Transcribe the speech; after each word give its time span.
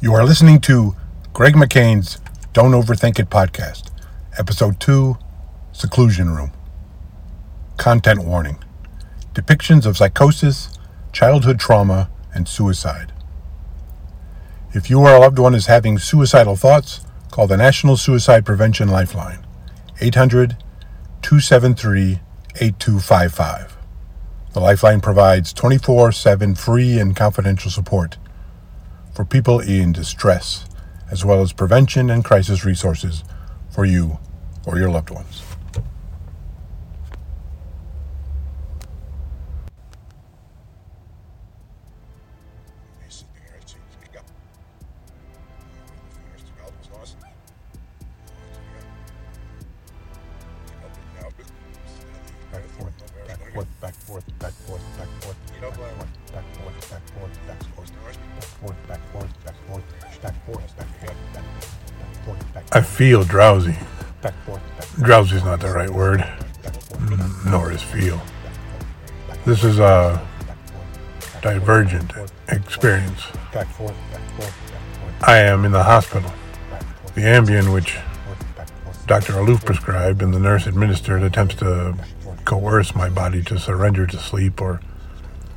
You 0.00 0.14
are 0.14 0.24
listening 0.24 0.60
to 0.60 0.94
Greg 1.32 1.54
McCain's 1.54 2.18
Don't 2.52 2.70
Overthink 2.70 3.18
It 3.18 3.30
podcast, 3.30 3.90
episode 4.38 4.78
2 4.78 5.18
Seclusion 5.72 6.30
Room. 6.30 6.52
Content 7.78 8.24
warning 8.24 8.62
depictions 9.34 9.86
of 9.86 9.96
psychosis, 9.96 10.68
childhood 11.12 11.58
trauma, 11.58 12.10
and 12.32 12.46
suicide. 12.46 13.12
If 14.72 14.88
you 14.88 15.00
or 15.00 15.16
a 15.16 15.18
loved 15.18 15.40
one 15.40 15.56
is 15.56 15.66
having 15.66 15.98
suicidal 15.98 16.54
thoughts, 16.54 17.04
call 17.32 17.48
the 17.48 17.56
National 17.56 17.96
Suicide 17.96 18.46
Prevention 18.46 18.86
Lifeline 18.86 19.44
800 20.00 20.50
273 21.22 22.20
8255. 22.54 23.76
The 24.52 24.60
Lifeline 24.60 25.00
provides 25.00 25.52
24 25.52 26.12
7 26.12 26.54
free 26.54 27.00
and 27.00 27.16
confidential 27.16 27.72
support 27.72 28.16
for 29.18 29.24
people 29.24 29.58
in 29.58 29.90
distress, 29.90 30.64
as 31.10 31.24
well 31.24 31.42
as 31.42 31.52
prevention 31.52 32.08
and 32.08 32.24
crisis 32.24 32.64
resources 32.64 33.24
for 33.68 33.84
you 33.84 34.16
or 34.64 34.78
your 34.78 34.90
loved 34.90 35.10
ones. 35.10 35.47
I 62.78 62.80
feel 62.80 63.24
drowsy. 63.24 63.76
back 64.22 64.34
forth, 64.44 64.62
back 64.78 65.04
Drowsy 65.04 65.34
is 65.34 65.42
not 65.42 65.58
the 65.58 65.68
right 65.68 65.90
word, 65.90 66.24
nor 67.44 67.72
is 67.72 67.82
feel. 67.82 68.22
This 69.44 69.64
is 69.64 69.80
a 69.80 70.24
divergent 71.42 72.12
experience. 72.46 73.20
I 75.22 75.38
am 75.38 75.64
in 75.64 75.72
the 75.72 75.82
hospital. 75.82 76.30
The 77.16 77.22
Ambien, 77.22 77.74
which 77.74 77.98
Dr. 79.08 79.40
Aloof 79.40 79.64
prescribed 79.64 80.22
and 80.22 80.32
the 80.32 80.38
nurse 80.38 80.68
administered, 80.68 81.24
attempts 81.24 81.56
to 81.56 81.96
coerce 82.44 82.94
my 82.94 83.08
body 83.08 83.42
to 83.42 83.58
surrender 83.58 84.06
to 84.06 84.18
sleep, 84.18 84.60
or 84.60 84.80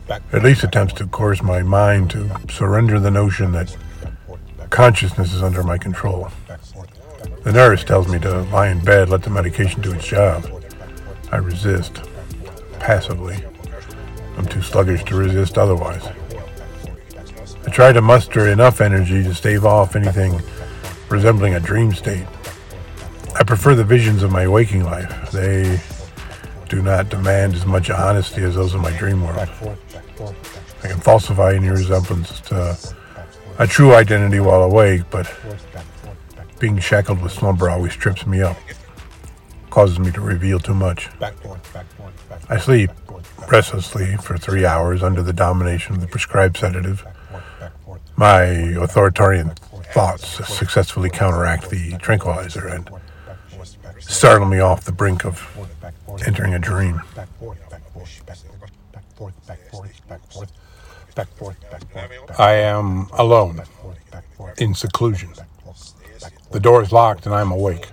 at 0.10 0.42
least 0.42 0.64
attempts 0.64 0.94
to 0.94 1.06
coerce 1.06 1.44
my 1.44 1.62
mind 1.62 2.10
to 2.10 2.32
surrender 2.50 3.00
the 3.00 3.12
notion 3.12 3.52
that 3.52 3.78
consciousness 4.72 5.36
is 5.36 5.44
under 5.44 5.62
my 5.62 5.78
control. 5.78 6.32
The 7.44 7.52
nurse 7.52 7.84
tells 7.84 8.08
me 8.08 8.20
to 8.20 8.44
lie 8.44 8.70
in 8.70 8.84
bed, 8.84 9.10
let 9.10 9.24
the 9.24 9.30
medication 9.30 9.82
do 9.82 9.94
its 9.94 10.06
job. 10.06 10.48
I 11.32 11.38
resist, 11.38 12.02
passively. 12.80 13.38
I'm 14.38 14.46
too 14.46 14.62
sluggish 14.62 15.04
to 15.06 15.16
resist 15.16 15.58
otherwise. 15.58 16.08
I 17.66 17.70
try 17.72 17.94
to 17.94 18.02
muster 18.02 18.48
enough 18.48 18.80
energy 18.80 19.24
to 19.24 19.34
stave 19.34 19.66
off 19.66 19.96
anything 19.96 20.42
resembling 21.10 21.56
a 21.56 21.60
dream 21.60 21.94
state. 21.94 22.26
I 23.36 23.44
prefer 23.44 23.76
the 23.76 23.84
visions 23.84 24.24
of 24.24 24.32
my 24.32 24.48
waking 24.48 24.84
life. 24.84 25.32
They 25.32 25.80
do 26.70 26.82
not 26.82 27.10
demand 27.10 27.56
as 27.56 27.66
much 27.66 27.90
honesty 27.90 28.44
as 28.44 28.56
those 28.56 28.74
of 28.74 28.82
my 28.82 28.96
dream 28.98 29.24
world. 29.24 29.50
I 30.84 30.88
can 30.88 31.00
falsify 31.00 31.56
any 31.56 31.70
resemblance 31.70 32.40
to 32.42 32.78
a 33.60 33.68
true 33.68 33.94
identity 33.94 34.40
while 34.40 34.64
awake, 34.64 35.02
but 35.10 35.32
being 36.62 36.78
shackled 36.78 37.24
with 37.24 37.32
slumber 37.32 37.72
always 37.72 37.96
trips 37.96 38.28
me 38.28 38.40
up, 38.44 38.56
causes 39.72 39.98
me 39.98 40.12
to 40.12 40.22
reveal 40.22 40.60
too 40.60 40.76
much. 40.76 41.10
I 42.50 42.60
sleep 42.60 42.92
restlessly 43.52 44.16
for 44.18 44.38
three 44.38 44.64
hours 44.64 45.02
under 45.02 45.24
the 45.24 45.34
domination 45.34 45.96
of 45.96 46.02
the 46.02 46.08
prescribed 46.08 46.58
sedative. 46.58 47.04
My 48.16 48.44
authoritarian 48.44 49.56
thoughts 49.92 50.48
successfully 50.48 51.10
counteract 51.10 51.72
the 51.72 51.98
tranquilizer 51.98 52.68
and 52.68 52.88
startle 54.00 54.46
me 54.46 54.60
off 54.60 54.86
the 54.86 54.92
brink 54.92 55.26
of 55.26 55.44
entering 56.28 56.54
a 56.54 56.60
dream. 56.60 57.02
I 62.38 62.52
am 62.52 63.08
alone 63.14 63.64
in 64.60 64.76
seclusion. 64.76 65.34
The 66.52 66.60
door 66.60 66.82
is 66.82 66.92
locked 66.92 67.26
and 67.26 67.34
I 67.34 67.42
am 67.42 67.52
awake. 67.52 67.88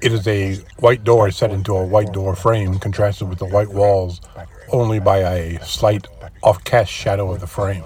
It 0.00 0.12
is 0.12 0.26
a 0.26 0.56
white 0.78 1.04
door 1.04 1.30
set 1.30 1.50
into 1.50 1.74
a 1.74 1.84
white 1.84 2.12
door 2.12 2.34
frame, 2.36 2.78
contrasted 2.78 3.28
with 3.28 3.38
the 3.38 3.46
white 3.46 3.70
walls 3.70 4.20
only 4.70 5.00
by 5.00 5.18
a 5.18 5.64
slight 5.64 6.06
off-cast 6.42 6.90
shadow 6.90 7.32
of 7.32 7.40
the 7.40 7.46
frame. 7.46 7.84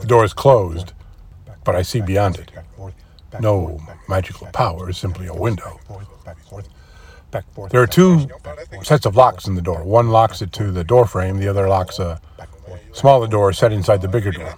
The 0.00 0.06
door 0.06 0.24
is 0.24 0.32
closed, 0.32 0.92
but 1.64 1.74
I 1.74 1.82
see 1.82 2.00
beyond 2.00 2.38
it. 2.38 2.50
No 3.40 3.80
magical 4.08 4.46
power, 4.48 4.92
simply 4.92 5.26
a 5.26 5.34
window. 5.34 5.78
There 7.70 7.82
are 7.82 7.86
two 7.86 8.28
sets 8.82 9.04
of 9.04 9.16
locks 9.16 9.46
in 9.46 9.54
the 9.54 9.62
door. 9.62 9.84
One 9.84 10.08
locks 10.08 10.40
it 10.40 10.52
to 10.54 10.70
the 10.70 10.84
door 10.84 11.06
frame, 11.06 11.38
the 11.38 11.48
other 11.48 11.68
locks 11.68 11.98
a 11.98 12.20
smaller 12.92 13.26
door 13.26 13.52
set 13.52 13.72
inside 13.72 14.00
the 14.00 14.08
bigger 14.08 14.32
door. 14.32 14.54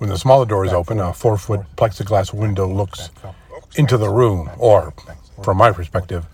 When 0.00 0.08
the 0.08 0.16
smaller 0.16 0.46
door 0.46 0.64
is 0.64 0.72
open, 0.72 0.98
a 0.98 1.12
four 1.12 1.36
foot 1.36 1.60
plexiglass 1.76 2.32
window 2.32 2.66
looks 2.66 3.10
into 3.76 3.98
the 3.98 4.08
room, 4.08 4.48
or, 4.56 4.94
from 5.42 5.58
my 5.58 5.72
perspective, 5.72 6.24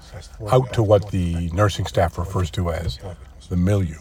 out 0.52 0.72
to 0.74 0.84
what 0.84 1.10
the 1.10 1.50
nursing 1.50 1.84
staff 1.86 2.16
refers 2.16 2.48
to 2.52 2.70
as 2.70 3.00
the 3.48 3.56
milieu. 3.56 3.96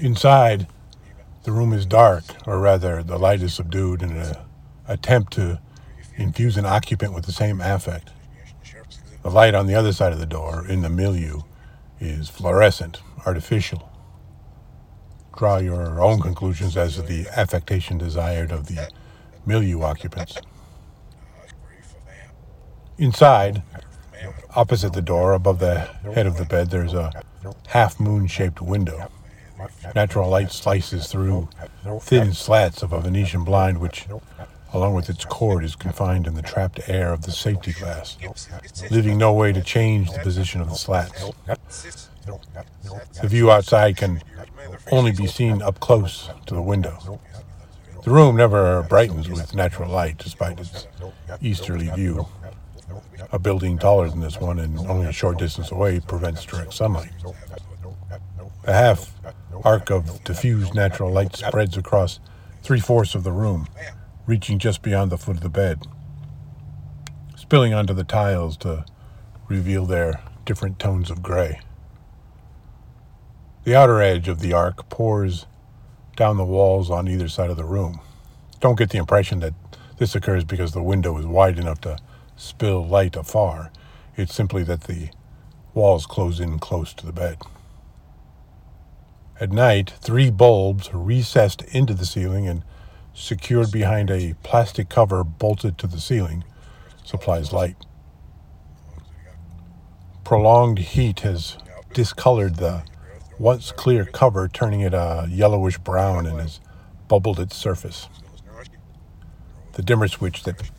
Inside, 0.00 0.66
the 1.44 1.52
room 1.52 1.72
is 1.72 1.86
dark, 1.86 2.24
or 2.44 2.58
rather, 2.58 3.04
the 3.04 3.20
light 3.20 3.40
is 3.40 3.54
subdued 3.54 4.02
in 4.02 4.16
an 4.16 4.34
attempt 4.88 5.32
to 5.34 5.60
infuse 6.16 6.56
an 6.56 6.66
occupant 6.66 7.14
with 7.14 7.24
the 7.24 7.32
same 7.32 7.60
affect. 7.60 8.10
The 9.22 9.30
light 9.30 9.54
on 9.54 9.68
the 9.68 9.76
other 9.76 9.92
side 9.92 10.12
of 10.12 10.18
the 10.18 10.26
door, 10.26 10.66
in 10.66 10.82
the 10.82 10.90
milieu, 10.90 11.42
is 12.00 12.28
fluorescent, 12.28 13.00
artificial. 13.24 13.90
Draw 15.36 15.58
your 15.58 16.00
own 16.00 16.20
conclusions 16.20 16.76
as 16.76 16.94
to 16.94 17.02
the 17.02 17.26
affectation 17.36 17.98
desired 17.98 18.50
of 18.50 18.66
the 18.66 18.90
milieu 19.44 19.82
occupants. 19.82 20.38
Inside, 22.98 23.62
opposite 24.54 24.94
the 24.94 25.02
door, 25.02 25.34
above 25.34 25.58
the 25.58 25.80
head 26.14 26.26
of 26.26 26.38
the 26.38 26.46
bed, 26.46 26.70
there's 26.70 26.94
a 26.94 27.12
half 27.68 28.00
moon 28.00 28.26
shaped 28.26 28.62
window. 28.62 29.10
Natural 29.94 30.28
light 30.28 30.52
slices 30.52 31.06
through 31.06 31.48
thin 32.00 32.32
slats 32.32 32.82
of 32.82 32.92
a 32.92 33.00
Venetian 33.00 33.44
blind, 33.44 33.78
which, 33.78 34.06
along 34.76 34.94
with 34.94 35.08
its 35.08 35.24
cord, 35.24 35.64
is 35.64 35.74
confined 35.74 36.26
in 36.26 36.34
the 36.34 36.42
trapped 36.42 36.80
air 36.86 37.12
of 37.12 37.22
the 37.22 37.32
safety 37.32 37.72
glass, 37.72 38.18
leaving 38.90 39.16
no 39.16 39.32
way 39.32 39.52
to 39.52 39.62
change 39.62 40.12
the 40.12 40.18
position 40.18 40.60
of 40.60 40.68
the 40.68 40.76
slats. 40.76 41.30
The 43.22 43.28
view 43.28 43.50
outside 43.50 43.96
can 43.96 44.22
only 44.92 45.12
be 45.12 45.26
seen 45.26 45.62
up 45.62 45.80
close 45.80 46.28
to 46.46 46.54
the 46.54 46.62
window. 46.62 47.20
The 48.04 48.10
room 48.10 48.36
never 48.36 48.82
brightens 48.82 49.28
with 49.28 49.54
natural 49.54 49.90
light, 49.90 50.18
despite 50.18 50.60
its 50.60 50.86
easterly 51.40 51.88
view. 51.88 52.26
A 53.32 53.38
building 53.38 53.78
taller 53.78 54.08
than 54.08 54.20
this 54.20 54.38
one 54.40 54.58
and 54.58 54.78
only 54.80 55.06
a 55.06 55.12
short 55.12 55.38
distance 55.38 55.72
away 55.72 56.00
prevents 56.00 56.44
direct 56.44 56.74
sunlight. 56.74 57.10
A 58.64 58.72
half 58.72 59.12
arc 59.64 59.90
of 59.90 60.22
diffused 60.22 60.74
natural 60.74 61.10
light 61.10 61.34
spreads 61.34 61.76
across 61.76 62.20
three 62.62 62.80
fourths 62.80 63.14
of 63.14 63.24
the 63.24 63.32
room, 63.32 63.66
reaching 64.26 64.58
just 64.58 64.82
beyond 64.82 65.10
the 65.10 65.18
foot 65.18 65.36
of 65.36 65.42
the 65.42 65.48
bed, 65.48 65.86
spilling 67.36 67.72
onto 67.72 67.94
the 67.94 68.04
tiles 68.04 68.56
to 68.56 68.84
reveal 69.48 69.86
their 69.86 70.20
different 70.44 70.78
tones 70.78 71.10
of 71.10 71.22
gray. 71.22 71.60
The 73.64 73.74
outer 73.74 74.00
edge 74.00 74.28
of 74.28 74.40
the 74.40 74.52
arc 74.52 74.88
pours 74.88 75.46
down 76.16 76.36
the 76.36 76.44
walls 76.44 76.90
on 76.90 77.08
either 77.08 77.28
side 77.28 77.50
of 77.50 77.56
the 77.56 77.64
room. 77.64 78.00
Don't 78.60 78.78
get 78.78 78.90
the 78.90 78.98
impression 78.98 79.40
that 79.40 79.54
this 79.98 80.14
occurs 80.14 80.44
because 80.44 80.72
the 80.72 80.82
window 80.82 81.16
is 81.18 81.26
wide 81.26 81.58
enough 81.58 81.80
to 81.82 81.98
spill 82.36 82.86
light 82.86 83.16
afar. 83.16 83.70
It's 84.16 84.34
simply 84.34 84.62
that 84.64 84.82
the 84.82 85.10
walls 85.74 86.06
close 86.06 86.40
in 86.40 86.58
close 86.58 86.94
to 86.94 87.06
the 87.06 87.12
bed. 87.12 87.38
At 89.38 89.52
night, 89.52 89.92
three 90.00 90.30
bulbs 90.30 90.88
recessed 90.94 91.62
into 91.64 91.92
the 91.92 92.06
ceiling 92.06 92.48
and 92.48 92.62
secured 93.16 93.72
behind 93.72 94.10
a 94.10 94.34
plastic 94.42 94.88
cover 94.88 95.24
bolted 95.24 95.78
to 95.78 95.86
the 95.86 95.98
ceiling 95.98 96.44
supplies 97.02 97.52
light. 97.52 97.76
Prolonged 100.22 100.78
heat 100.78 101.20
has 101.20 101.56
discolored 101.94 102.56
the 102.56 102.82
once 103.38 103.72
clear 103.72 104.04
cover 104.04 104.48
turning 104.48 104.80
it 104.80 104.92
a 104.92 105.26
yellowish 105.30 105.78
brown 105.78 106.26
and 106.26 106.40
has 106.40 106.60
bubbled 107.08 107.40
its 107.40 107.56
surface. 107.56 108.08
The 109.72 109.82
dimmer 109.82 110.08
switch 110.08 110.42
that 110.44 110.70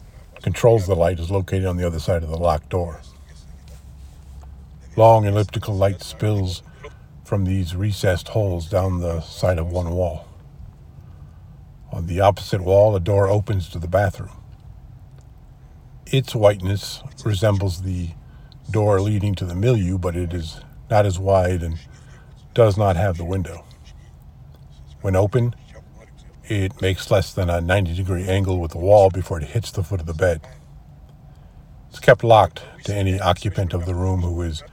controls 0.43 0.85
the 0.85 0.95
light 0.95 1.19
is 1.19 1.31
located 1.31 1.65
on 1.65 1.77
the 1.77 1.87
other 1.87 1.99
side 1.99 2.23
of 2.23 2.29
the 2.29 2.37
locked 2.37 2.69
door. 2.69 3.01
Long 4.95 5.25
elliptical 5.25 5.75
light 5.75 6.01
spills 6.01 6.61
from 7.23 7.45
these 7.45 7.75
recessed 7.75 8.29
holes 8.29 8.69
down 8.69 8.99
the 8.99 9.21
side 9.21 9.57
of 9.57 9.71
one 9.71 9.91
wall. 9.91 10.26
On 11.91 12.05
the 12.05 12.19
opposite 12.19 12.61
wall, 12.61 12.95
a 12.95 12.99
door 12.99 13.27
opens 13.27 13.69
to 13.69 13.79
the 13.79 13.87
bathroom. 13.87 14.43
Its 16.05 16.35
whiteness 16.35 17.01
resembles 17.25 17.81
the 17.81 18.09
door 18.69 19.01
leading 19.01 19.35
to 19.35 19.45
the 19.45 19.55
milieu, 19.55 19.97
but 19.97 20.15
it 20.15 20.33
is 20.33 20.61
not 20.89 21.05
as 21.05 21.19
wide 21.19 21.63
and 21.63 21.79
does 22.53 22.77
not 22.77 22.95
have 22.95 23.17
the 23.17 23.25
window. 23.25 23.63
When 25.01 25.15
open, 25.15 25.55
it 26.45 26.81
makes 26.81 27.11
less 27.11 27.33
than 27.33 27.49
a 27.49 27.61
90 27.61 27.93
degree 27.93 28.27
angle 28.27 28.59
with 28.59 28.71
the 28.71 28.77
wall 28.77 29.09
before 29.09 29.39
it 29.39 29.49
hits 29.49 29.71
the 29.71 29.83
foot 29.83 29.99
of 29.99 30.05
the 30.05 30.13
bed. 30.13 30.41
It's 31.89 31.99
kept 31.99 32.23
locked 32.23 32.63
to 32.85 32.95
any 32.95 33.19
occupant 33.19 33.73
of 33.73 33.85
the 33.85 33.95
room 33.95 34.21
who 34.21 34.41
is 34.41 34.63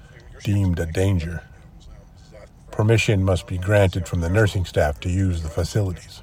deemed 0.42 0.78
a 0.78 0.86
danger. 0.86 1.42
Permission 2.70 3.24
must 3.24 3.46
be 3.46 3.58
granted 3.58 4.08
from 4.08 4.20
the 4.20 4.28
nursing 4.28 4.64
staff 4.64 5.00
to 5.00 5.08
use 5.08 5.42
the 5.42 5.48
facilities. 5.48 6.22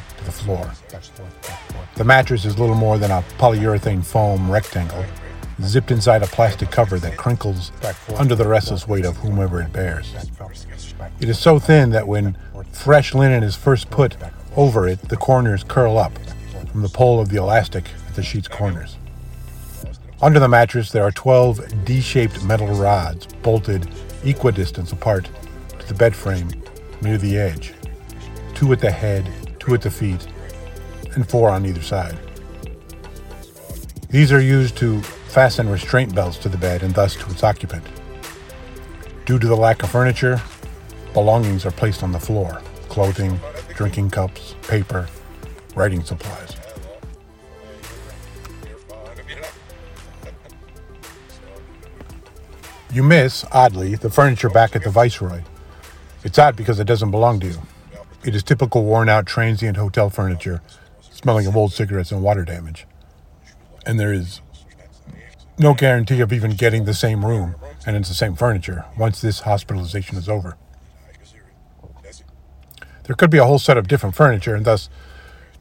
the 0.25 0.31
floor. 0.31 0.71
The 1.95 2.03
mattress 2.03 2.45
is 2.45 2.59
little 2.59 2.75
more 2.75 2.97
than 2.97 3.11
a 3.11 3.23
polyurethane 3.37 4.05
foam 4.05 4.49
rectangle, 4.51 5.05
zipped 5.61 5.91
inside 5.91 6.23
a 6.23 6.27
plastic 6.27 6.71
cover 6.71 6.99
that 6.99 7.17
crinkles 7.17 7.71
under 8.17 8.35
the 8.35 8.47
restless 8.47 8.87
weight 8.87 9.05
of 9.05 9.17
whomever 9.17 9.61
it 9.61 9.71
bears. 9.71 10.13
It 11.19 11.29
is 11.29 11.39
so 11.39 11.59
thin 11.59 11.91
that 11.91 12.07
when 12.07 12.37
fresh 12.71 13.13
linen 13.13 13.43
is 13.43 13.55
first 13.55 13.89
put 13.89 14.15
over 14.55 14.87
it, 14.87 15.01
the 15.09 15.17
corners 15.17 15.63
curl 15.63 15.97
up 15.97 16.17
from 16.71 16.81
the 16.81 16.89
pull 16.89 17.19
of 17.19 17.29
the 17.29 17.37
elastic 17.37 17.85
at 18.07 18.15
the 18.15 18.23
sheet's 18.23 18.47
corners. 18.47 18.97
Under 20.21 20.39
the 20.39 20.47
mattress, 20.47 20.91
there 20.91 21.03
are 21.03 21.11
12 21.11 21.85
D 21.85 21.99
shaped 21.99 22.43
metal 22.43 22.67
rods 22.67 23.25
bolted 23.41 23.87
equidistant 24.23 24.91
apart 24.91 25.27
to 25.79 25.87
the 25.87 25.93
bed 25.93 26.15
frame 26.15 26.49
near 27.01 27.17
the 27.17 27.37
edge, 27.37 27.73
two 28.53 28.71
at 28.71 28.79
the 28.79 28.91
head, 28.91 29.27
two 29.61 29.75
at 29.75 29.81
the 29.83 29.91
feet, 29.91 30.25
and 31.13 31.29
four 31.29 31.51
on 31.51 31.67
either 31.67 31.83
side. 31.83 32.17
These 34.09 34.31
are 34.31 34.41
used 34.41 34.75
to 34.77 35.01
fasten 35.01 35.69
restraint 35.69 36.15
belts 36.15 36.37
to 36.39 36.49
the 36.49 36.57
bed 36.57 36.81
and 36.81 36.95
thus 36.95 37.15
to 37.15 37.29
its 37.29 37.43
occupant. 37.43 37.85
Due 39.25 39.37
to 39.37 39.47
the 39.47 39.55
lack 39.55 39.83
of 39.83 39.91
furniture, 39.91 40.41
belongings 41.13 41.63
are 41.63 41.71
placed 41.71 42.01
on 42.01 42.11
the 42.11 42.19
floor 42.19 42.61
clothing, 42.89 43.39
drinking 43.75 44.09
cups, 44.09 44.55
paper, 44.63 45.07
writing 45.75 46.03
supplies. 46.03 46.57
You 52.91 53.03
miss, 53.03 53.45
oddly, 53.51 53.95
the 53.95 54.09
furniture 54.09 54.49
back 54.49 54.75
at 54.75 54.83
the 54.83 54.89
Viceroy, 54.89 55.43
it's 56.25 56.37
odd 56.37 56.57
because 56.57 56.79
it 56.79 56.85
doesn't 56.85 57.11
belong 57.11 57.39
to 57.39 57.47
you. 57.47 57.61
It 58.23 58.35
is 58.35 58.43
typical 58.43 58.83
worn 58.83 59.09
out 59.09 59.25
transient 59.25 59.77
hotel 59.77 60.11
furniture, 60.11 60.61
smelling 61.01 61.47
of 61.47 61.57
old 61.57 61.73
cigarettes 61.73 62.11
and 62.11 62.21
water 62.21 62.45
damage. 62.45 62.85
And 63.83 63.99
there 63.99 64.13
is 64.13 64.41
no 65.57 65.73
guarantee 65.73 66.21
of 66.21 66.31
even 66.31 66.51
getting 66.51 66.85
the 66.85 66.93
same 66.93 67.25
room 67.25 67.55
and 67.85 67.95
it's 67.95 68.09
the 68.09 68.15
same 68.15 68.35
furniture 68.35 68.85
once 68.95 69.21
this 69.21 69.41
hospitalization 69.41 70.17
is 70.17 70.29
over. 70.29 70.55
There 73.03 73.15
could 73.15 73.31
be 73.31 73.39
a 73.39 73.45
whole 73.45 73.59
set 73.59 73.77
of 73.77 73.87
different 73.87 74.15
furniture 74.15 74.53
and 74.53 74.65
thus 74.65 74.87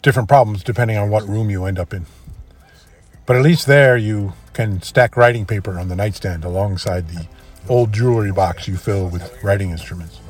different 0.03 0.29
problems 0.29 0.63
depending 0.63 0.99
on 0.99 1.09
what 1.09 1.27
room 1.27 1.49
you 1.49 1.65
end 1.65 1.79
up 1.79 1.95
in. 1.95 2.05
But 3.25 3.37
at 3.37 3.43
least 3.43 3.67
there 3.67 3.97
you 3.97 4.35
can 4.53 4.83
stack 4.83 5.17
writing 5.17 5.47
paper 5.47 5.79
on 5.79 5.89
the 5.89 5.97
nightstand 5.97 6.45
alongside 6.45 7.09
the 7.09 7.27
old 7.69 7.93
jewelry 7.93 8.33
box 8.33 8.69
you 8.69 8.77
fill 8.77 9.09
with 9.09 9.43
writing 9.43 9.71
instruments. 9.71 10.21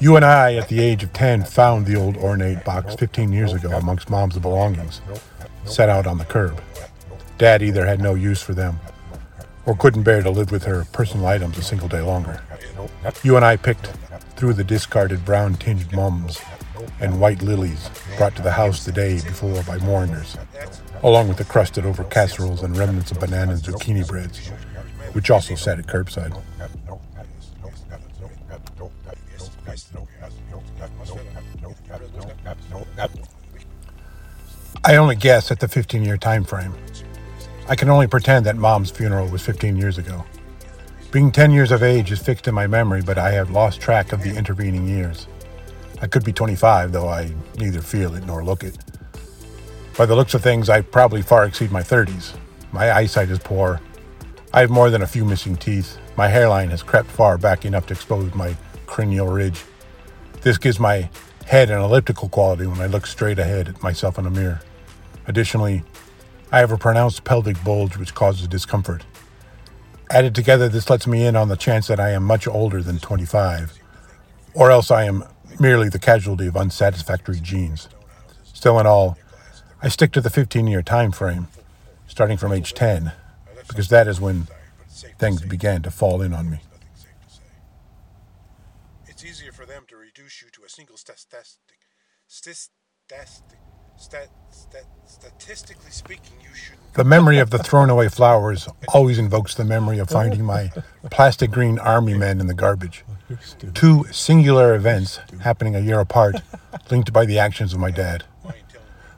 You 0.00 0.16
and 0.16 0.24
I, 0.24 0.54
at 0.54 0.68
the 0.68 0.80
age 0.80 1.02
of 1.02 1.12
10, 1.12 1.44
found 1.44 1.86
the 1.86 1.96
old 1.96 2.16
ornate 2.16 2.64
box 2.64 2.94
15 2.96 3.32
years 3.32 3.52
ago 3.52 3.70
amongst 3.70 4.10
mom's 4.10 4.38
belongings, 4.38 5.00
set 5.64 5.88
out 5.88 6.06
on 6.06 6.18
the 6.18 6.24
curb. 6.24 6.60
Dad 7.38 7.62
either 7.62 7.86
had 7.86 8.00
no 8.00 8.14
use 8.14 8.42
for 8.42 8.54
them 8.54 8.80
or 9.66 9.76
couldn't 9.76 10.02
bear 10.02 10.22
to 10.22 10.30
live 10.30 10.50
with 10.50 10.64
her 10.64 10.84
personal 10.92 11.26
items 11.26 11.56
a 11.58 11.62
single 11.62 11.88
day 11.88 12.00
longer. 12.00 12.42
You 13.22 13.36
and 13.36 13.44
I 13.44 13.56
picked 13.56 13.86
through 14.36 14.54
the 14.54 14.64
discarded 14.64 15.24
brown 15.24 15.54
tinged 15.54 15.92
mums 15.92 16.40
and 17.00 17.20
white 17.20 17.42
lilies 17.42 17.88
brought 18.16 18.36
to 18.36 18.42
the 18.42 18.52
house 18.52 18.84
the 18.84 18.92
day 18.92 19.14
before 19.14 19.62
by 19.62 19.78
mourners, 19.78 20.36
along 21.02 21.28
with 21.28 21.38
the 21.38 21.44
crusted 21.44 21.86
over 21.86 22.04
casseroles 22.04 22.62
and 22.62 22.76
remnants 22.76 23.10
of 23.10 23.20
banana 23.20 23.52
and 23.52 23.62
zucchini 23.62 24.06
breads, 24.06 24.48
which 25.12 25.30
also 25.30 25.54
sat 25.54 25.78
at 25.78 25.86
curbside. 25.86 26.36
I 34.84 34.96
only 34.96 35.16
guess 35.16 35.50
at 35.50 35.60
the 35.60 35.68
15 35.68 36.04
year 36.04 36.16
time 36.16 36.44
frame. 36.44 36.74
I 37.68 37.74
can 37.74 37.88
only 37.88 38.06
pretend 38.06 38.46
that 38.46 38.56
mom's 38.56 38.90
funeral 38.90 39.28
was 39.28 39.42
15 39.42 39.76
years 39.76 39.98
ago. 39.98 40.24
Being 41.10 41.32
10 41.32 41.50
years 41.52 41.72
of 41.72 41.82
age 41.82 42.12
is 42.12 42.20
fixed 42.20 42.46
in 42.46 42.54
my 42.54 42.66
memory, 42.66 43.00
but 43.02 43.18
I 43.18 43.30
have 43.32 43.50
lost 43.50 43.80
track 43.80 44.12
of 44.12 44.22
the 44.22 44.36
intervening 44.36 44.86
years. 44.86 45.26
I 46.02 46.06
could 46.06 46.24
be 46.24 46.32
25, 46.32 46.92
though 46.92 47.08
I 47.08 47.32
neither 47.56 47.80
feel 47.80 48.14
it 48.14 48.26
nor 48.26 48.44
look 48.44 48.62
it. 48.64 48.76
By 49.96 50.06
the 50.06 50.16
looks 50.16 50.34
of 50.34 50.42
things, 50.42 50.68
I 50.68 50.82
probably 50.82 51.22
far 51.22 51.44
exceed 51.46 51.70
my 51.70 51.82
30s. 51.82 52.36
My 52.72 52.92
eyesight 52.92 53.30
is 53.30 53.38
poor. 53.38 53.80
I 54.52 54.60
have 54.60 54.70
more 54.70 54.90
than 54.90 55.02
a 55.02 55.06
few 55.06 55.24
missing 55.24 55.56
teeth. 55.56 55.98
My 56.16 56.28
hairline 56.28 56.70
has 56.70 56.82
crept 56.82 57.10
far 57.10 57.38
back 57.38 57.64
enough 57.64 57.86
to 57.86 57.94
expose 57.94 58.34
my 58.34 58.56
cranial 58.86 59.28
ridge. 59.28 59.64
This 60.44 60.58
gives 60.58 60.78
my 60.78 61.08
head 61.46 61.70
an 61.70 61.80
elliptical 61.80 62.28
quality 62.28 62.66
when 62.66 62.78
I 62.78 62.86
look 62.86 63.06
straight 63.06 63.38
ahead 63.38 63.66
at 63.66 63.82
myself 63.82 64.18
in 64.18 64.26
a 64.26 64.30
mirror. 64.30 64.60
Additionally, 65.26 65.82
I 66.52 66.58
have 66.58 66.70
a 66.70 66.76
pronounced 66.76 67.24
pelvic 67.24 67.64
bulge 67.64 67.96
which 67.96 68.14
causes 68.14 68.46
discomfort. 68.46 69.04
Added 70.10 70.34
together, 70.34 70.68
this 70.68 70.90
lets 70.90 71.06
me 71.06 71.24
in 71.24 71.34
on 71.34 71.48
the 71.48 71.56
chance 71.56 71.86
that 71.86 71.98
I 71.98 72.10
am 72.10 72.24
much 72.24 72.46
older 72.46 72.82
than 72.82 72.98
25, 72.98 73.78
or 74.52 74.70
else 74.70 74.90
I 74.90 75.04
am 75.04 75.24
merely 75.58 75.88
the 75.88 75.98
casualty 75.98 76.46
of 76.46 76.58
unsatisfactory 76.58 77.40
genes. 77.40 77.88
Still 78.42 78.78
in 78.78 78.86
all, 78.86 79.16
I 79.82 79.88
stick 79.88 80.12
to 80.12 80.20
the 80.20 80.28
15 80.28 80.66
year 80.66 80.82
time 80.82 81.10
frame, 81.10 81.48
starting 82.06 82.36
from 82.36 82.52
age 82.52 82.74
10, 82.74 83.12
because 83.66 83.88
that 83.88 84.06
is 84.06 84.20
when 84.20 84.48
things 85.18 85.40
began 85.40 85.80
to 85.80 85.90
fall 85.90 86.20
in 86.20 86.34
on 86.34 86.50
me. 86.50 86.58
It's 89.06 89.24
easier 89.24 89.50
for 89.50 89.64
them 89.64 89.84
to 89.88 90.03
reduce 90.16 90.42
you 90.42 90.48
to 90.52 90.62
a 90.64 90.68
single 90.68 90.96
statistic. 90.96 91.78
Statistic. 92.28 93.58
Stat, 93.96 94.28
stat, 94.50 94.84
statistically 95.06 95.90
speaking, 95.90 96.34
you 96.40 96.54
should. 96.54 96.76
The 96.94 97.04
memory 97.04 97.38
of 97.38 97.50
the 97.50 97.58
thrown 97.58 97.90
away 97.90 98.08
flowers 98.08 98.68
always 98.88 99.18
invokes 99.18 99.54
the 99.54 99.64
memory 99.64 99.98
of 99.98 100.08
finding 100.08 100.44
my 100.44 100.70
plastic 101.10 101.50
green 101.50 101.78
army 101.78 102.14
men 102.14 102.40
in 102.40 102.48
the 102.48 102.54
garbage. 102.54 103.04
Two 103.72 104.04
singular 104.10 104.74
events 104.74 105.20
happening 105.42 105.76
a 105.76 105.80
year 105.80 106.00
apart, 106.00 106.36
linked 106.90 107.12
by 107.12 107.24
the 107.24 107.38
actions 107.38 107.72
of 107.72 107.78
my 107.78 107.90
dad. 107.90 108.24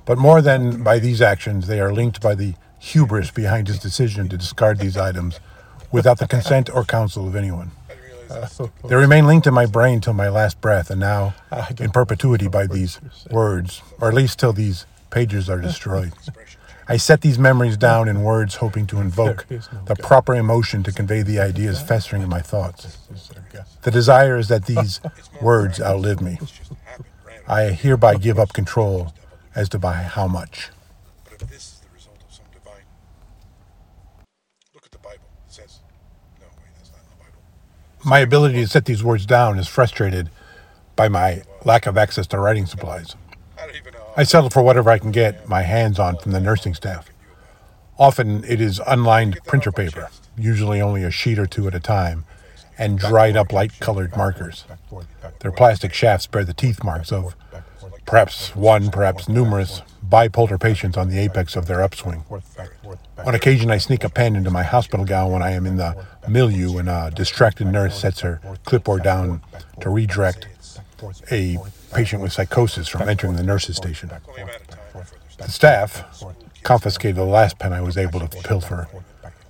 But 0.05 0.19
more 0.19 0.43
than 0.43 0.83
by 0.83 0.99
these 0.99 1.23
actions, 1.23 1.67
they 1.67 1.81
are 1.81 1.93
linked 1.93 2.21
by 2.21 2.35
the 2.35 2.55
hubris 2.79 3.31
behind 3.31 3.69
his 3.69 3.79
decision 3.79 4.29
to 4.29 4.37
discard 4.37 4.79
these 4.79 4.97
items 4.97 5.41
without 5.91 6.19
the 6.19 6.29
consent 6.29 6.69
or 6.71 6.85
counsel 6.85 7.26
of 7.26 7.37
anyone. 7.37 7.71
They 8.88 8.95
remain 8.95 9.26
linked 9.26 9.47
in 9.47 9.54
my 9.54 9.66
brain 9.66 10.00
till 10.00 10.12
my 10.12 10.28
last 10.28 10.61
breath, 10.61 10.90
and 10.90 11.00
now 11.00 11.35
in 11.78 11.90
perpetuity 11.90 12.49
by 12.49 12.66
these 12.66 13.00
words, 13.30 13.83
or 14.00 14.09
at 14.09 14.14
least 14.14 14.38
till 14.38 14.52
these 14.52 14.87
pages 15.11 15.49
are 15.49 15.61
destroyed. 15.61 16.12
I 16.88 16.99
set 16.99 17.21
these 17.21 17.38
memories 17.38 17.76
down 17.76 18.09
in 18.09 18.23
words, 18.23 18.56
hoping 18.56 18.87
to 18.88 19.00
invoke 19.00 19.45
the 19.49 19.97
proper 19.97 20.37
emotion 20.37 20.85
to 20.85 20.92
convey 20.92 21.23
the 21.23 21.40
ideas 21.40 21.83
festering 21.83 22.23
in 22.23 22.28
my 22.28 22.40
thoughts. 22.40 22.99
The 23.83 23.90
desire 23.90 24.37
is 24.38 24.49
that 24.49 24.66
these 24.66 25.00
words 25.42 25.80
outlive 25.80 26.21
me. 26.21 26.38
I 27.49 27.71
hereby 27.71 28.16
give 28.16 28.38
up 28.38 28.52
control 28.52 29.12
as 29.54 29.68
to 29.71 29.78
by 29.78 29.95
how 29.95 30.28
much. 30.28 30.71
But 31.25 31.42
if 31.42 31.49
this 31.49 31.62
is 31.62 31.80
the 31.80 31.95
result 31.95 32.18
of 32.23 32.33
some 32.33 32.45
divine. 32.52 32.85
Look 34.75 34.85
at 34.85 34.92
the 34.92 34.99
Bible. 34.99 35.26
It 35.47 35.52
says. 35.52 35.80
No, 36.40 36.47
wait, 36.59 36.71
that's 36.76 36.90
not 36.92 37.00
in 37.02 37.11
the 37.11 37.25
Bible. 37.25 37.42
My 38.05 38.21
ability 38.21 38.61
to 38.62 38.69
set 38.69 38.85
these 38.85 39.03
words 39.03 39.26
down 39.26 39.59
is 39.59 39.67
frustrated 39.69 40.31
by 40.95 41.09
my 41.09 41.43
lack 41.65 41.87
of 41.87 41.99
access 41.99 42.26
to 42.29 42.38
writing 42.38 42.67
supplies. 42.67 43.17
I 44.17 44.23
settle 44.23 44.50
for 44.50 44.62
whatever 44.62 44.91
I 44.91 44.99
can 44.99 45.11
get 45.11 45.49
my 45.49 45.62
hands 45.62 45.99
on 45.99 46.17
from 46.19 46.33
the 46.33 46.41
nursing 46.41 46.75
staff. 46.75 47.09
Often 47.99 48.45
it 48.45 48.61
is 48.61 48.81
unlined 48.87 49.38
printer 49.47 49.73
paper, 49.73 50.09
usually 50.37 50.81
only 50.81 51.03
a 51.03 51.11
sheet 51.11 51.38
or 51.38 51.47
two 51.47 51.67
at 51.67 51.75
a 51.75 51.81
time, 51.81 52.25
and 52.79 52.99
dried 52.99 53.37
up 53.37 53.53
light 53.53 53.79
colored 53.81 54.17
markers. 54.17 54.65
Their 55.41 55.53
plastic 55.53 55.93
shafts 55.93 56.26
bear 56.26 56.45
the 56.45 56.55
teeth 56.55 56.85
marks 56.85 57.11
of 57.11 57.35
perhaps 58.05 58.55
one, 58.55 58.91
perhaps 58.91 59.29
numerous 59.29 59.83
bipolar 60.10 60.60
patients 60.60 60.96
on 60.96 61.08
the 61.08 61.18
apex 61.18 61.56
of 61.56 61.66
their 61.66 61.82
upswing. 61.82 62.25
On 63.25 63.34
occasion, 63.34 63.70
I 63.70 63.78
sneak 63.78 64.04
a 64.04 64.08
pen 64.08 64.36
into 64.36 64.50
my 64.50 64.62
hospital 64.62 65.04
gown 65.04 65.32
when 65.32 65.42
I 65.42 65.52
am 65.52 65.66
in 65.66 65.76
the 65.76 66.04
milieu 66.28 66.78
and 66.78 66.88
a 66.88 67.10
distracted 67.14 67.66
nurse 67.66 67.98
sets 67.98 68.20
her 68.20 68.40
clipboard 68.64 69.02
down 69.02 69.42
to 69.80 69.90
redirect 69.90 70.48
a 71.30 71.58
patient 71.92 72.22
with 72.22 72.32
psychosis 72.32 72.88
from 72.88 73.08
entering 73.08 73.36
the 73.36 73.42
nurse's 73.42 73.76
station. 73.76 74.10
The 75.38 75.48
staff 75.48 76.25
confiscated 76.62 77.16
the 77.16 77.25
last 77.25 77.58
pen 77.58 77.72
I 77.72 77.80
was 77.80 77.96
able 77.96 78.20
to 78.20 78.28
pilfer 78.42 78.88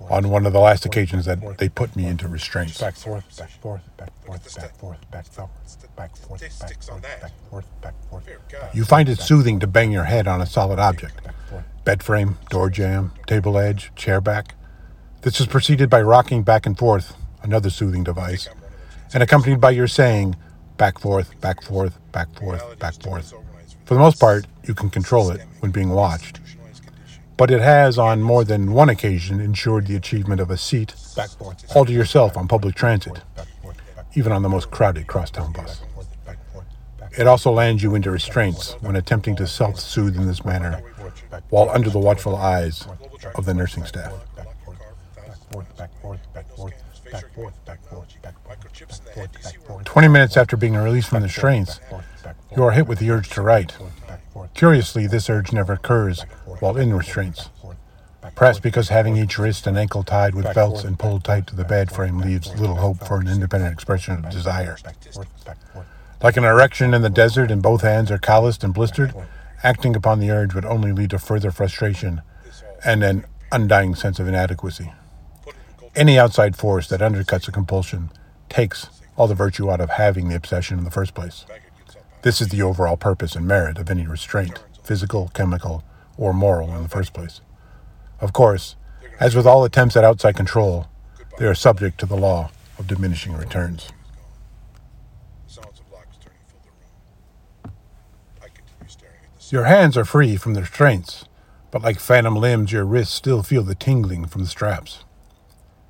on 0.09 0.29
one 0.29 0.45
of 0.45 0.53
the 0.53 0.59
last 0.59 0.85
occasions 0.85 1.25
that 1.25 1.57
they 1.57 1.69
put 1.69 1.95
me 1.95 2.05
into 2.05 2.27
restraints. 2.27 2.79
back 2.79 2.95
forth, 2.95 3.37
back 3.37 3.49
forth, 3.61 3.97
back 3.97 4.09
forth, 4.23 4.43
back 4.43 4.73
forth, 4.73 5.11
back 5.11 5.25
forth, 5.25 5.95
back 5.95 6.15
forth, 6.15 6.39
back 6.41 6.83
forth, 6.83 7.01
back 7.01 7.31
forth, 7.49 7.81
back 7.81 7.93
forth, 8.09 8.23
You 8.73 8.85
find 8.85 9.09
it 9.09 9.19
soothing 9.19 9.59
to 9.59 9.67
bang 9.67 9.91
your 9.91 10.05
head 10.05 10.27
on 10.27 10.41
a 10.41 10.45
solid 10.45 10.79
object. 10.79 11.21
Bed 11.83 12.03
frame, 12.03 12.37
door 12.49 12.69
jamb, 12.69 13.11
table 13.27 13.57
edge, 13.57 13.91
chair 13.95 14.21
back. 14.21 14.55
This 15.21 15.39
is 15.39 15.47
preceded 15.47 15.89
by 15.89 16.01
rocking 16.01 16.43
back 16.43 16.65
and 16.65 16.77
forth, 16.77 17.15
another 17.43 17.69
soothing 17.69 18.03
device, 18.03 18.49
and 19.13 19.23
accompanied 19.23 19.61
by 19.61 19.71
your 19.71 19.87
saying, 19.87 20.35
back 20.77 20.99
forth, 20.99 21.39
back 21.41 21.63
forth, 21.63 21.97
back 22.11 22.33
forth, 22.37 22.79
back 22.79 22.93
forth. 23.01 23.33
For 23.85 23.93
the 23.93 23.99
most 23.99 24.19
part, 24.19 24.45
you 24.63 24.73
can 24.73 24.89
control 24.89 25.31
it 25.31 25.41
when 25.61 25.71
being 25.71 25.89
watched, 25.89 26.39
Institutionalized 26.39 26.46
condition. 26.46 26.46
But 27.37 27.51
it 27.51 27.61
has 27.61 27.97
on 27.99 28.21
more 28.21 28.43
than 28.43 28.73
one 28.73 28.89
occasion 28.89 29.39
ensured 29.39 29.87
the 29.87 29.95
achievement 29.95 30.41
of 30.41 30.49
a 30.49 30.57
seat 30.57 30.95
all 31.75 31.85
to 31.85 31.93
yourself 31.93 32.35
on 32.35 32.47
public 32.47 32.75
transit, 32.75 33.21
even 34.15 34.31
on 34.31 34.41
the 34.41 34.49
most 34.49 34.71
crowded 34.71 35.07
crosstown 35.07 35.53
bus. 35.53 35.81
It 37.17 37.27
also 37.27 37.51
lands 37.51 37.81
you 37.81 37.95
into 37.95 38.11
restraints 38.11 38.73
when 38.81 38.95
attempting 38.95 39.35
to 39.37 39.47
self 39.47 39.79
soothe 39.79 40.17
in 40.17 40.27
this 40.27 40.43
manner 40.43 40.81
while 41.49 41.69
under 41.69 41.89
the 41.89 41.99
watchful 41.99 42.35
eyes 42.35 42.87
of 43.35 43.45
the 43.45 43.53
nursing 43.53 43.85
staff. 43.85 44.13
Forth, 45.57 45.77
back 45.77 46.01
forth, 46.01 46.33
back 46.33 46.47
forth, 46.55 46.73
back 47.11 47.33
forth, 47.33 47.33
back 47.33 47.33
forth, 47.33 47.65
back 47.65 47.83
forth, 47.83 48.21
back 48.21 48.45
forth, 48.45 48.59
Microchips 48.59 48.99
in 48.99 49.05
the 49.05 49.11
back 49.11 49.15
forth, 49.15 49.31
Do 49.31 49.39
you 49.39 49.43
see 49.43 49.57
back 49.57 49.69
where 49.69 49.77
forth, 49.77 49.85
20 49.85 50.07
minutes 50.07 50.37
after 50.37 50.57
being 50.57 50.75
released 50.75 51.09
from 51.09 51.21
the 51.21 51.27
restraints, 51.27 51.79
you 52.55 52.63
are 52.63 52.71
hit 52.71 52.87
with 52.87 52.99
the 52.99 53.09
urge 53.11 53.29
to 53.29 53.41
write. 53.41 53.75
Curiously, 54.53 55.07
this 55.07 55.29
urge 55.29 55.51
never 55.51 55.73
occurs 55.73 56.21
while 56.59 56.77
in 56.77 56.93
restraints. 56.93 57.49
Perhaps 58.35 58.59
because 58.59 58.89
having 58.89 59.17
each 59.17 59.39
wrist 59.39 59.65
and 59.65 59.77
ankle 59.77 60.03
tied 60.03 60.35
with 60.35 60.53
belts 60.53 60.83
and 60.83 60.99
pulled 60.99 61.23
tight 61.23 61.47
to 61.47 61.55
the 61.55 61.63
bed 61.63 61.91
frame 61.91 62.19
leaves 62.19 62.53
little 62.59 62.75
hope 62.75 62.97
for 63.07 63.19
an 63.19 63.27
independent 63.27 63.73
expression 63.73 64.13
of 64.13 64.29
desire. 64.29 64.77
back 64.83 65.01
forth, 65.13 65.45
back 65.45 65.73
forth, 65.73 65.87
Like 66.21 66.37
an 66.37 66.43
erection 66.43 66.93
in 66.93 67.01
the 67.01 67.09
desert 67.09 67.49
and 67.49 67.61
both 67.61 67.81
hands 67.81 68.11
are 68.11 68.17
calloused 68.17 68.63
and 68.63 68.73
blistered, 68.73 69.13
acting 69.63 69.95
upon 69.95 70.19
the 70.19 70.29
urge 70.29 70.53
would 70.53 70.65
only 70.65 70.91
lead 70.91 71.11
to 71.11 71.19
further 71.19 71.51
frustration 71.51 72.21
and 72.83 73.03
an 73.03 73.25
undying 73.51 73.95
sense 73.95 74.19
of 74.19 74.27
inadequacy. 74.27 74.91
Any 75.97 76.19
outside 76.19 76.55
force 76.55 76.87
that 76.89 76.99
undercuts 76.99 77.47
a 77.47 77.51
compulsion 77.51 78.11
takes 78.49 78.87
all 79.15 79.25
the 79.25 79.33
virtue 79.33 79.71
out 79.71 79.81
of 79.81 79.89
having 79.89 80.29
the 80.29 80.35
obsession 80.35 80.77
in 80.77 80.83
the 80.83 80.91
first 80.91 81.15
place. 81.15 81.47
This 82.21 82.39
is 82.39 82.49
the 82.49 82.61
overall 82.61 82.97
purpose 82.97 83.35
and 83.35 83.47
merit 83.47 83.79
of 83.79 83.89
any 83.89 84.05
restraint, 84.05 84.63
physical, 84.83 85.29
chemical, 85.29 85.83
or 86.15 86.33
moral 86.33 86.71
in 86.75 86.83
the 86.83 86.87
first 86.87 87.13
place. 87.13 87.41
Of 88.21 88.31
course, 88.31 88.75
as 89.19 89.35
with 89.35 89.47
all 89.47 89.63
attempts 89.63 89.97
at 89.97 90.03
outside 90.03 90.35
control, 90.35 90.85
they 91.39 91.45
are 91.45 91.55
subject 91.55 91.99
to 92.01 92.05
the 92.05 92.15
law 92.15 92.51
of 92.77 92.85
diminishing 92.85 93.33
returns. 93.33 93.89
Your 99.49 99.63
hands 99.63 99.97
are 99.97 100.05
free 100.05 100.37
from 100.37 100.53
the 100.53 100.61
restraints, 100.61 101.25
but 101.71 101.81
like 101.81 101.99
phantom 101.99 102.35
limbs, 102.35 102.71
your 102.71 102.85
wrists 102.85 103.15
still 103.15 103.41
feel 103.41 103.63
the 103.63 103.73
tingling 103.73 104.27
from 104.27 104.43
the 104.43 104.47
straps. 104.47 105.05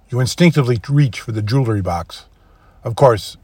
You 0.09 0.21
instinctively 0.21 0.79
reach 0.87 1.19
for 1.19 1.33
the 1.33 1.41
jewelry 1.41 1.81
box. 1.81 2.25
Of 2.83 2.95
course, 2.95 3.35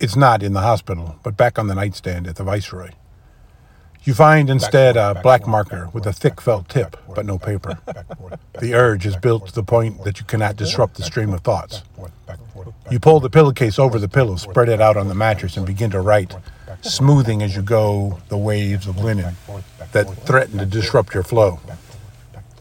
it's 0.00 0.16
not 0.16 0.42
in 0.42 0.54
the 0.54 0.62
hospital, 0.62 1.16
but 1.22 1.36
back 1.36 1.58
on 1.58 1.66
the 1.66 1.74
nightstand 1.74 2.26
at 2.26 2.36
the 2.36 2.44
Viceroy. 2.44 2.90
You 4.04 4.14
find 4.14 4.50
instead 4.50 4.96
a 4.96 5.20
black 5.22 5.46
marker 5.46 5.88
with 5.92 6.06
a 6.06 6.12
thick 6.12 6.40
felt 6.40 6.68
tip, 6.68 6.96
but 7.14 7.24
no 7.24 7.38
paper. 7.38 7.78
The 8.58 8.74
urge 8.74 9.06
is 9.06 9.14
built 9.16 9.46
to 9.48 9.54
the 9.54 9.62
point 9.62 10.02
that 10.04 10.18
you 10.18 10.24
cannot 10.24 10.56
disrupt 10.56 10.96
the 10.96 11.04
stream 11.04 11.32
of 11.32 11.42
thoughts. 11.42 11.82
You 12.90 12.98
pull 12.98 13.20
the 13.20 13.30
pillowcase 13.30 13.78
over 13.78 14.00
the 14.00 14.08
pillow, 14.08 14.36
spread 14.36 14.68
it 14.68 14.80
out 14.80 14.96
on 14.96 15.08
the 15.08 15.14
mattress, 15.14 15.56
and 15.56 15.64
begin 15.64 15.90
to 15.90 16.00
write, 16.00 16.34
smoothing 16.80 17.42
as 17.42 17.54
you 17.54 17.62
go 17.62 18.18
the 18.28 18.36
waves 18.38 18.88
of 18.88 18.98
linen 18.98 19.36
that 19.92 20.06
threaten 20.26 20.58
to 20.58 20.66
disrupt 20.66 21.14
your 21.14 21.22
flow. 21.22 21.60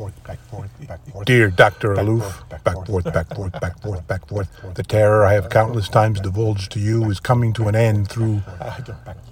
Forth, 0.02 0.24
back 0.24 0.40
forth, 0.50 0.88
back 0.88 1.06
forth. 1.12 1.26
Dear 1.26 1.50
Dr. 1.52 1.94
Aloof, 1.94 2.44
back 2.64 2.86
forth, 2.88 3.06
back 3.14 3.36
forth, 3.36 3.52
back 3.62 3.80
forth, 3.82 4.08
back 4.08 4.28
forth. 4.28 4.50
The 4.74 4.84
terror 4.84 5.26
I 5.26 5.34
have 5.34 5.50
countless 5.50 5.88
times 5.88 6.20
divulged 6.20 6.72
to 6.72 6.80
you 6.80 7.10
is 7.12 7.20
coming 7.20 7.54
to 7.54 7.68
an 7.68 7.76
end 7.76 8.10
through, 8.10 8.42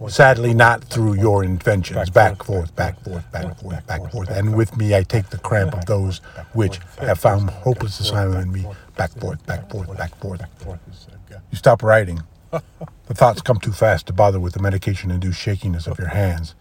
sadly, 0.08 0.54
not 0.54 0.84
through 0.84 1.16
your 1.16 1.44
inventions. 1.44 2.12
Back 2.12 2.44
forth, 2.44 2.76
back 2.76 3.04
forth, 3.04 3.32
back 3.32 3.60
forth, 3.60 3.88
back 3.88 4.12
forth. 4.12 4.30
And 4.30 4.56
with 4.56 4.78
me, 4.78 4.96
I 4.96 5.02
take 5.02 5.30
the 5.30 5.40
cramp 5.40 5.74
of 5.74 5.86
those 5.88 6.20
which 6.54 6.80
have 7.00 7.20
found 7.20 7.50
hopeless 7.50 8.00
asylum 8.00 8.42
in 8.42 8.52
me. 8.52 8.68
Back 8.96 9.12
forth, 9.20 9.44
back 9.48 9.72
forth, 9.72 9.98
back 9.98 10.16
forth. 10.20 10.42
You 11.52 11.58
stop 11.58 11.82
writing. 11.82 12.22
The 12.52 13.14
thoughts 13.16 13.42
come 13.42 13.60
too 13.60 13.72
fast 13.72 14.06
to 14.08 14.14
bother 14.14 14.40
with 14.40 14.54
the 14.54 14.62
medication 14.62 15.10
induced 15.10 15.40
shakiness 15.40 15.88
of 15.88 15.98
your 15.98 16.10
hands. 16.10 16.54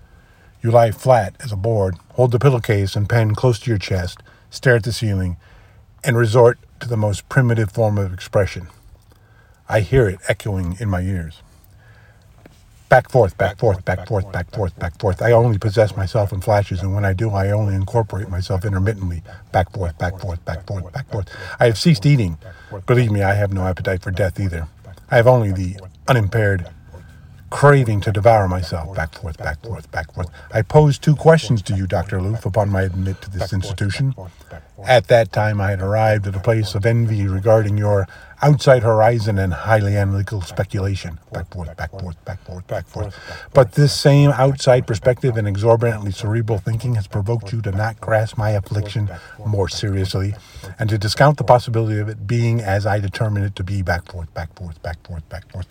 You 0.68 0.72
lie 0.72 0.90
flat 0.90 1.34
as 1.40 1.50
a 1.50 1.56
board, 1.56 1.96
hold 2.10 2.30
the 2.30 2.38
pillowcase 2.38 2.94
and 2.94 3.08
pen 3.08 3.34
close 3.34 3.58
to 3.60 3.70
your 3.70 3.78
chest, 3.78 4.22
stare 4.50 4.76
at 4.76 4.82
the 4.82 4.92
ceiling, 4.92 5.38
and 6.04 6.14
resort 6.14 6.58
to 6.80 6.88
the 6.88 6.94
most 6.94 7.26
primitive 7.30 7.72
form 7.72 7.96
of 7.96 8.12
expression. 8.12 8.68
I 9.66 9.80
hear 9.80 10.10
it 10.10 10.20
echoing 10.28 10.76
in 10.78 10.90
my 10.90 11.00
ears. 11.00 11.40
Back 12.90 13.08
forth, 13.08 13.38
back 13.38 13.56
forth, 13.56 13.82
back 13.86 14.06
forth, 14.06 14.30
back 14.30 14.50
forth, 14.50 14.78
back 14.78 15.00
forth. 15.00 15.22
I 15.22 15.32
only 15.32 15.56
possess 15.56 15.96
myself 15.96 16.34
in 16.34 16.42
flashes, 16.42 16.82
and 16.82 16.94
when 16.94 17.06
I 17.06 17.14
do, 17.14 17.30
I 17.30 17.50
only 17.50 17.74
incorporate 17.74 18.28
myself 18.28 18.66
intermittently. 18.66 19.22
Back 19.52 19.72
forth, 19.72 19.96
back 19.96 20.20
forth, 20.20 20.44
back 20.44 20.66
forth, 20.66 20.92
back 20.92 21.10
forth. 21.10 21.30
I 21.58 21.64
have 21.64 21.78
ceased 21.78 22.04
eating. 22.04 22.36
Believe 22.84 23.10
me, 23.10 23.22
I 23.22 23.32
have 23.32 23.54
no 23.54 23.66
appetite 23.66 24.02
for 24.02 24.10
death 24.10 24.38
either. 24.38 24.68
I 25.10 25.16
have 25.16 25.26
only 25.26 25.50
the 25.50 25.80
unimpaired 26.06 26.68
craving 27.50 28.00
to 28.02 28.12
devour 28.12 28.48
myself. 28.48 28.94
Back 28.94 29.14
forth, 29.14 29.38
back 29.38 29.62
forth, 29.62 29.90
back 29.90 30.12
forth. 30.12 30.28
I 30.52 30.62
posed 30.62 31.02
two 31.02 31.16
questions 31.16 31.62
to 31.62 31.74
you, 31.74 31.86
Dr. 31.86 32.18
Aloof, 32.18 32.44
upon 32.44 32.70
my 32.70 32.82
admit 32.82 33.22
to 33.22 33.30
this 33.30 33.52
institution. 33.52 34.14
At 34.84 35.08
that 35.08 35.32
time, 35.32 35.60
I 35.60 35.70
had 35.70 35.80
arrived 35.80 36.26
at 36.26 36.36
a 36.36 36.40
place 36.40 36.74
of 36.74 36.86
envy 36.86 37.26
regarding 37.26 37.76
your 37.76 38.06
outside 38.40 38.84
horizon 38.84 39.38
and 39.38 39.52
highly 39.52 39.96
analytical 39.96 40.40
speculation. 40.42 41.18
Back 41.32 41.52
forth, 41.52 41.76
back 41.76 41.90
forth, 41.90 42.24
back 42.24 42.40
forth, 42.44 42.66
back 42.68 42.86
forth. 42.86 43.18
But 43.52 43.72
this 43.72 43.92
same 43.92 44.30
outside 44.30 44.86
perspective 44.86 45.36
and 45.36 45.48
exorbitantly 45.48 46.12
cerebral 46.12 46.58
thinking 46.58 46.94
has 46.94 47.08
provoked 47.08 47.52
you 47.52 47.60
to 47.62 47.72
not 47.72 48.00
grasp 48.00 48.38
my 48.38 48.50
affliction 48.50 49.10
more 49.44 49.68
seriously 49.68 50.34
and 50.78 50.88
to 50.90 50.98
discount 50.98 51.38
the 51.38 51.44
possibility 51.44 51.98
of 51.98 52.08
it 52.08 52.26
being 52.26 52.60
as 52.60 52.86
I 52.86 53.00
determine 53.00 53.42
it 53.42 53.56
to 53.56 53.64
be. 53.64 53.82
Back 53.82 54.12
forth, 54.12 54.32
back 54.34 54.54
forth, 54.54 54.80
back 54.82 55.04
forth, 55.06 55.28
back 55.28 55.50
forth. 55.50 55.66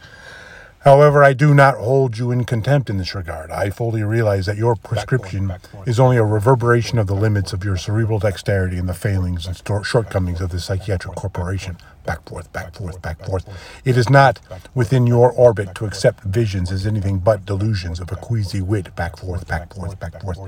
However, 0.87 1.21
I 1.21 1.33
do 1.33 1.53
not 1.53 1.75
hold 1.75 2.17
you 2.17 2.31
in 2.31 2.45
contempt 2.45 2.89
in 2.89 2.97
this 2.97 3.13
regard. 3.13 3.51
I 3.51 3.69
fully 3.71 4.03
realize 4.03 4.45
that 4.45 4.55
your 4.55 4.77
prescription 4.77 5.53
is 5.85 5.99
only 5.99 6.15
a 6.15 6.23
reverberation 6.23 6.97
of 6.97 7.07
the 7.07 7.13
limits 7.13 7.51
of 7.51 7.61
your 7.65 7.75
cerebral 7.75 8.19
dexterity 8.19 8.77
and 8.77 8.87
the 8.87 8.93
failings 8.93 9.45
and 9.47 9.85
shortcomings 9.85 10.39
of 10.39 10.49
the 10.49 10.61
psychiatric 10.61 11.15
corporation. 11.15 11.77
Back 12.05 12.29
forth, 12.29 12.53
back 12.53 12.73
forth, 12.73 13.01
back 13.01 13.25
forth. 13.25 13.45
It 13.83 13.97
is 13.97 14.09
not 14.09 14.39
within 14.73 15.05
your 15.05 15.29
orbit 15.29 15.75
to 15.75 15.85
accept 15.85 16.23
visions 16.23 16.71
as 16.71 16.87
anything 16.87 17.19
but 17.19 17.45
delusions 17.45 17.99
of 17.99 18.09
a 18.13 18.15
queasy 18.15 18.61
wit. 18.61 18.95
Back 18.95 19.17
forth, 19.17 19.45
back 19.45 19.73
forth, 19.73 19.99
back 19.99 20.21
forth. 20.21 20.39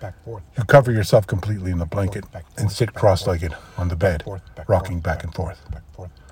back 0.00 0.14
forth, 0.24 0.44
You 0.56 0.62
cover 0.62 0.92
yourself 0.92 1.26
completely 1.26 1.72
in 1.72 1.78
the 1.78 1.86
blanket 1.86 2.24
and 2.56 2.70
sit 2.70 2.94
cross-legged 2.94 3.56
on 3.76 3.88
the 3.88 3.96
bed, 3.96 4.22
rocking 4.68 5.00
back 5.00 5.24
and 5.24 5.34
forth. 5.34 5.60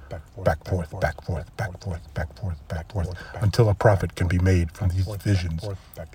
Back 0.08 0.22
forth, 0.34 0.44
back 0.44 0.64
forth, 0.64 1.00
back 1.00 1.22
forth, 1.24 1.56
back 1.56 1.82
forth, 1.82 2.14
back 2.14 2.38
forth, 2.38 2.68
back 2.68 2.92
forth, 2.92 3.14
until 3.40 3.68
a 3.68 3.74
profit 3.74 4.14
can 4.14 4.28
be 4.28 4.38
made 4.38 4.70
from 4.72 4.88
these 4.90 5.06
visions 5.16 5.64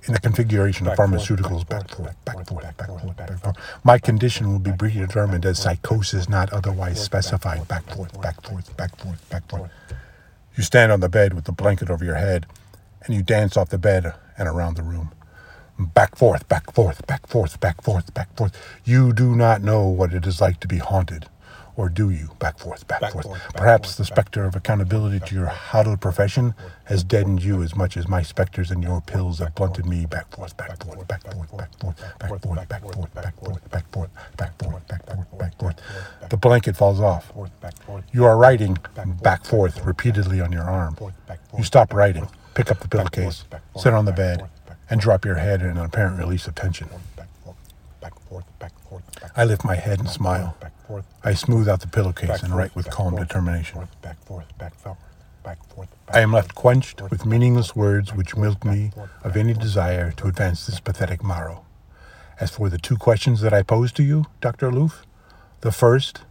in 0.08 0.14
the 0.14 0.20
configuration 0.20 0.88
of 0.88 0.98
pharmaceuticals, 0.98 1.68
back 1.68 1.90
forth, 1.90 2.26
back 2.26 2.48
forth, 2.48 2.78
back 2.78 2.88
forth, 2.88 3.18
back 3.18 3.40
forth. 3.40 3.58
My 3.84 3.98
condition 4.00 4.52
will 4.52 4.60
be 4.60 4.72
predetermined 4.72 5.46
as 5.46 5.60
psychosis 5.60 6.30
not 6.30 6.52
otherwise 6.54 7.04
specified, 7.04 7.68
back 7.68 7.84
forth, 7.94 8.20
back 8.22 8.42
forth, 8.42 8.76
back 8.78 8.98
forth, 8.98 9.30
back 9.30 9.50
forth. 9.50 9.72
You 10.56 10.64
stand 10.64 10.92
on 10.92 11.00
the 11.00 11.10
bed 11.10 11.34
with 11.34 11.46
the 11.46 11.52
blanket 11.52 11.90
over 11.90 12.04
your 12.06 12.16
head, 12.16 12.46
and 13.04 13.16
you 13.16 13.24
dance 13.24 13.58
off 13.58 13.70
the 13.70 13.78
bed 13.78 14.14
and 14.38 14.48
around 14.48 14.76
the 14.76 14.84
room. 14.84 15.12
Back 15.80 16.16
forth, 16.16 16.48
back 16.48 16.72
forth, 16.72 17.08
back 17.08 17.28
forth, 17.28 17.60
back 17.60 17.82
forth, 17.82 18.14
back 18.14 18.36
forth. 18.38 18.56
You 18.84 19.14
do 19.14 19.36
not 19.36 19.64
know 19.64 19.88
what 19.88 20.14
it 20.14 20.28
is 20.28 20.40
like 20.40 20.60
to 20.60 20.68
be 20.68 20.78
haunted. 20.78 21.28
Or 21.82 21.90
do 21.90 22.12
you? 22.12 22.30
Back 22.38 22.60
forth, 22.60 22.88
back, 22.88 23.02
Back 23.02 23.14
forth. 23.14 23.26
forth, 23.26 23.40
back 23.40 23.56
Perhaps 23.56 23.90
forth, 23.90 23.98
the 23.98 24.06
specter 24.06 24.44
of 24.46 24.56
accountability 24.56 25.20
to 25.22 25.34
your 25.34 25.48
hallowed 25.48 26.00
profession 26.00 26.54
has 26.84 27.04
deadened 27.04 27.42
you 27.44 27.64
as 27.64 27.76
much 27.76 27.98
as 27.98 28.08
my 28.08 28.22
specters 28.22 28.70
and 28.70 28.84
your 28.84 29.02
pills 29.02 29.40
have 29.40 29.56
blunted 29.56 29.88
me. 29.88 30.06
Back 30.06 30.30
forth, 30.30 30.56
back 30.58 30.84
forth, 30.84 31.08
back 31.08 31.24
forth, 31.24 31.50
back 31.58 31.74
forth, 31.80 31.98
back 32.20 32.20
forth, 32.20 32.54
back 32.70 32.84
forth, 32.86 33.12
back 33.12 33.26
forth, 33.34 33.72
back 33.72 33.88
forth, 33.92 34.12
back 34.38 34.60
forth, 34.60 34.88
back 34.88 35.08
forth, 35.08 35.40
back 35.40 35.58
forth. 35.58 35.76
The 36.30 36.38
blanket 36.38 36.78
falls 36.78 37.00
off. 37.00 37.34
You 38.14 38.26
are 38.26 38.38
writing 38.38 38.78
back 39.24 39.44
forth 39.44 39.84
repeatedly 39.84 40.40
on 40.40 40.52
your 40.52 40.70
arm. 40.70 40.96
You 41.58 41.64
stop 41.64 41.94
writing, 41.96 42.28
pick 42.54 42.70
up 42.70 42.80
the 42.80 42.88
pillowcase, 42.88 43.46
sit 43.76 43.92
on 43.92 44.06
the 44.06 44.12
bed, 44.12 44.48
and 44.88 45.02
drop 45.02 45.26
your 45.26 45.38
head 45.38 45.64
in 45.64 45.70
an 45.70 45.78
apparent 45.80 46.20
release 46.20 46.46
of 46.46 46.54
tension. 46.54 46.90
I 49.36 49.46
lift 49.46 49.66
my 49.66 49.76
head 49.76 49.98
and 50.00 50.10
smile. 50.10 50.56
I 51.24 51.34
smooth 51.34 51.70
out 51.70 51.82
the 51.82 51.88
pillowcase 51.88 52.44
and 52.44 52.56
write 52.56 52.76
with 52.76 52.90
calm 52.90 53.16
determination. 53.16 53.88
I 56.14 56.20
am 56.20 56.34
left 56.34 56.56
quenched 56.56 57.02
with 57.10 57.26
meaningless 57.26 57.76
words 57.76 58.14
which 58.14 58.36
milk 58.36 58.64
me 58.64 58.92
of 59.24 59.36
any 59.36 59.54
desire 59.54 60.12
to 60.14 60.28
advance 60.28 60.66
this 60.66 60.80
pathetic 60.80 61.24
morrow. 61.24 61.66
As 62.40 62.52
for 62.52 62.70
the 62.70 62.78
two 62.78 62.98
questions 62.98 63.42
that 63.42 63.54
I 63.54 63.64
pose 63.64 63.92
to 63.94 64.04
you, 64.04 64.26
Dr. 64.40 64.68
Aloof, 64.68 65.06
the 65.62 65.72
first, 65.72 66.22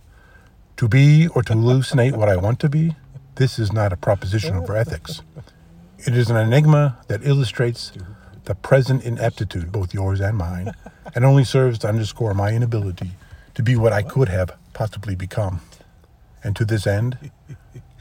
to 0.77 0.89
be 0.89 1.29
or 1.29 1.43
to 1.43 1.55
hallucinate 1.55 2.17
what 2.17 2.29
I 2.29 2.37
want 2.37 2.61
to 2.61 2.69
be, 2.69 2.97
this 3.37 3.59
is 3.59 3.73
not 3.73 3.93
a 3.93 3.97
proposition 3.97 4.57
over 4.57 4.77
ethics. 4.77 5.23
It 5.99 6.17
is 6.17 6.31
an 6.31 6.37
enigma 6.37 6.99
that 7.09 7.27
illustrates 7.27 7.93
the 8.45 8.55
present 8.55 9.05
ineptitude, 9.05 9.71
both 9.71 9.95
yours 9.95 10.21
and 10.21 10.37
mine, 10.37 10.73
and 11.15 11.25
only 11.25 11.45
serves 11.45 11.79
to 11.81 11.89
underscore 11.89 12.35
my 12.35 12.51
inability 12.53 13.13
to 13.55 13.63
be 13.63 13.77
what 13.77 13.93
I 13.93 14.03
could 14.03 14.29
have 14.29 14.57
possibly 14.73 15.15
become. 15.15 15.61
And 16.43 16.57
to 16.57 16.65
this 16.65 16.87
end, 16.87 17.31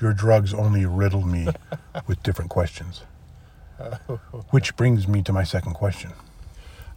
your 0.02 0.14
drugs 0.14 0.54
only 0.54 0.86
riddle 0.86 1.26
me 1.26 1.48
with 2.08 2.24
different 2.24 2.50
questions. 2.50 3.04
Which 4.50 4.76
brings 4.76 5.08
me 5.08 5.22
to 5.24 5.34
my 5.34 5.44
second 5.44 5.74
question. 5.74 6.12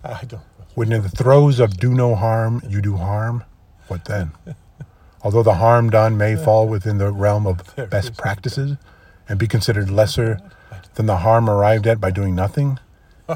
I 0.05 0.25
don't. 0.25 0.43
When 0.75 0.91
in 0.91 1.03
the 1.03 1.09
throes 1.09 1.61
of 1.61 1.77
do 1.77 1.93
no 1.93 2.15
harm, 2.15 2.63
you 2.67 2.81
do 2.81 2.97
harm, 2.97 3.45
what 3.89 4.07
then? 4.07 4.33
Although 5.23 5.43
the 5.43 5.55
harm 5.55 5.91
done 5.91 6.17
may 6.17 6.35
fall 6.35 6.67
within 6.67 6.99
the 6.99 7.13
realm 7.13 7.47
of 7.47 7.77
best 7.91 8.17
practices 8.17 8.77
and 9.29 9.39
be 9.39 9.47
considered 9.47 9.91
lesser 9.91 10.39
than 10.95 11.07
the 11.07 11.19
harm 11.19 11.49
arrived 11.49 11.87
at 11.87 12.01
by 12.01 12.11
doing 12.11 12.35
nothing, 12.35 12.79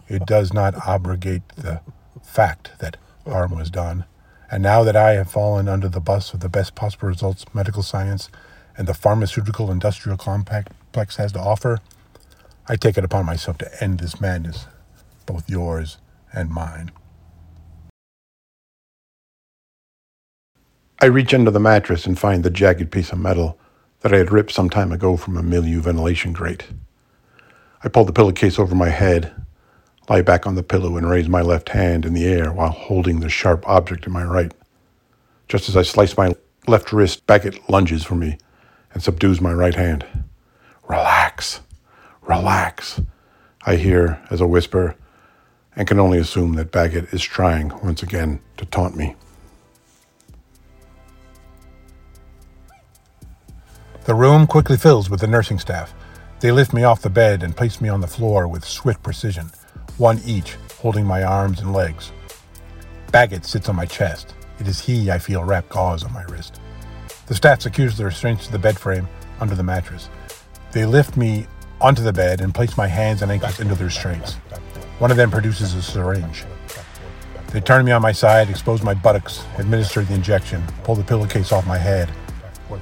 it 0.08 0.26
does 0.26 0.52
not 0.52 0.74
abrogate 0.86 1.48
the 1.50 1.80
fact 2.22 2.72
that 2.78 2.96
harm 3.26 3.54
was 3.54 3.70
done. 3.70 4.04
And 4.50 4.62
now 4.62 4.84
that 4.84 4.96
I 4.96 5.12
have 5.12 5.30
fallen 5.30 5.68
under 5.68 5.88
the 5.88 6.00
bus 6.00 6.32
of 6.32 6.40
the 6.40 6.48
best 6.48 6.74
possible 6.74 7.08
results 7.08 7.44
medical 7.52 7.82
science 7.82 8.30
and 8.76 8.86
the 8.86 8.94
pharmaceutical 8.94 9.70
industrial 9.70 10.18
complex 10.18 11.16
has 11.16 11.32
to 11.32 11.40
offer, 11.40 11.80
I 12.68 12.76
take 12.76 12.96
it 12.96 13.04
upon 13.04 13.26
myself 13.26 13.58
to 13.58 13.82
end 13.82 14.00
this 14.00 14.20
madness, 14.20 14.66
both 15.24 15.48
yours 15.48 15.98
and 16.32 16.50
mine. 16.50 16.92
I 21.00 21.06
reach 21.06 21.34
under 21.34 21.50
the 21.50 21.60
mattress 21.60 22.06
and 22.06 22.18
find 22.18 22.42
the 22.42 22.50
jagged 22.50 22.90
piece 22.90 23.12
of 23.12 23.18
metal 23.18 23.58
that 24.00 24.14
I 24.14 24.18
had 24.18 24.32
ripped 24.32 24.52
some 24.52 24.70
time 24.70 24.92
ago 24.92 25.16
from 25.16 25.36
a 25.36 25.42
milieu 25.42 25.80
ventilation 25.80 26.32
grate. 26.32 26.64
I 27.84 27.88
pull 27.88 28.04
the 28.04 28.12
pillowcase 28.12 28.58
over 28.58 28.74
my 28.74 28.88
head, 28.88 29.34
lie 30.08 30.22
back 30.22 30.46
on 30.46 30.54
the 30.54 30.62
pillow, 30.62 30.96
and 30.96 31.08
raise 31.08 31.28
my 31.28 31.42
left 31.42 31.70
hand 31.70 32.04
in 32.04 32.14
the 32.14 32.26
air 32.26 32.52
while 32.52 32.70
holding 32.70 33.20
the 33.20 33.28
sharp 33.28 33.68
object 33.68 34.06
in 34.06 34.12
my 34.12 34.24
right. 34.24 34.52
Just 35.48 35.68
as 35.68 35.76
I 35.76 35.82
slice 35.82 36.16
my 36.16 36.34
left 36.66 36.92
wrist, 36.92 37.26
Baggett 37.26 37.68
lunges 37.68 38.04
for 38.04 38.14
me 38.14 38.38
and 38.92 39.02
subdues 39.02 39.40
my 39.40 39.52
right 39.52 39.74
hand. 39.74 40.06
Relax, 40.88 41.60
relax, 42.22 43.00
I 43.64 43.76
hear 43.76 44.22
as 44.30 44.40
a 44.40 44.46
whisper, 44.46 44.96
and 45.74 45.86
can 45.86 45.98
only 45.98 46.18
assume 46.18 46.54
that 46.54 46.70
Baggett 46.70 47.12
is 47.12 47.22
trying 47.22 47.68
once 47.82 48.02
again 48.02 48.40
to 48.56 48.64
taunt 48.64 48.96
me. 48.96 49.16
The 54.04 54.14
room 54.14 54.46
quickly 54.46 54.76
fills 54.76 55.10
with 55.10 55.20
the 55.20 55.26
nursing 55.26 55.58
staff. 55.58 55.92
They 56.38 56.52
lift 56.52 56.72
me 56.72 56.84
off 56.84 57.02
the 57.02 57.10
bed 57.10 57.42
and 57.42 57.56
place 57.56 57.80
me 57.80 57.88
on 57.88 58.00
the 58.00 58.06
floor 58.06 58.46
with 58.46 58.64
swift 58.64 59.02
precision, 59.02 59.50
one 59.98 60.20
each 60.24 60.56
holding 60.78 61.06
my 61.06 61.22
arms 61.24 61.60
and 61.60 61.72
legs. 61.72 62.12
Baggett 63.12 63.44
sits 63.44 63.68
on 63.68 63.76
my 63.76 63.86
chest. 63.86 64.34
It 64.58 64.68
is 64.68 64.80
he 64.80 65.10
I 65.10 65.18
feel 65.18 65.44
wrap 65.44 65.68
gauze 65.68 66.04
on 66.04 66.12
my 66.12 66.24
wrist. 66.24 66.60
The 67.26 67.34
staff 67.34 67.62
secures 67.62 67.96
the 67.96 68.04
restraints 68.04 68.46
to 68.46 68.52
the 68.52 68.58
bed 68.58 68.78
frame 68.78 69.08
under 69.40 69.54
the 69.54 69.62
mattress. 69.62 70.08
They 70.72 70.84
lift 70.84 71.16
me 71.16 71.46
onto 71.80 72.02
the 72.02 72.12
bed 72.12 72.40
and 72.40 72.54
place 72.54 72.76
my 72.76 72.86
hands 72.86 73.22
and 73.22 73.30
ankles 73.30 73.60
into 73.60 73.74
the 73.74 73.84
restraints. 73.84 74.34
One 74.98 75.10
of 75.10 75.16
them 75.16 75.30
produces 75.30 75.74
a 75.74 75.82
syringe. 75.82 76.44
They 77.52 77.60
turn 77.60 77.84
me 77.84 77.92
on 77.92 78.02
my 78.02 78.12
side, 78.12 78.50
expose 78.50 78.82
my 78.82 78.94
buttocks, 78.94 79.44
administer 79.58 80.02
the 80.02 80.14
injection, 80.14 80.62
pull 80.84 80.94
the 80.94 81.04
pillowcase 81.04 81.52
off 81.52 81.66
my 81.66 81.78
head, 81.78 82.10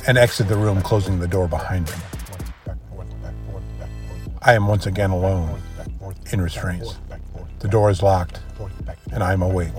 and 0.07 0.17
exit 0.19 0.49
the 0.49 0.57
room, 0.57 0.81
closing 0.83 1.19
the 1.19 1.29
door 1.29 1.49
behind 1.49 1.87
them. 1.87 2.01
I 4.43 4.55
am 4.55 4.67
once 4.67 4.87
again 4.87 5.11
alone, 5.11 5.61
in 6.33 6.41
restraints. 6.41 6.97
The 7.65 7.71
door 7.71 7.89
is 7.89 8.03
locked, 8.03 8.41
and 9.11 9.23
I 9.23 9.33
am 9.33 9.41
awake. 9.41 9.73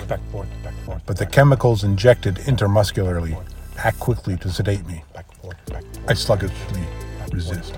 But 1.05 1.17
the 1.17 1.25
chemicals 1.27 1.83
injected 1.83 2.37
intermuscularly 2.37 3.39
act 3.77 3.99
quickly 3.99 4.37
to 4.37 4.49
sedate 4.49 4.83
me. 4.87 5.03
I 6.07 6.15
sluggishly 6.15 6.81
resist. 7.31 7.75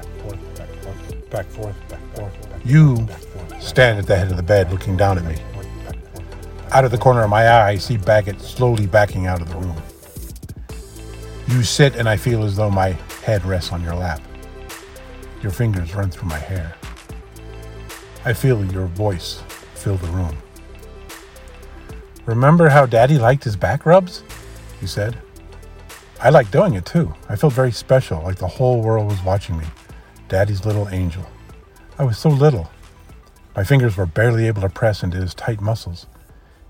You 2.64 3.06
stand 3.60 4.00
at 4.00 4.08
the 4.08 4.16
head 4.16 4.32
of 4.32 4.38
the 4.38 4.44
bed 4.44 4.72
looking 4.72 4.96
down 4.96 5.18
at 5.18 5.26
me. 5.26 5.36
Out 6.72 6.86
of 6.86 6.92
the 6.92 6.98
corner 6.98 7.24
of 7.24 7.30
my 7.30 7.46
eye, 7.46 7.72
I 7.72 7.76
see 7.76 7.98
Baggett 7.98 8.40
slowly 8.40 8.88
backing 8.88 9.28
out 9.28 9.42
of 9.42 9.50
the 9.50 9.58
room. 9.58 9.76
You 11.50 11.64
sit, 11.64 11.98
and 11.98 12.08
I 12.08 12.16
feel 12.16 12.46
as 12.46 12.56
though 12.56 12.70
my 12.70 12.92
head 13.26 13.44
rests 13.44 13.74
on 13.74 13.84
your 13.84 13.96
lap. 13.96 14.22
Your 15.42 15.52
fingers 15.52 15.94
run 15.94 16.10
through 16.10 16.30
my 16.30 16.40
hair. 16.40 16.78
I 18.24 18.32
feel 18.32 18.64
your 18.72 18.88
voice 18.88 19.44
fill 19.88 19.96
the 19.96 20.18
room. 20.18 20.36
Remember 22.26 22.68
how 22.68 22.86
Daddy 22.86 23.18
liked 23.18 23.46
his 23.46 23.56
back 23.56 23.86
rubs? 23.86 24.22
He 24.82 24.86
said. 24.86 25.18
I 26.20 26.30
liked 26.30 26.52
doing 26.52 26.74
it 26.74 26.86
too. 26.86 27.14
I 27.30 27.38
felt 27.38 27.54
very 27.54 27.72
special, 27.72 28.22
like 28.22 28.36
the 28.36 28.50
whole 28.50 28.82
world 28.82 29.08
was 29.10 29.24
watching 29.24 29.58
me. 29.58 29.66
Daddy's 30.28 30.66
little 30.66 30.90
angel. 30.90 31.26
I 31.98 32.04
was 32.04 32.18
so 32.18 32.28
little. 32.28 32.70
My 33.56 33.64
fingers 33.64 33.96
were 33.96 34.06
barely 34.06 34.48
able 34.48 34.62
to 34.62 34.70
press 34.70 35.04
into 35.04 35.22
his 35.22 35.34
tight 35.34 35.62
muscles. 35.62 36.06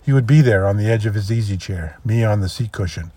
He 0.05 0.13
would 0.13 0.27
be 0.27 0.41
there 0.41 0.67
on 0.67 0.77
the 0.77 0.91
edge 0.91 1.07
of 1.07 1.15
his 1.15 1.31
easy 1.31 1.57
chair, 1.57 1.97
me 2.05 2.23
on 2.23 2.41
the 2.41 2.49
seat 2.49 2.71
cushion, 2.71 3.11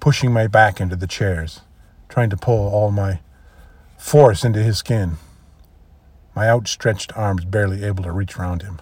pushing 0.00 0.32
my 0.32 0.48
back 0.48 0.80
into 0.80 0.96
the 0.96 1.06
chairs, 1.06 1.60
trying 2.08 2.30
to 2.30 2.36
pull 2.36 2.68
all 2.68 2.90
my 2.90 3.20
force 3.96 4.44
into 4.44 4.60
his 4.60 4.78
skin. 4.78 5.18
My 6.34 6.48
outstretched 6.48 7.16
arms 7.16 7.44
barely 7.44 7.84
able 7.84 8.02
to 8.02 8.10
reach 8.10 8.36
round 8.36 8.62
him. 8.62 8.80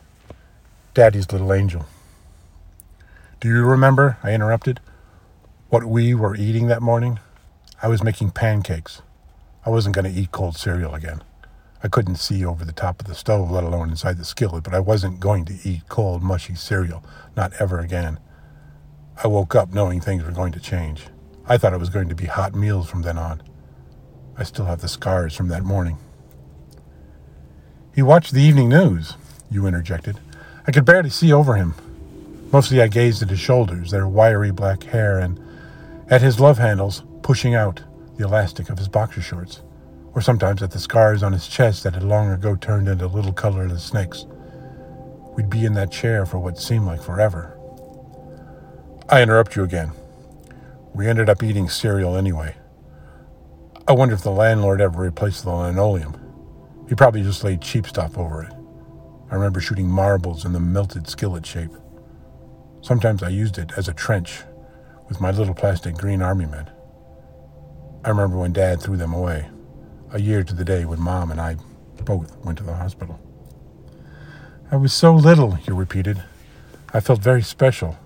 Daddy's 0.95 1.33
little 1.33 1.53
angel. 1.53 1.87
Do 3.41 3.49
you 3.49 3.65
remember, 3.65 4.17
I 4.23 4.31
interrupted, 4.31 4.79
what 5.69 5.83
we 5.83 6.15
were 6.15 6.37
eating 6.37 6.69
that 6.69 6.81
morning? 6.81 7.19
I 7.83 7.89
was 7.89 8.05
making 8.05 8.31
pancakes. 8.31 9.03
I 9.67 9.71
wasn't 9.71 9.97
going 9.97 10.05
to 10.05 10.21
eat 10.21 10.31
cold 10.31 10.57
cereal 10.57 10.95
again. 10.95 11.25
I 11.83 11.89
couldn't 11.89 12.17
see 12.17 12.45
over 12.45 12.65
the 12.65 12.71
top 12.71 13.01
of 13.01 13.09
the 13.09 13.15
stove, 13.17 13.51
let 13.51 13.65
alone 13.65 13.91
inside 13.91 14.19
the 14.19 14.25
skillet, 14.25 14.63
but 14.63 14.73
I 14.73 14.79
wasn't 14.79 15.19
going 15.19 15.45
to 15.47 15.59
eat 15.65 15.89
cold, 15.89 16.23
mushy 16.23 16.55
cereal, 16.55 17.03
not 17.37 17.53
ever 17.59 17.81
again. 17.81 18.21
I 19.23 19.27
woke 19.27 19.57
up 19.57 19.73
knowing 19.73 20.01
things 20.01 20.23
were 20.23 20.31
going 20.31 20.53
to 20.53 20.61
change. 20.61 21.09
I 21.45 21.59
thought 21.59 21.75
it 21.75 21.81
was 21.81 21.91
going 21.91 22.09
to 22.09 22.15
be 22.15 22.27
hot 22.27 22.55
meals 22.55 22.89
from 22.89 23.03
then 23.03 23.19
on. 23.19 23.43
I 24.39 24.45
still 24.45 24.67
have 24.67 24.81
the 24.81 24.87
scars 24.87 25.35
from 25.35 25.49
that 25.49 25.65
morning. 25.65 25.99
He 27.93 28.01
watched 28.01 28.33
the 28.33 28.43
evening 28.43 28.69
news, 28.69 29.15
you 29.51 29.67
interjected. 29.67 30.21
I 30.67 30.73
could 30.73 30.87
barely 30.87 31.11
see 31.11 31.33
over 31.33 31.57
him. 31.57 31.75
Mostly 32.51 32.81
I 32.81 32.89
gazed 32.89 33.23
at 33.23 33.29
his 33.29 33.41
shoulders, 33.41 33.91
their 33.91 34.09
wiry 34.09 34.51
black 34.51 34.85
hair, 34.85 35.19
and 35.19 35.39
at 36.09 36.23
his 36.23 36.41
love 36.41 36.57
handles 36.57 37.03
pushing 37.23 37.55
out 37.55 37.83
the 38.17 38.25
elastic 38.25 38.71
of 38.71 38.79
his 38.79 38.89
boxer 38.89 39.21
shorts, 39.21 39.61
or 40.15 40.23
sometimes 40.23 40.63
at 40.63 40.71
the 40.71 40.79
scars 40.79 41.23
on 41.23 41.33
his 41.33 41.49
chest 41.49 41.83
that 41.83 41.95
had 41.95 42.03
long 42.03 42.31
ago 42.31 42.57
turned 42.57 42.89
into 42.89 43.07
little 43.07 43.33
colorless 43.33 43.85
snakes. 43.85 44.25
We'd 45.37 45.51
be 45.51 45.67
in 45.67 45.75
that 45.75 45.93
chair 45.93 46.25
for 46.25 46.39
what 46.39 46.59
seemed 46.59 46.87
like 46.87 47.03
forever. 47.03 47.59
I 49.09 49.21
interrupt 49.21 49.57
you 49.57 49.65
again. 49.65 49.93
We 50.95 51.09
ended 51.09 51.29
up 51.29 51.43
eating 51.43 51.69
cereal 51.69 52.17
anyway. 52.17 52.55
I 53.87 53.93
wonder 53.93 54.15
if 54.15 54.23
the 54.23 54.31
landlord 54.31 54.81
ever 54.81 55.03
replaced 55.03 55.45
the 55.45 55.51
linoleum. 55.51 56.19
He 56.89 56.95
probably 56.95 57.23
just 57.23 57.45
laid 57.45 57.61
cheap 57.61 57.87
stuff 57.87 58.17
over 58.17 58.45
it. 58.45 58.54
I 59.35 59.37
remember 59.37 59.61
shooting 59.61 59.89
marbles 59.89 60.45
in 60.45 60.53
the 60.53 60.61
melted 60.61 61.09
skillet 61.09 61.45
shape. 61.45 61.73
Sometimes 62.83 63.21
I 63.21 63.31
used 63.31 63.59
it 63.59 63.73
as 63.77 63.89
a 63.89 63.93
trench 63.93 64.45
with 65.09 65.21
my 65.21 65.33
little 65.33 65.55
plastic 65.55 65.97
green 65.97 66.23
army 66.23 66.47
men. 66.47 66.71
I 68.05 68.11
remember 68.11 68.39
when 68.39 68.53
Dad 68.53 68.81
threw 68.81 68.97
them 68.97 69.13
away, 69.13 69.51
a 70.13 70.21
year 70.21 70.45
to 70.45 70.55
the 70.55 70.65
day 70.65 70.85
when 70.85 71.01
Mom 71.01 71.33
and 71.33 71.41
I 71.41 71.57
both 72.05 72.37
went 72.45 72.59
to 72.59 72.65
the 72.65 72.77
hospital. 72.77 73.19
I 74.71 74.77
was 74.77 74.93
so 74.93 75.13
little, 75.13 75.59
you 75.67 75.75
repeated. 75.75 76.23
I 76.93 77.01
felt 77.01 77.19
very 77.19 77.43
special, 77.43 77.99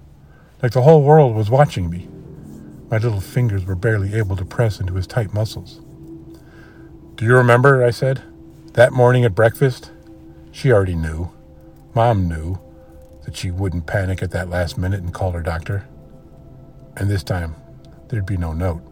like 0.63 0.73
the 0.73 0.81
whole 0.81 1.03
world 1.03 1.37
was 1.37 1.51
watching 1.51 1.91
me. 1.91 2.09
My 2.91 2.97
little 2.97 3.21
fingers 3.21 3.67
were 3.67 3.75
barely 3.75 4.15
able 4.15 4.37
to 4.37 4.47
press 4.47 4.81
into 4.81 4.95
his 4.95 5.07
tight 5.07 5.35
muscles. 5.35 5.83
Do 7.17 7.27
you 7.27 7.37
remember? 7.37 7.85
I 7.85 7.91
said. 7.91 8.23
That 8.73 8.95
morning 8.95 9.27
at 9.27 9.35
breakfast? 9.35 9.91
She 10.53 10.73
already 10.73 10.95
knew. 10.95 11.31
Mom 11.95 12.29
knew 12.29 12.59
that 13.25 13.37
she 13.37 13.51
wouldn't 13.51 13.87
panic 13.87 14.23
at 14.23 14.31
that 14.33 14.49
last 14.49 14.79
minute 14.79 15.01
and 15.01 15.13
call 15.13 15.33
her 15.33 15.43
doctor. 15.43 15.87
And 16.97 17.09
this 17.09 17.23
time, 17.23 17.55
there'd 18.09 18.27
be 18.27 18.37
no 18.37 18.53
note. 18.53 18.83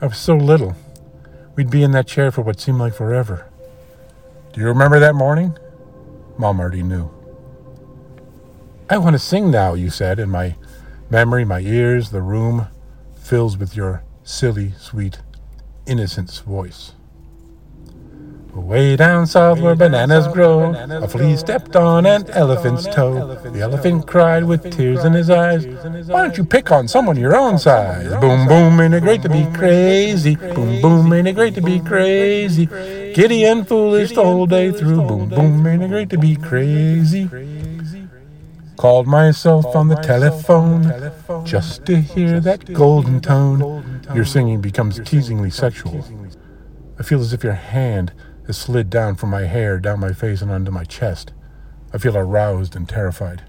I 0.00 0.06
was 0.06 0.18
so 0.18 0.36
little. 0.36 0.76
We'd 1.54 1.70
be 1.70 1.82
in 1.82 1.92
that 1.92 2.06
chair 2.06 2.30
for 2.30 2.42
what 2.42 2.60
seemed 2.60 2.78
like 2.78 2.94
forever. 2.94 3.48
Do 4.52 4.60
you 4.60 4.66
remember 4.66 4.98
that 4.98 5.14
morning? 5.14 5.56
Mom 6.38 6.60
already 6.60 6.82
knew. 6.82 7.10
I 8.88 8.98
want 8.98 9.14
to 9.14 9.18
sing 9.18 9.50
now, 9.50 9.74
you 9.74 9.90
said, 9.90 10.18
and 10.18 10.30
my 10.30 10.56
memory, 11.10 11.44
my 11.44 11.60
ears, 11.60 12.10
the 12.10 12.22
room 12.22 12.68
fills 13.14 13.56
with 13.56 13.74
your 13.74 14.04
silly, 14.22 14.72
sweet, 14.78 15.20
innocence 15.86 16.38
voice. 16.40 16.92
Way 18.56 18.96
down 18.96 19.26
south 19.26 19.60
where 19.60 19.74
bananas 19.74 20.26
grow, 20.28 20.72
a 20.72 21.06
flea 21.06 21.36
stepped 21.36 21.76
on 21.76 22.06
an 22.06 22.28
elephant's 22.30 22.86
toe. 22.86 23.34
The 23.34 23.60
elephant 23.60 24.06
cried 24.06 24.44
with 24.44 24.70
tears 24.72 25.04
in 25.04 25.12
his 25.12 25.28
eyes, 25.28 25.66
Why 26.08 26.22
don't 26.22 26.38
you 26.38 26.44
pick 26.44 26.72
on 26.72 26.88
someone 26.88 27.18
your 27.18 27.36
own 27.36 27.58
size? 27.58 28.08
Boom, 28.20 28.48
boom, 28.48 28.80
ain't 28.80 28.94
it 28.94 29.02
great 29.02 29.20
to 29.22 29.28
be 29.28 29.46
crazy? 29.52 30.36
Boom, 30.36 30.80
boom, 30.80 31.12
ain't 31.12 31.28
it 31.28 31.34
great 31.34 31.54
to 31.56 31.60
be 31.60 31.80
crazy? 31.80 32.66
Giddy 33.14 33.44
and 33.44 33.68
foolish 33.68 34.14
the 34.14 34.24
whole 34.24 34.46
day 34.46 34.72
through. 34.72 35.02
Boom, 35.02 35.28
boom, 35.28 35.66
ain't 35.66 35.82
it 35.82 35.88
great 35.88 36.10
to 36.10 36.18
be 36.18 36.34
crazy? 36.34 37.28
Called 38.76 39.06
myself 39.06 39.76
on 39.76 39.88
the 39.88 39.96
telephone 39.96 41.12
just 41.44 41.84
to 41.86 42.00
hear 42.00 42.40
that 42.40 42.72
golden 42.72 43.20
tone. 43.20 44.00
Your 44.14 44.24
singing 44.24 44.62
becomes 44.62 44.98
teasingly 45.00 45.50
sexual. 45.50 46.04
I 46.98 47.02
feel 47.02 47.20
as 47.20 47.34
if 47.34 47.44
your 47.44 47.52
hand 47.52 48.12
has 48.46 48.56
slid 48.56 48.90
down 48.90 49.16
from 49.16 49.30
my 49.30 49.42
hair, 49.42 49.78
down 49.78 50.00
my 50.00 50.12
face, 50.12 50.42
and 50.42 50.50
onto 50.50 50.70
my 50.70 50.84
chest. 50.84 51.32
I 51.92 51.98
feel 51.98 52.16
aroused 52.16 52.76
and 52.76 52.88
terrified. 52.88 53.42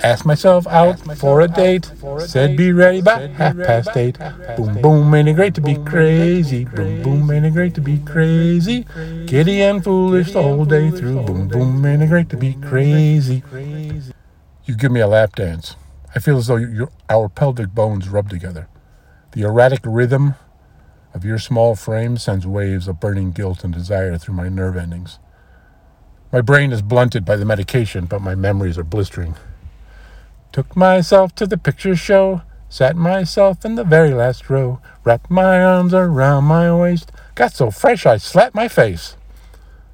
Asked 0.00 0.26
myself 0.26 0.66
out 0.68 1.00
for 1.18 1.40
a 1.40 1.48
date. 1.48 1.90
Said 2.20 2.56
be 2.56 2.72
ready 2.72 3.00
by 3.00 3.26
half 3.26 3.56
past 3.56 3.96
eight. 3.96 4.16
Boom, 4.56 4.80
boom, 4.80 5.14
ain't 5.14 5.28
it 5.28 5.32
great 5.34 5.54
to 5.56 5.60
be 5.60 5.74
crazy? 5.74 6.64
Boom, 6.64 7.02
boom, 7.02 7.30
ain't 7.32 7.46
it 7.46 7.52
great 7.52 7.74
to 7.74 7.80
be 7.80 7.98
crazy? 7.98 8.86
Giddy 9.26 9.60
and 9.60 9.82
foolish 9.82 10.32
the 10.32 10.42
whole 10.42 10.64
day 10.64 10.90
through. 10.90 11.22
Boom, 11.22 11.48
boom, 11.48 11.84
ain't 11.84 12.02
it 12.02 12.08
great 12.08 12.28
to 12.30 12.36
be 12.36 12.54
crazy? 12.54 13.42
You 14.64 14.76
give 14.76 14.92
me 14.92 15.00
a 15.00 15.08
lap 15.08 15.34
dance. 15.34 15.74
I 16.14 16.20
feel 16.20 16.38
as 16.38 16.46
though 16.46 16.56
your, 16.56 16.90
our 17.10 17.28
pelvic 17.28 17.74
bones 17.74 18.08
rub 18.08 18.30
together. 18.30 18.68
The 19.32 19.42
erratic 19.42 19.80
rhythm 19.84 20.36
of 21.14 21.24
your 21.24 21.38
small 21.38 21.74
frame 21.74 22.16
sends 22.16 22.46
waves 22.46 22.88
of 22.88 23.00
burning 23.00 23.32
guilt 23.32 23.64
and 23.64 23.72
desire 23.72 24.18
through 24.18 24.34
my 24.34 24.48
nerve 24.48 24.76
endings. 24.76 25.18
My 26.30 26.40
brain 26.40 26.72
is 26.72 26.82
blunted 26.82 27.24
by 27.24 27.36
the 27.36 27.44
medication, 27.44 28.04
but 28.04 28.20
my 28.20 28.34
memories 28.34 28.76
are 28.76 28.84
blistering. 28.84 29.36
Took 30.52 30.76
myself 30.76 31.34
to 31.36 31.46
the 31.46 31.56
picture 31.56 31.96
show, 31.96 32.42
sat 32.68 32.96
myself 32.96 33.64
in 33.64 33.76
the 33.76 33.84
very 33.84 34.12
last 34.12 34.50
row, 34.50 34.80
wrapped 35.04 35.30
my 35.30 35.62
arms 35.62 35.94
around 35.94 36.44
my 36.44 36.74
waist, 36.74 37.10
got 37.34 37.52
so 37.52 37.70
fresh 37.70 38.04
I 38.04 38.18
slapped 38.18 38.54
my 38.54 38.68
face. 38.68 39.16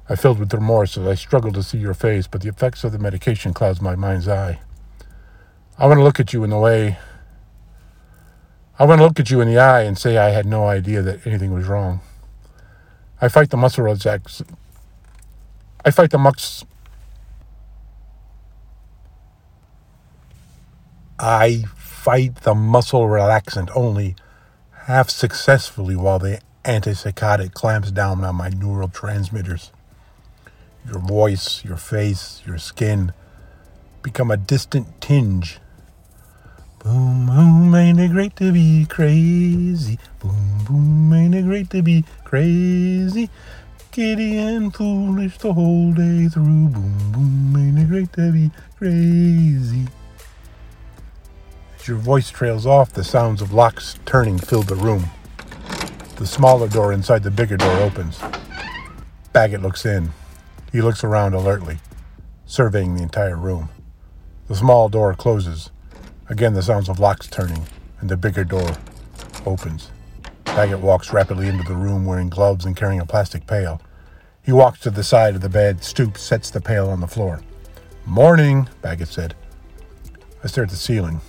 I 0.09 0.15
filled 0.15 0.39
with 0.39 0.53
remorse 0.53 0.97
as 0.97 1.07
I 1.07 1.15
struggled 1.15 1.55
to 1.55 1.63
see 1.63 1.77
your 1.77 1.93
face, 1.93 2.27
but 2.27 2.41
the 2.41 2.49
effects 2.49 2.83
of 2.83 2.91
the 2.91 2.99
medication 2.99 3.53
clouds 3.53 3.81
my 3.81 3.95
mind's 3.95 4.27
eye. 4.27 4.59
I 5.79 5.87
want 5.87 5.97
to 5.97 6.03
look 6.03 6.19
at 6.19 6.33
you 6.33 6.43
in 6.43 6.49
the 6.49 6.59
way 6.59 6.97
I 8.77 8.83
want 8.83 8.99
to 8.99 9.05
look 9.05 9.19
at 9.21 9.31
you 9.31 9.39
in 9.39 9.47
the 9.47 9.57
eye 9.57 9.83
and 9.83 9.97
say 9.97 10.17
I 10.17 10.31
had 10.31 10.45
no 10.45 10.67
idea 10.67 11.01
that 11.01 11.25
anything 11.25 11.53
was 11.53 11.65
wrong. 11.65 12.01
I 13.21 13.29
fight 13.29 13.49
the 13.49 13.55
muscle 13.55 13.85
relax. 13.85 14.43
I 15.85 15.91
fight 15.91 16.11
the 16.11 16.17
mux. 16.17 16.65
I 21.17 21.63
fight 21.77 22.35
the 22.41 22.53
muscle 22.53 23.07
relaxant 23.07 23.69
only 23.73 24.17
half 24.87 25.09
successfully 25.09 25.95
while 25.95 26.19
the 26.19 26.41
antipsychotic 26.65 27.53
clamps 27.53 27.91
down 27.91 28.25
on 28.25 28.35
my 28.35 28.49
neural 28.49 28.89
transmitters. 28.89 29.71
Your 30.85 30.99
voice, 30.99 31.63
your 31.63 31.77
face, 31.77 32.41
your 32.45 32.57
skin 32.57 33.13
become 34.03 34.29
a 34.29 34.37
distant 34.37 34.99
tinge 34.99 35.59
Boom, 36.85 37.25
boom, 37.25 37.73
ain't 37.73 37.99
it 37.99 38.11
great 38.11 38.35
to 38.35 38.51
be 38.51 38.85
crazy? 38.85 39.97
Boom, 40.19 40.63
boom, 40.67 41.11
ain't 41.13 41.33
it 41.33 41.43
great 41.45 41.71
to 41.71 41.81
be 41.81 42.05
crazy? 42.23 43.27
Giddy 43.89 44.37
and 44.37 44.71
foolish 44.71 45.35
the 45.39 45.51
whole 45.51 45.93
day 45.93 46.27
through. 46.27 46.67
Boom, 46.67 47.11
boom, 47.11 47.55
ain't 47.57 47.79
it 47.79 47.87
great 47.87 48.13
to 48.13 48.31
be 48.31 48.51
crazy? 48.77 49.87
As 51.79 51.87
your 51.87 51.97
voice 51.97 52.29
trails 52.29 52.67
off, 52.67 52.93
the 52.93 53.03
sounds 53.03 53.41
of 53.41 53.51
locks 53.51 53.95
turning 54.05 54.37
fill 54.37 54.61
the 54.61 54.75
room. 54.75 55.05
The 56.17 56.27
smaller 56.27 56.67
door 56.67 56.93
inside 56.93 57.23
the 57.23 57.31
bigger 57.31 57.57
door 57.57 57.77
opens. 57.79 58.21
Baggett 59.33 59.63
looks 59.63 59.87
in. 59.87 60.11
He 60.71 60.83
looks 60.83 61.03
around 61.03 61.33
alertly, 61.33 61.79
surveying 62.45 62.95
the 62.95 63.01
entire 63.01 63.37
room. 63.37 63.69
The 64.47 64.55
small 64.55 64.87
door 64.87 65.15
closes 65.15 65.71
Again, 66.27 66.55
the 66.55 66.63
sounds 66.63 66.89
of 66.89 66.99
locks 66.99 67.27
turning, 67.27 67.67
and 67.99 68.09
the 68.09 68.17
bigger 68.17 68.43
door 68.43 68.71
opens. 69.45 69.91
Baggett 70.43 70.79
walks 70.79 71.13
rapidly 71.13 71.47
into 71.47 71.63
the 71.63 71.75
room 71.75 72.03
wearing 72.03 72.29
gloves 72.29 72.65
and 72.65 72.75
carrying 72.75 72.99
a 72.99 73.05
plastic 73.05 73.45
pail. 73.45 73.79
He 74.41 74.51
walks 74.51 74.79
to 74.79 74.89
the 74.89 75.03
side 75.03 75.35
of 75.35 75.41
the 75.41 75.49
bed, 75.49 75.83
stoops, 75.83 76.23
sets 76.23 76.49
the 76.49 76.61
pail 76.61 76.89
on 76.89 76.99
the 76.99 77.07
floor. 77.07 77.41
Morning, 78.07 78.67
Baggett 78.81 79.09
said. 79.09 79.35
I 80.43 80.47
stare 80.47 80.63
at 80.63 80.71
the 80.71 80.75
ceiling. 80.75 81.21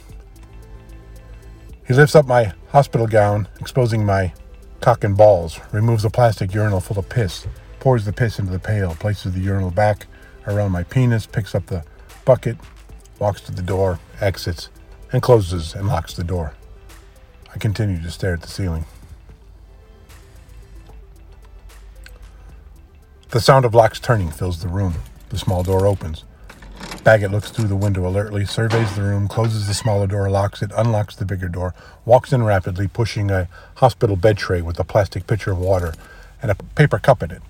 He 1.87 1.92
lifts 1.92 2.14
up 2.14 2.26
my 2.26 2.54
hospital 2.68 3.06
gown, 3.06 3.48
exposing 3.61 4.06
my 4.06 4.32
cock 4.80 5.04
and 5.04 5.16
balls, 5.16 5.61
removes 5.72 6.06
a 6.06 6.11
plastic 6.11 6.54
urinal 6.54 6.80
full 6.80 6.98
of 6.98 7.09
piss, 7.11 7.46
pours 7.80 8.06
the 8.06 8.14
piss 8.14 8.38
into 8.38 8.50
the 8.50 8.59
pail, 8.59 8.94
places 8.94 9.35
the 9.35 9.40
urinal 9.40 9.70
back 9.70 10.06
around 10.46 10.72
my 10.72 10.85
penis, 10.85 11.26
picks 11.26 11.54
up 11.54 11.66
the 11.66 11.85
bucket, 12.24 12.56
walks 13.18 13.42
to 13.42 13.52
the 13.52 13.62
door, 13.62 13.98
exits, 14.20 14.70
and 15.12 15.23
closes 15.23 15.75
and 15.75 15.87
locks 15.87 16.14
the 16.14 16.25
door. 16.25 16.55
I 17.55 17.59
continue 17.59 18.03
to 18.03 18.11
stare 18.11 18.35
at 18.35 18.42
the 18.42 18.49
ceiling. 18.49 18.85
The 23.31 23.40
sound 23.40 23.64
of 23.64 23.75
locks 23.75 23.99
turning 23.99 24.31
fills 24.31 24.62
the 24.62 24.69
room. 24.69 24.95
The 25.31 25.38
small 25.38 25.62
door 25.62 25.87
opens. 25.87 26.25
Baggett 27.03 27.31
looks 27.31 27.51
through 27.51 27.69
the 27.69 27.77
window 27.77 28.07
alertly, 28.07 28.45
surveys 28.45 28.95
the 28.95 29.03
room, 29.03 29.29
closes 29.29 29.66
the 29.66 29.75
smaller 29.75 30.07
door, 30.07 30.29
locks 30.29 30.61
it, 30.62 30.71
unlocks 30.77 31.16
the 31.16 31.25
bigger 31.25 31.49
door, 31.49 31.75
walks 32.05 32.33
in 32.33 32.42
rapidly, 32.42 32.88
pushing 32.88 33.31
a 33.31 33.49
hospital 33.77 34.16
bed 34.16 34.37
tray 34.37 34.61
with 34.61 34.79
a 34.79 34.85
plastic 34.85 35.27
pitcher 35.27 35.53
of 35.53 35.59
water 35.59 35.95
and 36.42 36.51
a 36.51 36.55
paper 36.55 36.99
cup 36.99 37.23
in 37.23 37.31
it. 37.31 37.42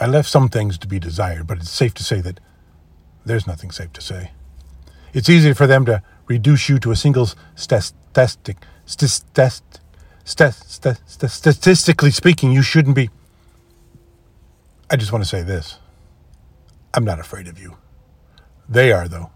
I 0.00 0.06
left 0.06 0.30
some 0.30 0.48
things 0.48 0.78
to 0.78 0.88
be 0.88 0.98
desired, 0.98 1.46
but 1.46 1.58
it's 1.58 1.70
safe 1.70 1.92
to 1.96 2.02
say 2.02 2.22
that 2.22 2.40
there's 3.26 3.46
nothing 3.46 3.70
safe 3.70 3.92
to 3.92 4.00
say. 4.00 4.30
It's 5.12 5.28
easy 5.28 5.52
for 5.52 5.66
them 5.66 5.84
to 5.86 6.02
reduce 6.26 6.68
you 6.68 6.78
to 6.80 6.90
a 6.90 6.96
single 6.96 7.28
statistic. 7.54 8.56
Statistically 10.24 12.10
speaking, 12.10 12.52
you 12.52 12.62
shouldn't 12.62 12.96
be. 12.96 13.10
I 14.90 14.96
just 14.96 15.12
want 15.12 15.24
to 15.24 15.28
say 15.28 15.42
this. 15.42 15.78
I'm 16.94 17.04
not 17.04 17.20
afraid 17.20 17.46
of 17.48 17.58
you. 17.58 17.76
They 18.68 18.92
are, 18.92 19.08
though. 19.08 19.30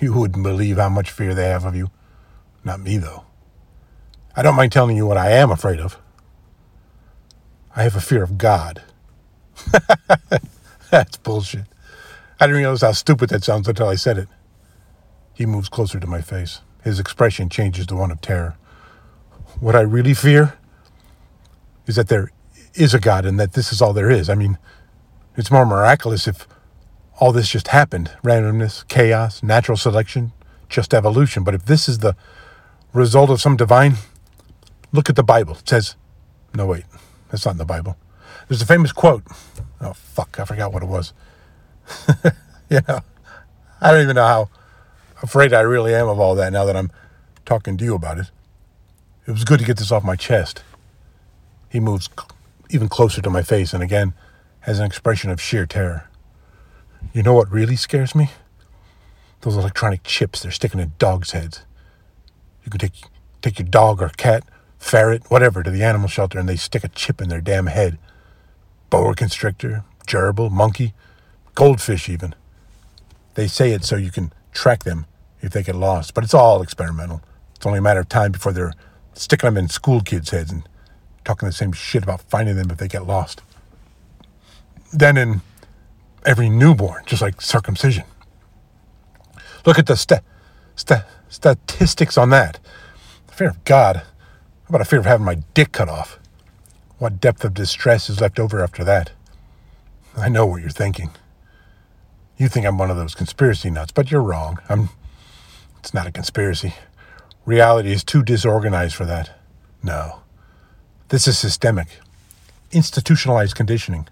You 0.00 0.12
wouldn't 0.12 0.42
believe 0.42 0.76
how 0.76 0.88
much 0.88 1.10
fear 1.10 1.34
they 1.34 1.48
have 1.48 1.64
of 1.64 1.74
you. 1.74 1.90
Not 2.64 2.80
me, 2.80 2.98
though. 2.98 3.24
I 4.34 4.42
don't 4.42 4.56
mind 4.56 4.72
telling 4.72 4.96
you 4.96 5.06
what 5.06 5.16
I 5.16 5.30
am 5.30 5.50
afraid 5.50 5.80
of. 5.80 5.98
I 7.74 7.82
have 7.82 7.96
a 7.96 8.00
fear 8.00 8.22
of 8.22 8.38
God. 8.38 8.82
That's 10.90 11.16
bullshit. 11.18 11.64
I 12.38 12.46
didn't 12.46 12.60
realize 12.60 12.82
how 12.82 12.92
stupid 12.92 13.30
that 13.30 13.44
sounds 13.44 13.68
until 13.68 13.88
I 13.88 13.94
said 13.94 14.18
it. 14.18 14.28
He 15.36 15.44
moves 15.44 15.68
closer 15.68 16.00
to 16.00 16.06
my 16.06 16.22
face. 16.22 16.62
His 16.82 16.98
expression 16.98 17.50
changes 17.50 17.86
to 17.88 17.94
one 17.94 18.10
of 18.10 18.22
terror. 18.22 18.56
What 19.60 19.76
I 19.76 19.82
really 19.82 20.14
fear 20.14 20.54
is 21.86 21.96
that 21.96 22.08
there 22.08 22.32
is 22.74 22.94
a 22.94 22.98
God 22.98 23.26
and 23.26 23.38
that 23.38 23.52
this 23.52 23.70
is 23.70 23.82
all 23.82 23.92
there 23.92 24.10
is. 24.10 24.30
I 24.30 24.34
mean, 24.34 24.56
it's 25.36 25.50
more 25.50 25.66
miraculous 25.66 26.26
if 26.26 26.48
all 27.20 27.32
this 27.32 27.50
just 27.50 27.68
happened 27.68 28.12
randomness, 28.24 28.88
chaos, 28.88 29.42
natural 29.42 29.76
selection, 29.76 30.32
just 30.70 30.94
evolution. 30.94 31.44
But 31.44 31.54
if 31.54 31.66
this 31.66 31.86
is 31.86 31.98
the 31.98 32.16
result 32.94 33.28
of 33.28 33.40
some 33.40 33.58
divine, 33.58 33.96
look 34.90 35.10
at 35.10 35.16
the 35.16 35.22
Bible. 35.22 35.56
It 35.56 35.68
says, 35.68 35.96
no, 36.54 36.64
wait, 36.64 36.84
that's 37.30 37.44
not 37.44 37.52
in 37.52 37.58
the 37.58 37.66
Bible. 37.66 37.98
There's 38.48 38.62
a 38.62 38.66
famous 38.66 38.92
quote. 38.92 39.22
Oh, 39.82 39.92
fuck, 39.92 40.40
I 40.40 40.46
forgot 40.46 40.72
what 40.72 40.82
it 40.82 40.88
was. 40.88 41.12
yeah, 42.70 43.00
I 43.82 43.92
don't 43.92 44.02
even 44.02 44.16
know 44.16 44.26
how 44.26 44.48
afraid 45.22 45.52
I 45.52 45.60
really 45.60 45.94
am 45.94 46.08
of 46.08 46.18
all 46.18 46.34
that 46.34 46.52
now 46.52 46.64
that 46.64 46.76
I'm 46.76 46.90
talking 47.44 47.76
to 47.76 47.84
you 47.84 47.94
about 47.94 48.18
it. 48.18 48.30
It 49.26 49.32
was 49.32 49.44
good 49.44 49.58
to 49.58 49.64
get 49.64 49.76
this 49.78 49.90
off 49.90 50.04
my 50.04 50.16
chest. 50.16 50.62
He 51.68 51.80
moves 51.80 52.08
even 52.70 52.88
closer 52.88 53.22
to 53.22 53.30
my 53.30 53.42
face 53.42 53.72
and 53.72 53.82
again 53.82 54.14
has 54.60 54.78
an 54.78 54.86
expression 54.86 55.30
of 55.30 55.40
sheer 55.40 55.66
terror. 55.66 56.08
You 57.12 57.22
know 57.22 57.34
what 57.34 57.50
really 57.50 57.76
scares 57.76 58.14
me? 58.14 58.30
Those 59.40 59.56
electronic 59.56 60.02
chips 60.02 60.42
they're 60.42 60.50
sticking 60.50 60.80
in 60.80 60.92
dogs' 60.98 61.32
heads. 61.32 61.64
You 62.64 62.70
can 62.70 62.80
take 62.80 63.04
take 63.42 63.58
your 63.58 63.68
dog 63.68 64.02
or 64.02 64.08
cat, 64.08 64.44
ferret, 64.78 65.30
whatever, 65.30 65.62
to 65.62 65.70
the 65.70 65.82
animal 65.84 66.08
shelter 66.08 66.38
and 66.38 66.48
they 66.48 66.56
stick 66.56 66.84
a 66.84 66.88
chip 66.88 67.20
in 67.20 67.28
their 67.28 67.40
damn 67.40 67.66
head. 67.66 67.98
Boa 68.90 69.14
constrictor, 69.14 69.84
gerbil, 70.06 70.50
monkey, 70.50 70.94
goldfish 71.54 72.08
even. 72.08 72.34
They 73.34 73.46
say 73.46 73.72
it 73.72 73.84
so 73.84 73.96
you 73.96 74.10
can 74.10 74.32
track 74.56 74.84
them 74.84 75.06
if 75.40 75.52
they 75.52 75.62
get 75.62 75.76
lost, 75.76 76.14
but 76.14 76.24
it's 76.24 76.34
all 76.34 76.62
experimental. 76.62 77.22
It's 77.54 77.66
only 77.66 77.78
a 77.78 77.82
matter 77.82 78.00
of 78.00 78.08
time 78.08 78.32
before 78.32 78.52
they're 78.52 78.72
sticking 79.14 79.48
them 79.48 79.56
in 79.56 79.68
school 79.68 80.00
kids' 80.00 80.30
heads 80.30 80.50
and 80.50 80.66
talking 81.24 81.46
the 81.46 81.52
same 81.52 81.72
shit 81.72 82.02
about 82.02 82.22
finding 82.22 82.56
them 82.56 82.70
if 82.70 82.78
they 82.78 82.88
get 82.88 83.06
lost. 83.06 83.42
Then 84.92 85.16
in 85.16 85.42
every 86.24 86.48
newborn, 86.48 87.02
just 87.06 87.22
like 87.22 87.40
circumcision. 87.40 88.04
Look 89.66 89.78
at 89.78 89.86
the 89.86 89.96
st- 89.96 90.22
st- 90.74 91.04
statistics 91.28 92.16
on 92.16 92.30
that. 92.30 92.58
The 93.26 93.34
fear 93.34 93.48
of 93.50 93.64
God. 93.64 93.96
How 93.96 94.04
about 94.70 94.80
a 94.80 94.84
fear 94.84 94.98
of 95.00 95.06
having 95.06 95.26
my 95.26 95.36
dick 95.54 95.72
cut 95.72 95.88
off? 95.88 96.18
What 96.98 97.20
depth 97.20 97.44
of 97.44 97.52
distress 97.54 98.08
is 98.08 98.20
left 98.20 98.40
over 98.40 98.62
after 98.62 98.82
that? 98.84 99.12
I 100.16 100.28
know 100.28 100.46
what 100.46 100.62
you're 100.62 100.70
thinking. 100.70 101.10
You 102.36 102.48
think 102.48 102.66
I'm 102.66 102.78
one 102.78 102.90
of 102.90 102.96
those 102.96 103.14
conspiracy 103.14 103.70
nuts, 103.70 103.92
but 103.92 104.10
you're 104.10 104.22
wrong. 104.22 104.58
I'm. 104.68 104.90
It's 105.78 105.94
not 105.94 106.06
a 106.06 106.12
conspiracy. 106.12 106.74
Reality 107.44 107.92
is 107.92 108.02
too 108.02 108.22
disorganized 108.22 108.94
for 108.94 109.04
that. 109.04 109.38
No. 109.82 110.20
This 111.08 111.28
is 111.28 111.38
systemic, 111.38 111.86
institutionalized 112.72 113.54
conditioning. 113.54 114.08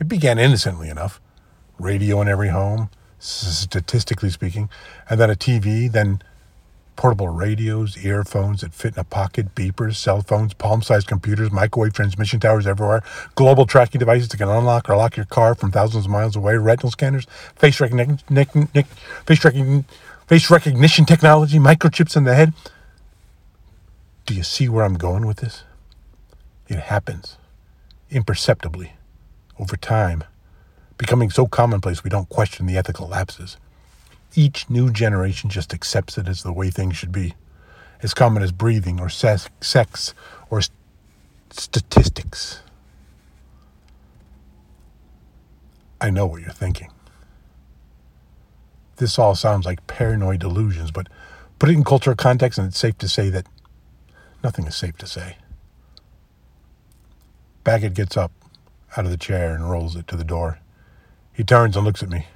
It 0.00 0.08
began 0.08 0.38
innocently 0.38 0.88
enough 0.88 1.20
radio 1.78 2.20
in 2.20 2.28
every 2.28 2.48
home, 2.48 2.90
statistically 3.20 4.30
speaking, 4.30 4.68
and 5.08 5.20
then 5.20 5.30
a 5.30 5.36
TV, 5.36 5.90
then 5.90 6.22
portable 7.00 7.28
radios, 7.28 7.96
earphones 8.04 8.60
that 8.60 8.74
fit 8.74 8.92
in 8.92 9.00
a 9.00 9.04
pocket, 9.04 9.54
beepers, 9.54 9.96
cell 9.96 10.20
phones, 10.20 10.52
palm 10.52 10.82
sized 10.82 11.06
computers, 11.06 11.50
microwave 11.50 11.94
transmission 11.94 12.38
towers 12.38 12.66
everywhere, 12.66 13.02
global 13.36 13.64
tracking 13.64 13.98
devices 13.98 14.28
that 14.28 14.36
can 14.36 14.50
unlock 14.50 14.86
or 14.86 14.94
lock 14.94 15.16
your 15.16 15.24
car 15.24 15.54
from 15.54 15.70
thousands 15.70 16.04
of 16.04 16.10
miles 16.10 16.36
away, 16.36 16.58
retinal 16.58 16.90
scanners, 16.90 17.26
face 17.56 17.80
recognition, 17.80 18.18
face 19.24 19.42
recognition, 19.42 19.86
face 20.26 20.50
recognition 20.50 21.06
technology, 21.06 21.58
microchips 21.58 22.18
in 22.18 22.24
the 22.24 22.34
head. 22.34 22.52
Do 24.26 24.34
you 24.34 24.42
see 24.42 24.68
where 24.68 24.84
I'm 24.84 24.98
going 24.98 25.26
with 25.26 25.38
this? 25.38 25.64
It 26.68 26.80
happens 26.80 27.38
imperceptibly 28.10 28.92
over 29.58 29.78
time, 29.78 30.22
becoming 30.98 31.30
so 31.30 31.46
commonplace 31.46 32.04
we 32.04 32.10
don't 32.10 32.28
question 32.28 32.66
the 32.66 32.76
ethical 32.76 33.08
lapses. 33.08 33.56
Each 34.34 34.68
new 34.70 34.90
generation 34.90 35.50
just 35.50 35.74
accepts 35.74 36.16
it 36.16 36.28
as 36.28 36.42
the 36.42 36.52
way 36.52 36.70
things 36.70 36.96
should 36.96 37.12
be, 37.12 37.34
as 38.02 38.14
common 38.14 38.42
as 38.42 38.52
breathing 38.52 39.00
or 39.00 39.08
sex, 39.08 40.14
or 40.50 40.60
st- 40.60 40.72
statistics. 41.50 42.60
I 46.00 46.10
know 46.10 46.26
what 46.26 46.40
you're 46.40 46.50
thinking. 46.50 46.90
This 48.96 49.18
all 49.18 49.34
sounds 49.34 49.66
like 49.66 49.86
paranoid 49.86 50.40
delusions, 50.40 50.90
but 50.90 51.08
put 51.58 51.68
it 51.68 51.74
in 51.74 51.84
cultural 51.84 52.16
context, 52.16 52.58
and 52.58 52.68
it's 52.68 52.78
safe 52.78 52.96
to 52.98 53.08
say 53.08 53.30
that 53.30 53.46
nothing 54.44 54.66
is 54.66 54.76
safe 54.76 54.96
to 54.98 55.06
say. 55.06 55.36
Baggett 57.64 57.94
gets 57.94 58.16
up 58.16 58.32
out 58.96 59.04
of 59.04 59.10
the 59.10 59.16
chair 59.16 59.54
and 59.54 59.70
rolls 59.70 59.96
it 59.96 60.06
to 60.08 60.16
the 60.16 60.24
door. 60.24 60.58
He 61.32 61.44
turns 61.44 61.76
and 61.76 61.84
looks 61.84 62.02
at 62.02 62.08
me. 62.08 62.26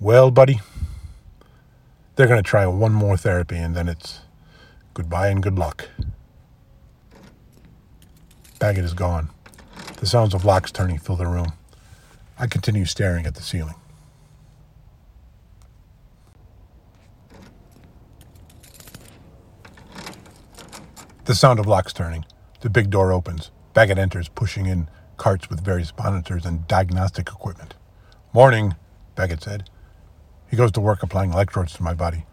Well, 0.00 0.30
buddy, 0.30 0.60
they're 2.14 2.28
going 2.28 2.40
to 2.40 2.48
try 2.48 2.64
one 2.68 2.92
more 2.92 3.16
therapy 3.16 3.56
and 3.56 3.74
then 3.74 3.88
it's 3.88 4.20
goodbye 4.94 5.26
and 5.26 5.42
good 5.42 5.58
luck. 5.58 5.88
Baggett 8.60 8.84
is 8.84 8.94
gone. 8.94 9.30
The 9.96 10.06
sounds 10.06 10.34
of 10.34 10.44
locks 10.44 10.70
turning 10.70 10.98
fill 10.98 11.16
the 11.16 11.26
room. 11.26 11.52
I 12.38 12.46
continue 12.46 12.84
staring 12.84 13.26
at 13.26 13.34
the 13.34 13.42
ceiling. 13.42 13.74
The 21.24 21.34
sound 21.34 21.58
of 21.58 21.66
locks 21.66 21.92
turning. 21.92 22.24
The 22.60 22.70
big 22.70 22.90
door 22.90 23.12
opens. 23.12 23.50
Baggett 23.74 23.98
enters, 23.98 24.28
pushing 24.28 24.66
in 24.66 24.88
carts 25.16 25.50
with 25.50 25.60
various 25.60 25.92
monitors 25.98 26.46
and 26.46 26.68
diagnostic 26.68 27.26
equipment. 27.28 27.74
Morning, 28.32 28.76
Baggett 29.16 29.42
said. 29.42 29.68
He 30.50 30.56
goes 30.56 30.72
to 30.72 30.80
work 30.80 31.02
applying 31.02 31.32
electrodes 31.32 31.74
to 31.74 31.82
my 31.82 31.94
body. 31.94 32.24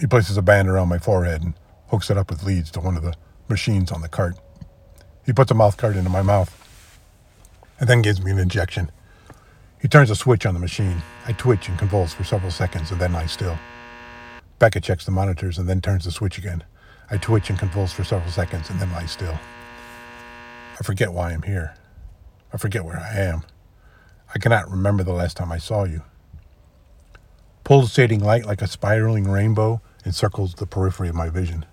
He 0.00 0.06
places 0.06 0.36
a 0.36 0.42
band 0.42 0.68
around 0.68 0.88
my 0.88 0.98
forehead 0.98 1.42
and 1.42 1.54
hooks 1.88 2.10
it 2.10 2.16
up 2.16 2.30
with 2.30 2.42
leads 2.42 2.70
to 2.72 2.80
one 2.80 2.96
of 2.96 3.02
the 3.02 3.14
machines 3.48 3.90
on 3.92 4.00
the 4.00 4.08
cart. 4.08 4.36
He 5.26 5.32
puts 5.32 5.50
a 5.50 5.54
mouth 5.54 5.76
guard 5.76 5.96
into 5.96 6.10
my 6.10 6.22
mouth 6.22 6.54
and 7.78 7.88
then 7.88 8.02
gives 8.02 8.22
me 8.22 8.30
an 8.30 8.38
injection. 8.38 8.90
He 9.80 9.88
turns 9.88 10.10
a 10.10 10.16
switch 10.16 10.46
on 10.46 10.54
the 10.54 10.60
machine. 10.60 11.02
I 11.26 11.32
twitch 11.32 11.68
and 11.68 11.78
convulse 11.78 12.12
for 12.12 12.24
several 12.24 12.50
seconds 12.50 12.90
and 12.90 13.00
then 13.00 13.12
lie 13.12 13.26
still. 13.26 13.58
Baggett 14.58 14.84
checks 14.84 15.04
the 15.04 15.10
monitors 15.10 15.58
and 15.58 15.68
then 15.68 15.80
turns 15.80 16.04
the 16.04 16.10
switch 16.10 16.38
again. 16.38 16.64
I 17.10 17.16
twitch 17.16 17.50
and 17.50 17.58
convulse 17.58 17.92
for 17.92 18.04
several 18.04 18.30
seconds 18.32 18.70
and 18.70 18.80
then 18.80 18.90
lie 18.92 19.06
still. 19.06 19.38
I 20.78 20.82
forget 20.82 21.12
why 21.12 21.32
I'm 21.32 21.42
here. 21.42 21.74
I 22.52 22.56
forget 22.56 22.84
where 22.84 22.98
I 22.98 23.18
am. 23.18 23.42
I 24.34 24.38
cannot 24.38 24.70
remember 24.70 25.04
the 25.04 25.12
last 25.12 25.36
time 25.36 25.52
I 25.52 25.58
saw 25.58 25.84
you. 25.84 26.02
Pulsating 27.68 28.20
light 28.20 28.46
like 28.46 28.62
a 28.62 28.66
spiraling 28.66 29.30
rainbow 29.30 29.82
encircles 30.02 30.54
the 30.54 30.66
periphery 30.66 31.10
of 31.10 31.14
my 31.14 31.28
vision. 31.28 31.66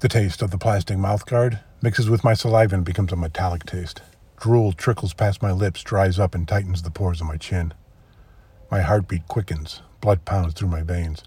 The 0.00 0.08
taste 0.10 0.42
of 0.42 0.50
the 0.50 0.58
plastic 0.58 0.98
mouthguard 0.98 1.60
mixes 1.80 2.10
with 2.10 2.24
my 2.24 2.34
saliva 2.34 2.74
and 2.74 2.84
becomes 2.84 3.10
a 3.10 3.16
metallic 3.16 3.64
taste. 3.64 4.02
Drool 4.38 4.72
trickles 4.72 5.14
past 5.14 5.40
my 5.40 5.50
lips, 5.50 5.82
dries 5.82 6.18
up, 6.18 6.34
and 6.34 6.46
tightens 6.46 6.82
the 6.82 6.90
pores 6.90 7.22
of 7.22 7.26
my 7.26 7.38
chin. 7.38 7.72
My 8.70 8.82
heartbeat 8.82 9.28
quickens, 9.28 9.80
blood 10.02 10.26
pounds 10.26 10.52
through 10.52 10.68
my 10.68 10.82
veins. 10.82 11.24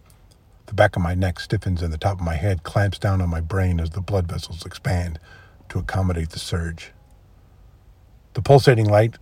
The 0.68 0.76
back 0.76 0.96
of 0.96 1.02
my 1.02 1.16
neck 1.16 1.40
stiffens 1.40 1.82
and 1.82 1.92
the 1.92 1.98
top 1.98 2.20
of 2.20 2.24
my 2.24 2.36
head 2.36 2.62
clamps 2.62 3.00
down 3.00 3.20
on 3.20 3.32
my 3.32 3.42
brain 3.42 3.80
as 3.80 3.90
the 3.90 4.02
blood 4.02 4.28
vessels 4.28 4.64
expand 4.64 5.20
to 5.70 5.80
accommodate 5.80 6.30
the 6.30 6.40
surge. 6.40 6.92
The 8.36 8.44
pulsating 8.44 8.86
light 8.86 9.18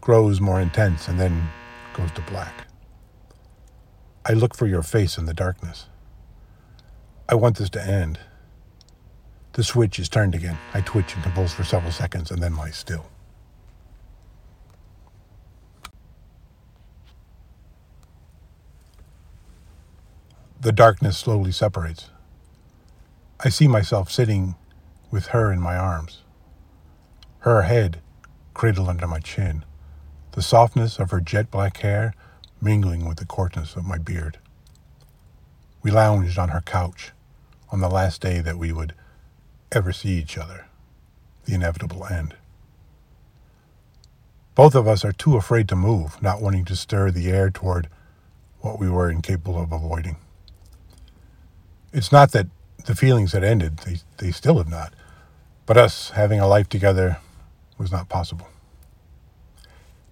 grows 0.00 0.40
more 0.40 0.60
intense 0.60 1.06
and 1.06 1.20
then 1.20 1.48
goes 1.94 2.10
to 2.10 2.22
black. 2.22 2.65
I 4.28 4.32
look 4.32 4.56
for 4.56 4.66
your 4.66 4.82
face 4.82 5.18
in 5.18 5.26
the 5.26 5.34
darkness. 5.34 5.86
I 7.28 7.36
want 7.36 7.58
this 7.58 7.70
to 7.70 7.82
end. 7.86 8.18
The 9.52 9.62
switch 9.62 10.00
is 10.00 10.08
turned 10.08 10.34
again. 10.34 10.58
I 10.74 10.80
twitch 10.80 11.14
and 11.14 11.22
convulse 11.22 11.54
for 11.54 11.62
several 11.62 11.92
seconds 11.92 12.32
and 12.32 12.42
then 12.42 12.56
lie 12.56 12.70
still. 12.70 13.06
The 20.60 20.72
darkness 20.72 21.16
slowly 21.16 21.52
separates. 21.52 22.10
I 23.38 23.50
see 23.50 23.68
myself 23.68 24.10
sitting 24.10 24.56
with 25.08 25.26
her 25.26 25.52
in 25.52 25.60
my 25.60 25.76
arms, 25.76 26.22
her 27.40 27.62
head 27.62 28.00
cradled 28.54 28.88
under 28.88 29.06
my 29.06 29.20
chin, 29.20 29.64
the 30.32 30.42
softness 30.42 30.98
of 30.98 31.12
her 31.12 31.20
jet 31.20 31.48
black 31.52 31.76
hair 31.76 32.12
mingling 32.66 33.06
with 33.06 33.18
the 33.18 33.24
coarseness 33.24 33.76
of 33.76 33.84
my 33.86 33.96
beard. 33.96 34.38
We 35.84 35.92
lounged 35.92 36.36
on 36.36 36.48
her 36.48 36.60
couch 36.60 37.12
on 37.70 37.80
the 37.80 37.88
last 37.88 38.20
day 38.20 38.40
that 38.40 38.58
we 38.58 38.72
would 38.72 38.92
ever 39.70 39.92
see 39.92 40.18
each 40.18 40.36
other, 40.36 40.66
the 41.44 41.54
inevitable 41.54 42.04
end. 42.06 42.34
Both 44.56 44.74
of 44.74 44.88
us 44.88 45.04
are 45.04 45.12
too 45.12 45.36
afraid 45.36 45.68
to 45.68 45.76
move, 45.76 46.20
not 46.20 46.42
wanting 46.42 46.64
to 46.64 46.74
stir 46.74 47.12
the 47.12 47.30
air 47.30 47.50
toward 47.50 47.88
what 48.62 48.80
we 48.80 48.90
were 48.90 49.10
incapable 49.10 49.60
of 49.62 49.70
avoiding. 49.70 50.16
It's 51.92 52.10
not 52.10 52.32
that 52.32 52.48
the 52.84 52.96
feelings 52.96 53.30
had 53.30 53.44
ended, 53.44 53.76
they, 53.78 53.98
they 54.16 54.32
still 54.32 54.58
have 54.58 54.68
not, 54.68 54.92
but 55.66 55.76
us 55.76 56.10
having 56.10 56.40
a 56.40 56.48
life 56.48 56.68
together 56.68 57.18
was 57.78 57.92
not 57.92 58.08
possible. 58.08 58.48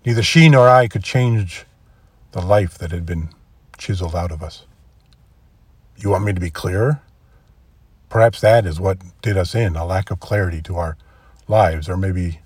Neither 0.07 0.23
she 0.23 0.49
nor 0.49 0.69
I 0.69 0.87
could 0.87 1.03
change 1.03 1.67
the 2.35 2.45
life 2.45 2.77
that 2.79 2.91
had 2.91 3.07
been 3.07 3.29
chiseled 3.79 4.17
out 4.17 4.33
of 4.33 4.43
us. 4.43 4.67
You 5.97 6.11
want 6.11 6.25
me 6.25 6.33
to 6.33 6.41
be 6.41 6.51
clearer? 6.51 7.01
Perhaps 8.09 8.41
that 8.41 8.67
is 8.67 8.81
what 8.81 8.99
did 9.23 9.37
us 9.37 9.55
in 9.55 9.77
a 9.77 9.87
lack 9.87 10.11
of 10.11 10.19
clarity 10.19 10.61
to 10.63 10.75
our 10.75 10.97
lives, 11.47 11.89
or 11.89 11.97
maybe 11.97 12.41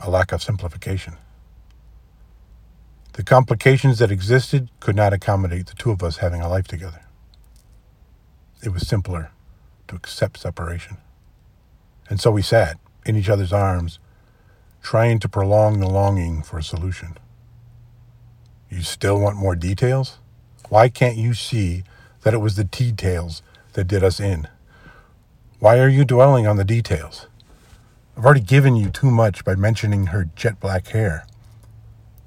a 0.00 0.08
lack 0.08 0.32
of 0.32 0.42
simplification. 0.42 1.18
The 3.12 3.22
complications 3.22 3.98
that 3.98 4.10
existed 4.10 4.70
could 4.80 4.96
not 4.96 5.12
accommodate 5.12 5.66
the 5.66 5.74
two 5.74 5.90
of 5.90 6.02
us 6.02 6.16
having 6.16 6.40
a 6.40 6.48
life 6.48 6.66
together. 6.66 7.02
It 8.64 8.70
was 8.70 8.88
simpler 8.88 9.30
to 9.88 9.94
accept 9.94 10.38
separation. 10.38 10.96
And 12.08 12.18
so 12.18 12.30
we 12.30 12.40
sat 12.40 12.78
in 13.04 13.16
each 13.16 13.28
other's 13.28 13.52
arms, 13.52 13.98
trying 14.82 15.18
to 15.18 15.28
prolong 15.28 15.80
the 15.80 15.90
longing 15.90 16.42
for 16.42 16.56
a 16.56 16.62
solution. 16.62 17.18
You 18.72 18.80
still 18.80 19.20
want 19.20 19.36
more 19.36 19.54
details? 19.54 20.18
Why 20.70 20.88
can't 20.88 21.18
you 21.18 21.34
see 21.34 21.84
that 22.22 22.32
it 22.32 22.38
was 22.38 22.56
the 22.56 22.64
details 22.64 23.42
that 23.74 23.84
did 23.84 24.02
us 24.02 24.18
in? 24.18 24.48
Why 25.58 25.78
are 25.78 25.90
you 25.90 26.06
dwelling 26.06 26.46
on 26.46 26.56
the 26.56 26.64
details? 26.64 27.26
I've 28.16 28.24
already 28.24 28.40
given 28.40 28.74
you 28.74 28.88
too 28.88 29.10
much 29.10 29.44
by 29.44 29.56
mentioning 29.56 30.06
her 30.06 30.30
jet 30.36 30.58
black 30.58 30.86
hair. 30.88 31.26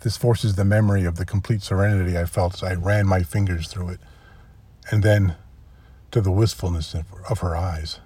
This 0.02 0.18
forces 0.18 0.54
the 0.54 0.64
memory 0.64 1.04
of 1.04 1.16
the 1.16 1.26
complete 1.26 1.64
serenity 1.64 2.16
I 2.16 2.26
felt 2.26 2.54
as 2.54 2.62
I 2.62 2.76
ran 2.76 3.08
my 3.08 3.24
fingers 3.24 3.68
through 3.68 3.90
it, 3.90 4.00
and 4.92 5.02
then 5.02 5.34
to 6.12 6.22
the 6.22 6.32
wistfulness 6.32 6.96
of 7.28 7.40
her 7.40 7.56
eyes, 7.56 8.02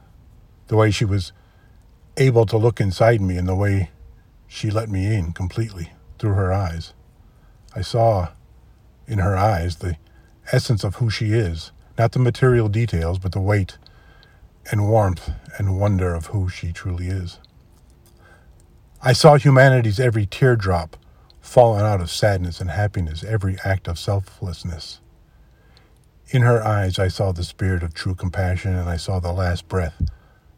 the 0.67 0.78
way 0.78 0.91
she 0.91 1.04
was 1.04 1.34
able 2.15 2.45
to 2.45 2.56
look 2.56 2.80
inside 2.80 3.19
me, 3.19 3.36
and 3.36 3.49
the 3.49 3.54
way 3.54 3.91
she 4.47 4.71
let 4.71 4.88
me 4.88 5.13
in 5.13 5.34
completely 5.34 5.91
through 6.17 6.36
her 6.36 6.54
eyes. 6.54 6.93
I 7.79 7.81
saw 7.81 8.27
in 9.07 9.19
her 9.19 9.37
eyes 9.37 9.77
the 9.77 9.95
essence 10.51 10.83
of 10.83 10.95
who 10.95 11.09
she 11.09 11.31
is, 11.31 11.71
not 11.97 12.11
the 12.11 12.19
material 12.19 12.67
details, 12.67 13.19
but 13.19 13.31
the 13.31 13.39
weight 13.39 13.77
and 14.69 14.89
warmth 14.89 15.31
and 15.57 15.79
wonder 15.79 16.13
of 16.13 16.25
who 16.25 16.49
she 16.49 16.73
truly 16.73 17.07
is. 17.07 17.39
I 19.01 19.13
saw 19.13 19.37
humanity's 19.37 19.97
every 19.97 20.25
teardrop 20.25 20.97
fallen 21.39 21.85
out 21.85 22.01
of 22.01 22.11
sadness 22.11 22.59
and 22.59 22.69
happiness, 22.69 23.23
every 23.23 23.55
act 23.63 23.87
of 23.87 23.97
selflessness. 23.97 24.99
In 26.31 26.41
her 26.41 26.61
eyes, 26.61 26.99
I 26.99 27.07
saw 27.07 27.31
the 27.31 27.45
spirit 27.45 27.81
of 27.81 27.93
true 27.93 28.13
compassion, 28.13 28.75
and 28.75 28.89
I 28.89 28.97
saw 28.97 29.21
the 29.21 29.31
last 29.31 29.69
breath 29.69 30.01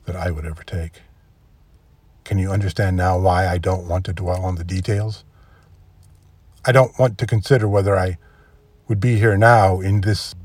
that 0.06 0.16
I 0.16 0.32
would 0.32 0.48
ever 0.48 0.64
take. 0.64 1.04
Can 2.24 2.40
you 2.40 2.52
understand 2.52 2.98
now 2.98 3.20
why 3.20 3.48
I 3.48 3.60
don't 3.60 3.88
want 3.88 4.06
to 4.06 4.14
dwell 4.14 4.44
on 4.44 4.56
the 4.56 4.64
details? 4.64 5.24
I 6.64 6.72
don't 6.72 6.98
want 7.00 7.18
to 7.18 7.26
consider 7.26 7.68
whether 7.68 7.98
I 7.98 8.20
would 8.88 9.00
be 9.00 9.18
here 9.18 9.36
now 9.36 9.80
in 9.80 10.02
this. 10.02 10.36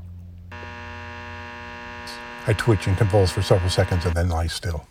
I 2.47 2.53
twitch 2.53 2.87
and 2.87 2.97
convulse 2.97 3.31
for 3.31 3.43
several 3.43 3.69
seconds 3.69 4.05
and 4.05 4.15
then 4.15 4.29
lie 4.29 4.47
still. 4.47 4.87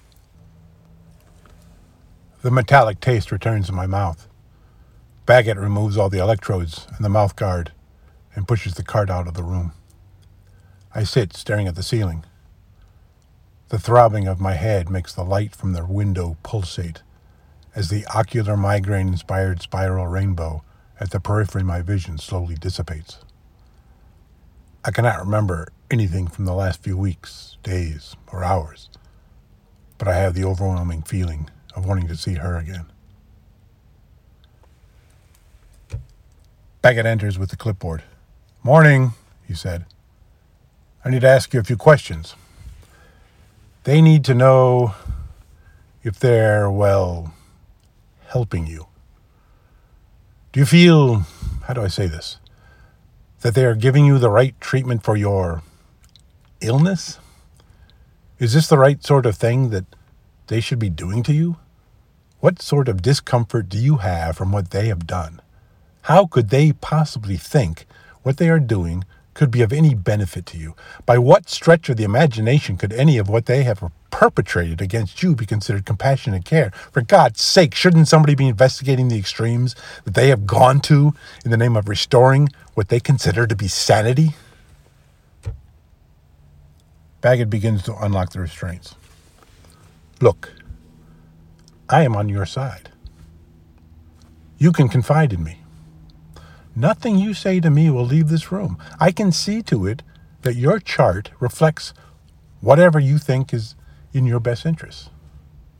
The 2.42 2.50
metallic 2.52 3.00
taste 3.00 3.32
returns 3.32 3.68
in 3.68 3.74
my 3.74 3.86
mouth. 3.86 4.28
Baggett 5.24 5.56
removes 5.56 5.96
all 5.96 6.08
the 6.08 6.20
electrodes 6.20 6.86
and 6.94 7.04
the 7.04 7.08
mouth 7.08 7.34
guard 7.34 7.72
and 8.36 8.46
pushes 8.46 8.74
the 8.74 8.84
cart 8.84 9.10
out 9.10 9.26
of 9.26 9.34
the 9.34 9.42
room. 9.42 9.72
I 10.94 11.02
sit 11.02 11.34
staring 11.34 11.66
at 11.66 11.74
the 11.74 11.82
ceiling. 11.82 12.24
The 13.70 13.80
throbbing 13.80 14.28
of 14.28 14.40
my 14.40 14.54
head 14.54 14.88
makes 14.88 15.12
the 15.12 15.24
light 15.24 15.56
from 15.56 15.72
the 15.72 15.84
window 15.84 16.36
pulsate 16.44 17.02
as 17.74 17.88
the 17.88 18.06
ocular 18.14 18.56
migraine 18.56 19.08
inspired 19.08 19.60
spiral 19.60 20.06
rainbow 20.06 20.62
at 20.98 21.10
the 21.10 21.20
periphery 21.20 21.62
my 21.62 21.82
vision 21.82 22.18
slowly 22.18 22.54
dissipates. 22.54 23.18
I 24.84 24.90
cannot 24.90 25.18
remember 25.18 25.68
anything 25.90 26.28
from 26.28 26.44
the 26.44 26.54
last 26.54 26.82
few 26.82 26.96
weeks, 26.96 27.56
days, 27.62 28.16
or 28.32 28.44
hours, 28.44 28.88
but 29.98 30.08
I 30.08 30.14
have 30.14 30.34
the 30.34 30.44
overwhelming 30.44 31.02
feeling 31.02 31.50
of 31.74 31.86
wanting 31.86 32.08
to 32.08 32.16
see 32.16 32.34
her 32.34 32.56
again. 32.56 32.86
Baggett 36.82 37.04
enters 37.04 37.38
with 37.38 37.50
the 37.50 37.56
clipboard. 37.56 38.04
Morning, 38.62 39.12
he 39.46 39.54
said. 39.54 39.86
I 41.04 41.10
need 41.10 41.22
to 41.22 41.28
ask 41.28 41.52
you 41.52 41.60
a 41.60 41.64
few 41.64 41.76
questions. 41.76 42.34
They 43.84 44.00
need 44.00 44.24
to 44.24 44.34
know 44.34 44.94
if 46.02 46.18
they're, 46.18 46.70
well, 46.70 47.34
helping 48.28 48.66
you. 48.66 48.86
Do 50.56 50.60
you 50.60 50.64
feel, 50.64 51.26
how 51.64 51.74
do 51.74 51.82
I 51.82 51.88
say 51.88 52.06
this, 52.06 52.38
that 53.42 53.54
they 53.54 53.66
are 53.66 53.74
giving 53.74 54.06
you 54.06 54.18
the 54.18 54.30
right 54.30 54.58
treatment 54.58 55.02
for 55.02 55.14
your 55.14 55.60
illness? 56.62 57.18
Is 58.38 58.54
this 58.54 58.66
the 58.66 58.78
right 58.78 59.04
sort 59.04 59.26
of 59.26 59.36
thing 59.36 59.68
that 59.68 59.84
they 60.46 60.60
should 60.60 60.78
be 60.78 60.88
doing 60.88 61.22
to 61.24 61.34
you? 61.34 61.56
What 62.40 62.62
sort 62.62 62.88
of 62.88 63.02
discomfort 63.02 63.68
do 63.68 63.76
you 63.76 63.98
have 63.98 64.38
from 64.38 64.50
what 64.50 64.70
they 64.70 64.88
have 64.88 65.06
done? 65.06 65.42
How 66.04 66.24
could 66.24 66.48
they 66.48 66.72
possibly 66.72 67.36
think 67.36 67.84
what 68.22 68.38
they 68.38 68.48
are 68.48 68.58
doing 68.58 69.04
could 69.36 69.50
be 69.50 69.60
of 69.60 69.72
any 69.72 69.94
benefit 69.94 70.46
to 70.46 70.56
you? 70.56 70.74
By 71.04 71.18
what 71.18 71.48
stretch 71.48 71.88
of 71.90 71.98
the 71.98 72.04
imagination 72.04 72.76
could 72.78 72.92
any 72.92 73.18
of 73.18 73.28
what 73.28 73.44
they 73.44 73.64
have 73.64 73.84
perpetrated 74.10 74.80
against 74.80 75.22
you 75.22 75.36
be 75.36 75.44
considered 75.44 75.84
compassionate 75.84 76.46
care? 76.46 76.70
For 76.90 77.02
God's 77.02 77.42
sake, 77.42 77.74
shouldn't 77.74 78.08
somebody 78.08 78.34
be 78.34 78.48
investigating 78.48 79.08
the 79.08 79.18
extremes 79.18 79.76
that 80.04 80.14
they 80.14 80.28
have 80.28 80.46
gone 80.46 80.80
to 80.80 81.12
in 81.44 81.50
the 81.50 81.58
name 81.58 81.76
of 81.76 81.86
restoring 81.86 82.48
what 82.74 82.88
they 82.88 82.98
consider 82.98 83.46
to 83.46 83.54
be 83.54 83.68
sanity? 83.68 84.30
Baggett 87.20 87.50
begins 87.50 87.82
to 87.82 87.96
unlock 88.02 88.32
the 88.32 88.40
restraints. 88.40 88.94
Look, 90.22 90.50
I 91.90 92.04
am 92.04 92.16
on 92.16 92.30
your 92.30 92.46
side. 92.46 92.88
You 94.56 94.72
can 94.72 94.88
confide 94.88 95.34
in 95.34 95.44
me. 95.44 95.60
Nothing 96.78 97.18
you 97.18 97.32
say 97.32 97.58
to 97.60 97.70
me 97.70 97.88
will 97.88 98.04
leave 98.04 98.28
this 98.28 98.52
room. 98.52 98.76
I 99.00 99.10
can 99.10 99.32
see 99.32 99.62
to 99.62 99.86
it 99.86 100.02
that 100.42 100.56
your 100.56 100.78
chart 100.78 101.30
reflects 101.40 101.94
whatever 102.60 103.00
you 103.00 103.16
think 103.16 103.54
is 103.54 103.74
in 104.12 104.26
your 104.26 104.40
best 104.40 104.66
interest. 104.66 105.08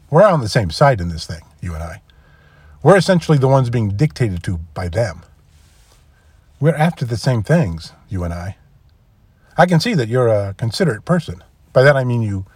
We're 0.09 0.25
on 0.25 0.41
the 0.41 0.49
same 0.49 0.71
side 0.71 1.01
in 1.01 1.11
this 1.11 1.27
thing, 1.27 1.43
you 1.61 1.75
and 1.75 1.83
I. 1.83 2.01
We're 2.83 2.97
essentially 2.97 3.37
the 3.37 3.49
ones 3.49 3.69
being 3.69 3.91
dictated 3.91 4.43
to 4.45 4.59
by 4.73 4.89
them. 4.89 5.23
We're 6.61 6.75
after 6.75 7.05
the 7.05 7.19
same 7.19 7.43
things, 7.43 7.93
you 8.09 8.25
and 8.25 8.33
I. 8.33 8.57
I 9.59 9.67
can 9.67 9.81
see 9.81 9.93
that 9.95 10.09
you're 10.09 10.29
a 10.29 10.55
considerate 10.55 11.05
person. 11.05 11.45
By 11.75 11.83
that 11.83 11.97
I 11.97 12.05
mean 12.05 12.23
you 12.23 12.47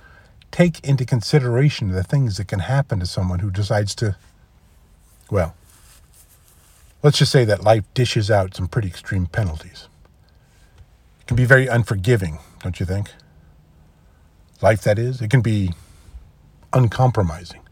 take 0.50 0.80
into 0.80 1.04
consideration 1.04 1.90
the 1.90 2.02
things 2.02 2.38
that 2.38 2.48
can 2.48 2.60
happen 2.60 3.00
to 3.00 3.06
someone 3.06 3.40
who 3.40 3.50
decides 3.50 3.94
to, 3.96 4.16
well, 5.30 5.54
let's 7.02 7.18
just 7.18 7.32
say 7.32 7.44
that 7.44 7.64
life 7.64 7.84
dishes 7.94 8.30
out 8.30 8.54
some 8.54 8.68
pretty 8.68 8.88
extreme 8.88 9.26
penalties. 9.26 9.88
It 11.20 11.26
can 11.26 11.36
be 11.36 11.44
very 11.44 11.66
unforgiving, 11.66 12.38
don't 12.62 12.78
you 12.80 12.86
think? 12.86 13.10
Life, 14.62 14.82
that 14.82 14.98
is. 14.98 15.22
It 15.22 15.30
can 15.30 15.40
be 15.40 15.72
uncompromising. 16.72 17.62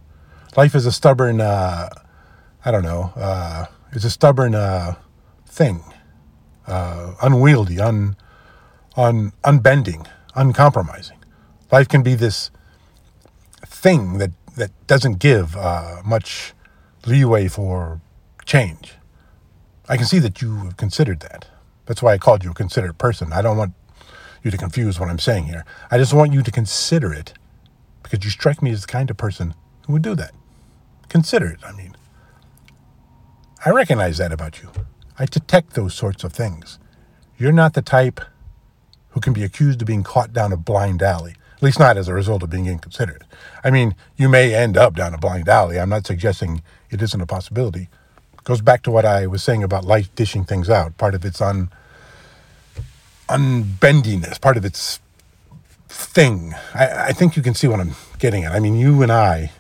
Life 0.57 0.75
is 0.75 0.87
a 0.87 0.93
stubborn, 0.93 1.41
uh, 1.41 1.89
I 2.65 2.71
don't 2.71 2.83
know, 2.83 3.13
uh, 3.17 3.67
it's 3.93 4.05
a 4.05 4.11
stubborn 4.11 4.55
uh, 4.55 4.95
thing, 5.47 5.83
uh, 6.67 7.15
unwieldy, 7.23 7.81
un, 7.81 8.17
un, 8.97 9.33
unbending, 9.45 10.07
uncompromising. 10.35 11.19
Life 11.71 11.89
can 11.89 12.03
be 12.03 12.15
this 12.15 12.51
thing 13.67 14.19
that, 14.19 14.31
that 14.57 14.71
doesn't 14.87 15.19
give 15.19 15.57
uh, 15.57 16.03
much 16.05 16.55
leeway 17.07 17.49
for 17.49 18.01
change. 18.45 18.98
I 19.89 19.97
can 19.97 20.07
see 20.07 20.19
that 20.19 20.43
you 20.43 20.57
have 20.57 20.77
considered 20.77 21.21
that. 21.21 21.47
That's 21.87 22.03
why 22.03 22.13
I 22.13 22.19
called 22.19 22.45
you 22.45 22.51
a 22.51 22.55
considerate 22.55 22.99
person. 22.99 23.33
I 23.33 23.41
don't 23.41 23.57
want 23.57 23.75
you 24.43 24.51
to 24.51 24.59
confuse 24.59 25.01
what 25.01 25.09
I'm 25.09 25.19
saying 25.19 25.45
here. 25.45 25.65
I 25.91 25.97
just 25.97 26.13
want 26.13 26.33
you 26.33 26.43
to 26.43 26.51
consider 26.51 27.13
it 27.13 27.33
because 28.03 28.25
you 28.25 28.31
strike 28.31 28.63
me 28.63 28.71
as 28.71 28.83
the 28.83 28.87
kind 28.87 29.11
of 29.11 29.17
person 29.17 29.55
who 29.87 29.95
would 29.95 30.03
do 30.03 30.15
that. 30.15 30.33
Consider 31.09 31.47
it, 31.47 31.61
I 31.65 31.73
mean. 31.73 31.97
I 33.65 33.71
recognize 33.71 34.19
that 34.19 34.33
about 34.33 34.63
you. 34.63 34.71
I 35.19 35.25
detect 35.25 35.75
those 35.75 35.95
sorts 35.95 36.23
of 36.23 36.33
things. 36.33 36.79
You're 37.39 37.53
not 37.53 37.75
the 37.75 37.83
type 37.83 38.21
who 39.11 39.21
can 39.21 39.33
be 39.33 39.43
accused 39.43 39.81
of 39.81 39.87
being 39.87 40.03
caught 40.03 40.33
down 40.33 40.53
a 40.53 40.57
blind 40.57 41.03
alley, 41.03 41.35
at 41.57 41.63
least 41.63 41.79
not 41.79 41.97
as 41.97 42.09
a 42.09 42.15
result 42.15 42.43
of 42.43 42.51
being 42.51 42.67
inconsiderate. 42.67 43.25
I 43.65 43.71
mean, 43.71 43.97
you 44.17 44.29
may 44.29 44.55
end 44.55 44.77
up 44.77 44.95
down 44.95 45.15
a 45.15 45.19
blind 45.19 45.49
alley. 45.49 45.81
I'm 45.81 45.89
not 45.89 46.07
suggesting 46.07 46.63
it 46.91 47.03
isn't 47.03 47.21
a 47.21 47.27
possibility. 47.27 47.89
Goes 48.49 48.63
back 48.63 48.83
to 48.85 48.91
what 48.91 49.05
I 49.05 49.27
was 49.27 49.43
saying 49.43 49.63
about 49.63 49.85
life 49.85 50.09
dishing 50.15 50.47
things 50.47 50.71
out. 50.71 50.97
Part 50.97 51.15
of 51.15 51.23
its 51.23 51.43
un, 51.43 51.69
unbendiness, 53.29 54.41
part 54.41 54.57
of 54.57 54.65
its 54.65 55.01
thing. 55.87 56.55
I, 56.75 57.09
I 57.09 57.13
think 57.13 57.37
you 57.37 57.43
can 57.43 57.53
see 57.53 57.69
what 57.69 57.79
I'm 57.79 57.95
getting 58.19 58.45
at. 58.45 58.53
I 58.53 58.59
mean, 58.59 58.75
you 58.75 59.03
and 59.03 59.13
I, 59.13 59.53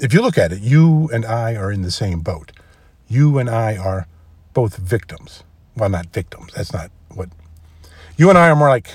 if 0.00 0.12
you 0.12 0.22
look 0.22 0.36
at 0.36 0.50
it, 0.50 0.60
you 0.60 1.08
and 1.12 1.24
I 1.24 1.54
are 1.54 1.70
in 1.70 1.82
the 1.82 1.92
same 1.92 2.18
boat. 2.18 2.50
You 3.06 3.38
and 3.38 3.48
I 3.48 3.76
are 3.76 4.08
both 4.54 4.76
victims. 4.76 5.44
Well, 5.76 5.88
not 5.88 6.06
victims. 6.06 6.52
That's 6.52 6.72
not 6.72 6.90
what. 7.14 7.28
You 8.16 8.28
and 8.28 8.36
I 8.36 8.50
are 8.50 8.56
more 8.56 8.70
like 8.70 8.90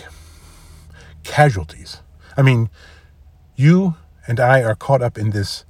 casualties. 1.23 2.01
I 2.35 2.41
mean, 2.41 2.69
you 3.55 3.95
and 4.27 4.41
I 4.41 4.61
are 4.61 4.75
caught 4.75 5.01
up 5.01 5.17
in 5.17 5.29
this 5.29 5.63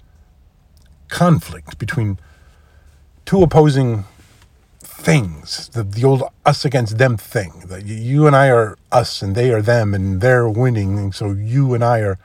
conflict 1.09 1.78
between 1.78 2.18
two 3.32 3.43
opposing 3.43 4.03
things, 4.82 5.69
the, 5.69 5.84
the 5.84 6.03
old 6.03 6.21
us 6.45 6.65
against 6.65 6.97
them 6.97 7.15
thing. 7.15 7.63
That 7.67 7.86
you 7.86 8.27
and 8.27 8.36
I 8.36 8.49
are 8.49 8.77
us 8.91 9.21
and 9.21 9.36
they 9.36 9.53
are 9.53 9.61
them 9.61 9.93
and 9.93 10.19
they're 10.19 10.49
winning. 10.49 10.99
And 10.99 11.15
so 11.15 11.32
you 11.32 11.73
and 11.73 11.82
I 11.82 11.99
are 11.99 12.19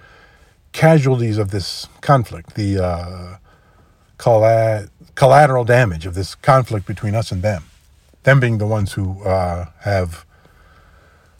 casualties 0.73 1.39
of 1.39 1.53
this 1.53 1.87
conflict, 2.01 2.57
the 2.57 2.85
uh, 2.85 3.37
colla- 4.19 4.89
collateral 5.15 5.63
damage 5.63 6.07
of 6.07 6.15
this 6.15 6.35
conflict 6.35 6.89
between 6.89 7.15
us 7.15 7.31
and 7.31 7.41
them. 7.41 7.63
Them 8.25 8.41
being 8.41 8.59
the 8.59 8.67
ones 8.67 8.95
who 8.95 9.23
uh, 9.23 9.67
have 9.83 10.27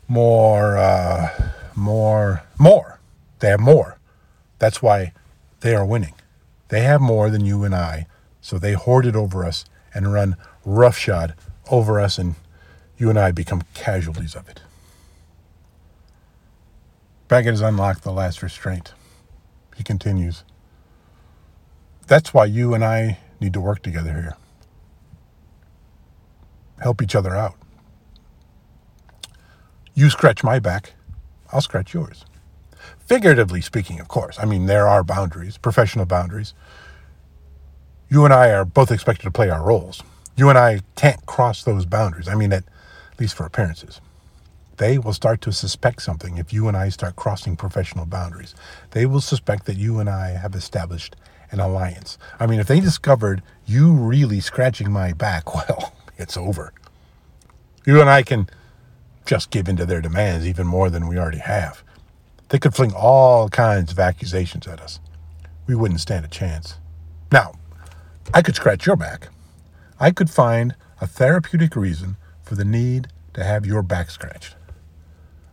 more, 0.07 0.77
uh, 0.77 1.51
more, 1.75 2.45
more. 2.57 3.01
They 3.41 3.49
have 3.49 3.59
more. 3.59 3.99
That's 4.61 4.81
why 4.81 5.13
they 5.59 5.75
are 5.75 5.85
winning. 5.85 6.15
They 6.69 6.83
have 6.83 7.01
more 7.01 7.31
than 7.31 7.45
you 7.45 7.65
and 7.65 7.75
I, 7.75 8.07
so 8.47 8.61
they 8.61 8.75
hoard 8.75 9.05
it 9.05 9.17
over 9.17 9.45
us 9.45 9.65
and 9.93 10.13
run 10.13 10.37
roughshod 10.65 11.35
over 11.69 11.99
us, 11.99 12.17
and 12.17 12.37
you 12.97 13.11
and 13.11 13.19
I 13.19 13.33
become 13.33 13.63
casualties 13.75 14.37
of 14.37 14.49
it. 14.49 14.61
Baggett 17.27 17.55
has 17.55 17.61
unlocked 17.61 18.05
the 18.05 18.13
last 18.13 18.45
restraint. 18.45 18.93
He 19.77 19.83
continues. 19.83 20.45
That's 22.07 22.33
why 22.33 22.45
you 22.45 22.73
and 22.73 22.85
I 22.85 23.19
need 23.41 23.53
to 23.53 23.61
work 23.61 23.83
together 23.83 24.13
here. 24.13 24.37
Help 26.81 27.03
each 27.03 27.17
other 27.17 27.35
out. 27.35 27.57
You 29.93 30.09
scratch 30.09 30.45
my 30.45 30.61
back, 30.61 30.93
I'll 31.53 31.61
scratch 31.61 31.93
yours. 31.93 32.25
Figuratively 33.07 33.61
speaking, 33.61 33.99
of 33.99 34.07
course. 34.07 34.39
I 34.39 34.45
mean, 34.45 34.67
there 34.67 34.87
are 34.87 35.03
boundaries, 35.03 35.59
professional 35.59 36.07
boundaries. 36.07 36.55
You 38.09 38.25
and 38.25 38.33
I 38.33 38.51
are 38.51 38.65
both 38.65 38.93
expected 38.93 39.25
to 39.25 39.31
play 39.31 39.51
our 39.51 39.63
roles. 39.63 40.03
You 40.37 40.49
and 40.49 40.59
I 40.59 40.81
can't 40.95 41.25
cross 41.27 41.65
those 41.65 41.87
boundaries. 41.87 42.29
I 42.29 42.35
mean, 42.35 42.53
at 42.53 42.65
least 43.19 43.35
for 43.35 43.47
appearances. 43.47 44.01
They 44.77 44.99
will 44.99 45.15
start 45.15 45.41
to 45.43 45.53
suspect 45.53 46.03
something 46.03 46.37
if 46.37 46.53
you 46.53 46.69
and 46.69 46.77
I 46.77 46.91
start 46.91 47.17
crossing 47.17 47.57
professional 47.57 48.05
boundaries. 48.05 48.55
They 48.91 49.07
will 49.07 49.23
suspect 49.23 49.65
that 49.67 49.77
you 49.77 49.99
and 49.99 50.09
I 50.09 50.31
have 50.31 50.55
established 50.55 51.17
an 51.51 51.61
alliance. 51.61 52.19
I 52.39 52.47
mean, 52.47 52.61
if 52.61 52.67
they 52.67 52.81
discovered 52.81 53.43
you 53.65 53.93
really 53.93 54.41
scratching 54.41 54.91
my 54.91 55.13
back, 55.13 55.55
well, 55.69 55.95
it's 56.19 56.37
over. 56.37 56.73
You 57.87 58.01
and 58.01 58.11
I 58.11 58.23
can 58.23 58.49
just 59.25 59.51
give 59.51 59.69
in 59.69 59.77
to 59.77 59.87
their 59.87 60.01
demands 60.01 60.47
even 60.47 60.67
more 60.67 60.91
than 60.91 61.09
we 61.09 61.19
already 61.19 61.39
have. 61.39 61.83
They 62.51 62.59
could 62.59 62.75
fling 62.75 62.93
all 62.95 63.49
kinds 63.49 63.91
of 63.91 63.99
accusations 63.99 64.67
at 64.69 64.81
us. 64.81 65.01
We 65.67 65.75
wouldn't 65.75 66.01
stand 66.01 66.25
a 66.25 66.29
chance. 66.29 66.77
Now, 67.33 67.55
I 68.35 68.43
could 68.43 68.57
scratch 68.57 68.87
your 68.87 68.97
back. 68.97 69.29
I 69.99 70.11
could 70.11 70.31
find 70.31 70.75
a 71.01 71.07
therapeutic 71.07 71.77
reason 71.77 72.17
for 72.43 72.55
the 72.55 72.65
need 72.65 73.09
to 73.35 73.45
have 73.45 73.67
your 73.67 73.83
back 73.83 74.11
scratched. 74.11 74.57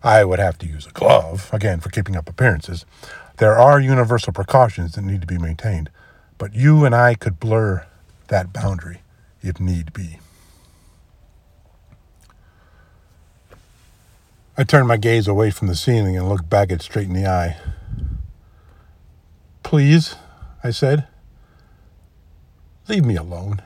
I 0.04 0.26
would 0.26 0.40
have 0.40 0.58
to 0.60 0.68
use 0.68 0.86
a 0.86 0.92
glove, 0.92 1.50
again, 1.54 1.80
for 1.80 1.90
keeping 1.90 2.16
up 2.16 2.28
appearances. 2.28 2.86
There 3.38 3.58
are 3.58 3.80
universal 3.80 4.34
precautions 4.34 4.94
that 4.94 5.04
need 5.04 5.22
to 5.22 5.28
be 5.28 5.38
maintained, 5.38 5.90
but 6.38 6.54
you 6.54 6.84
and 6.84 6.94
I 6.94 7.16
could 7.16 7.40
blur 7.40 7.86
that 8.28 8.52
boundary 8.52 9.02
if 9.42 9.60
need 9.60 9.94
be. 9.94 10.20
I 14.58 14.64
turned 14.64 14.88
my 14.88 14.98
gaze 14.98 15.28
away 15.28 15.50
from 15.50 15.68
the 15.68 15.76
ceiling 15.76 16.18
and 16.18 16.30
looked 16.30 16.50
Baggett 16.50 16.82
straight 16.82 17.08
in 17.08 17.14
the 17.14 17.26
eye. 17.26 17.58
Please, 19.64 20.16
I 20.64 20.70
said, 20.72 21.08
leave 22.88 23.06
me 23.06 23.16
alone. 23.16 23.62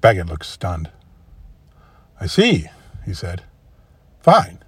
Baggett 0.00 0.26
looked 0.26 0.46
stunned. 0.46 0.90
I 2.20 2.26
see, 2.26 2.66
he 3.04 3.14
said. 3.14 3.42
Fine. 4.20 4.58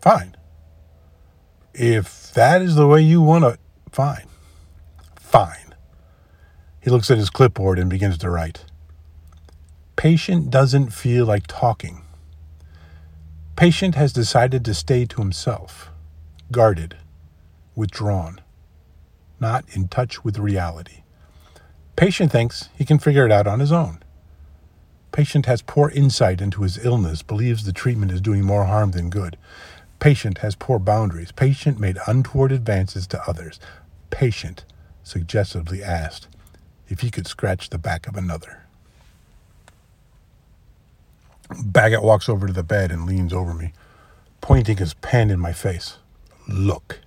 Fine. 0.00 0.36
If 1.74 2.32
that 2.34 2.62
is 2.62 2.74
the 2.74 2.86
way 2.86 3.00
you 3.00 3.22
want 3.22 3.44
to, 3.44 3.58
fine. 3.90 4.26
Fine. 5.16 5.74
He 6.80 6.90
looks 6.90 7.10
at 7.10 7.18
his 7.18 7.30
clipboard 7.30 7.78
and 7.78 7.88
begins 7.88 8.18
to 8.18 8.30
write. 8.30 8.64
Patient 9.96 10.50
doesn't 10.50 10.92
feel 10.92 11.24
like 11.24 11.46
talking. 11.46 12.02
Patient 13.56 13.94
has 13.94 14.12
decided 14.12 14.64
to 14.64 14.74
stay 14.74 15.06
to 15.06 15.20
himself, 15.20 15.90
guarded, 16.50 16.96
withdrawn, 17.76 18.40
not 19.42 19.66
in 19.72 19.88
touch 19.88 20.24
with 20.24 20.38
reality. 20.38 21.02
Patient 21.96 22.32
thinks 22.32 22.70
he 22.74 22.86
can 22.86 22.98
figure 22.98 23.26
it 23.26 23.32
out 23.32 23.46
on 23.46 23.60
his 23.60 23.72
own. 23.72 24.02
Patient 25.12 25.44
has 25.44 25.60
poor 25.60 25.90
insight 25.90 26.40
into 26.40 26.62
his 26.62 26.82
illness, 26.82 27.20
believes 27.20 27.66
the 27.66 27.72
treatment 27.72 28.10
is 28.10 28.22
doing 28.22 28.42
more 28.42 28.64
harm 28.64 28.92
than 28.92 29.10
good. 29.10 29.36
Patient 30.00 30.38
has 30.38 30.54
poor 30.54 30.78
boundaries. 30.78 31.30
Patient 31.32 31.78
made 31.78 31.98
untoward 32.06 32.50
advances 32.50 33.06
to 33.08 33.22
others. 33.28 33.60
Patient 34.10 34.64
suggestively 35.04 35.82
asked 35.82 36.28
if 36.88 37.00
he 37.00 37.10
could 37.10 37.26
scratch 37.26 37.68
the 37.68 37.78
back 37.78 38.08
of 38.08 38.16
another. 38.16 38.62
Baggett 41.62 42.02
walks 42.02 42.28
over 42.28 42.46
to 42.46 42.52
the 42.52 42.62
bed 42.62 42.90
and 42.90 43.06
leans 43.06 43.32
over 43.32 43.52
me, 43.52 43.72
pointing 44.40 44.78
his 44.78 44.94
pen 44.94 45.30
in 45.30 45.38
my 45.38 45.52
face. 45.52 45.98
Look, 46.48 47.00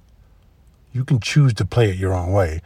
You 0.95 1.03
can 1.03 1.19
choose 1.19 1.53
to 1.55 1.65
play 1.65 1.89
it 1.89 1.97
your 1.97 2.13
own 2.13 2.31
way, 2.31 2.61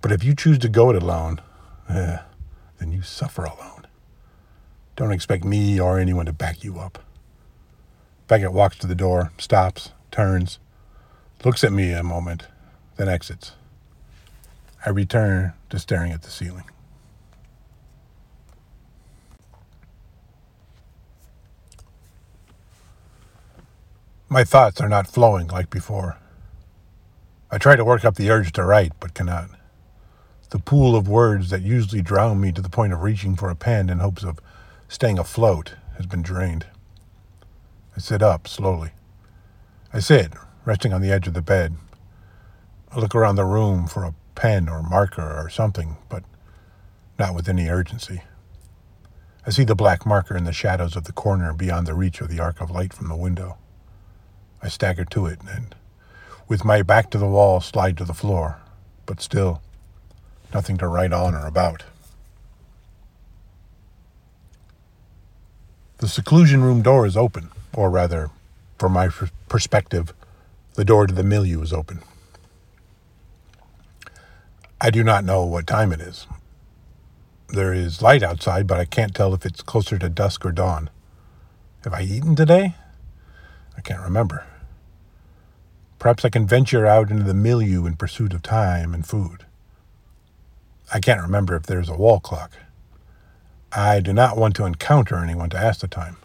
but 0.00 0.10
if 0.10 0.24
you 0.24 0.34
choose 0.34 0.58
to 0.58 0.68
go 0.68 0.90
it 0.90 1.00
alone, 1.00 1.40
eh, 1.88 2.18
then 2.80 2.90
you 2.90 3.02
suffer 3.02 3.44
alone. 3.44 3.86
Don't 4.96 5.12
expect 5.12 5.44
me 5.44 5.78
or 5.78 5.96
anyone 5.96 6.26
to 6.26 6.32
back 6.32 6.64
you 6.64 6.80
up. 6.80 6.98
Baggett 8.26 8.52
walks 8.52 8.78
to 8.78 8.88
the 8.88 8.96
door, 8.96 9.30
stops, 9.38 9.92
turns, 10.10 10.58
looks 11.44 11.62
at 11.62 11.72
me 11.72 11.92
a 11.92 12.02
moment, 12.02 12.48
then 12.96 13.08
exits. 13.08 13.52
I 14.84 14.90
return 14.90 15.52
to 15.70 15.78
staring 15.78 16.10
at 16.10 16.22
the 16.22 16.30
ceiling. 16.30 16.64
My 24.28 24.42
thoughts 24.42 24.80
are 24.80 24.88
not 24.88 25.06
flowing 25.06 25.46
like 25.46 25.70
before. 25.70 26.18
I 27.54 27.58
try 27.58 27.76
to 27.76 27.84
work 27.84 28.02
up 28.02 28.14
the 28.14 28.30
urge 28.30 28.52
to 28.52 28.64
write, 28.64 28.92
but 28.98 29.12
cannot. 29.12 29.50
The 30.48 30.58
pool 30.58 30.96
of 30.96 31.06
words 31.06 31.50
that 31.50 31.60
usually 31.60 32.00
drown 32.00 32.40
me 32.40 32.50
to 32.50 32.62
the 32.62 32.70
point 32.70 32.94
of 32.94 33.02
reaching 33.02 33.36
for 33.36 33.50
a 33.50 33.54
pen 33.54 33.90
in 33.90 33.98
hopes 33.98 34.24
of 34.24 34.38
staying 34.88 35.18
afloat 35.18 35.74
has 35.98 36.06
been 36.06 36.22
drained. 36.22 36.64
I 37.94 38.00
sit 38.00 38.22
up 38.22 38.48
slowly. 38.48 38.92
I 39.92 40.00
sit, 40.00 40.32
resting 40.64 40.94
on 40.94 41.02
the 41.02 41.12
edge 41.12 41.26
of 41.26 41.34
the 41.34 41.42
bed. 41.42 41.76
I 42.90 42.98
look 42.98 43.14
around 43.14 43.36
the 43.36 43.44
room 43.44 43.86
for 43.86 44.04
a 44.04 44.14
pen 44.34 44.66
or 44.66 44.82
marker 44.82 45.20
or 45.38 45.50
something, 45.50 45.98
but 46.08 46.24
not 47.18 47.34
with 47.34 47.50
any 47.50 47.68
urgency. 47.68 48.22
I 49.46 49.50
see 49.50 49.64
the 49.64 49.74
black 49.74 50.06
marker 50.06 50.34
in 50.34 50.44
the 50.44 50.54
shadows 50.54 50.96
of 50.96 51.04
the 51.04 51.12
corner 51.12 51.52
beyond 51.52 51.86
the 51.86 51.94
reach 51.94 52.22
of 52.22 52.28
the 52.28 52.40
arc 52.40 52.62
of 52.62 52.70
light 52.70 52.94
from 52.94 53.08
the 53.08 53.16
window. 53.16 53.58
I 54.62 54.68
stagger 54.68 55.04
to 55.04 55.26
it 55.26 55.40
and, 55.46 55.74
with 56.48 56.64
my 56.64 56.82
back 56.82 57.10
to 57.10 57.18
the 57.18 57.26
wall, 57.26 57.60
slide 57.60 57.96
to 57.98 58.04
the 58.04 58.14
floor, 58.14 58.58
but 59.06 59.20
still, 59.20 59.62
nothing 60.52 60.76
to 60.78 60.86
write 60.86 61.12
on 61.12 61.34
or 61.34 61.46
about. 61.46 61.84
The 65.98 66.08
seclusion 66.08 66.62
room 66.62 66.82
door 66.82 67.06
is 67.06 67.16
open, 67.16 67.50
or 67.72 67.88
rather, 67.88 68.30
from 68.78 68.92
my 68.92 69.08
perspective, 69.48 70.12
the 70.74 70.84
door 70.84 71.06
to 71.06 71.14
the 71.14 71.22
milieu 71.22 71.62
is 71.62 71.72
open. 71.72 72.02
I 74.80 74.90
do 74.90 75.04
not 75.04 75.24
know 75.24 75.44
what 75.44 75.66
time 75.66 75.92
it 75.92 76.00
is. 76.00 76.26
There 77.50 77.72
is 77.72 78.02
light 78.02 78.22
outside, 78.22 78.66
but 78.66 78.80
I 78.80 78.84
can't 78.84 79.14
tell 79.14 79.32
if 79.34 79.46
it's 79.46 79.62
closer 79.62 79.96
to 79.98 80.08
dusk 80.08 80.44
or 80.44 80.50
dawn. 80.50 80.90
Have 81.84 81.94
I 81.94 82.02
eaten 82.02 82.34
today? 82.34 82.74
I 83.76 83.80
can't 83.80 84.00
remember. 84.00 84.44
Perhaps 86.02 86.24
I 86.24 86.30
can 86.30 86.48
venture 86.48 86.84
out 86.84 87.12
into 87.12 87.22
the 87.22 87.32
milieu 87.32 87.86
in 87.86 87.94
pursuit 87.94 88.32
of 88.34 88.42
time 88.42 88.92
and 88.92 89.06
food. 89.06 89.46
I 90.92 90.98
can't 90.98 91.22
remember 91.22 91.54
if 91.54 91.62
there's 91.62 91.88
a 91.88 91.94
wall 91.94 92.18
clock. 92.18 92.50
I 93.70 94.00
do 94.00 94.12
not 94.12 94.36
want 94.36 94.56
to 94.56 94.64
encounter 94.64 95.22
anyone 95.22 95.48
to 95.50 95.56
ask 95.56 95.78
the 95.78 95.86
time. 95.86 96.16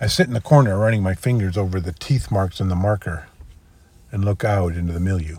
I 0.00 0.08
sit 0.08 0.26
in 0.26 0.32
the 0.32 0.40
corner 0.40 0.76
running 0.76 1.00
my 1.00 1.14
fingers 1.14 1.56
over 1.56 1.78
the 1.78 1.92
teeth 1.92 2.28
marks 2.32 2.58
in 2.58 2.66
the 2.66 2.74
marker 2.74 3.28
and 4.10 4.24
look 4.24 4.42
out 4.42 4.72
into 4.74 4.92
the 4.92 4.98
milieu. 4.98 5.36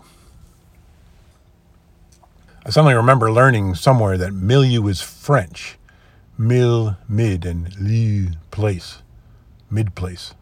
I 2.64 2.70
suddenly 2.70 2.94
remember 2.94 3.30
learning 3.30 3.74
somewhere 3.74 4.16
that 4.16 4.32
milieu 4.32 4.86
is 4.86 5.02
French. 5.02 5.76
Mil, 6.38 6.96
mid, 7.06 7.44
and 7.44 7.78
lieu, 7.78 8.28
place. 8.50 9.02
Mid 9.70 9.94
place. 9.94 10.32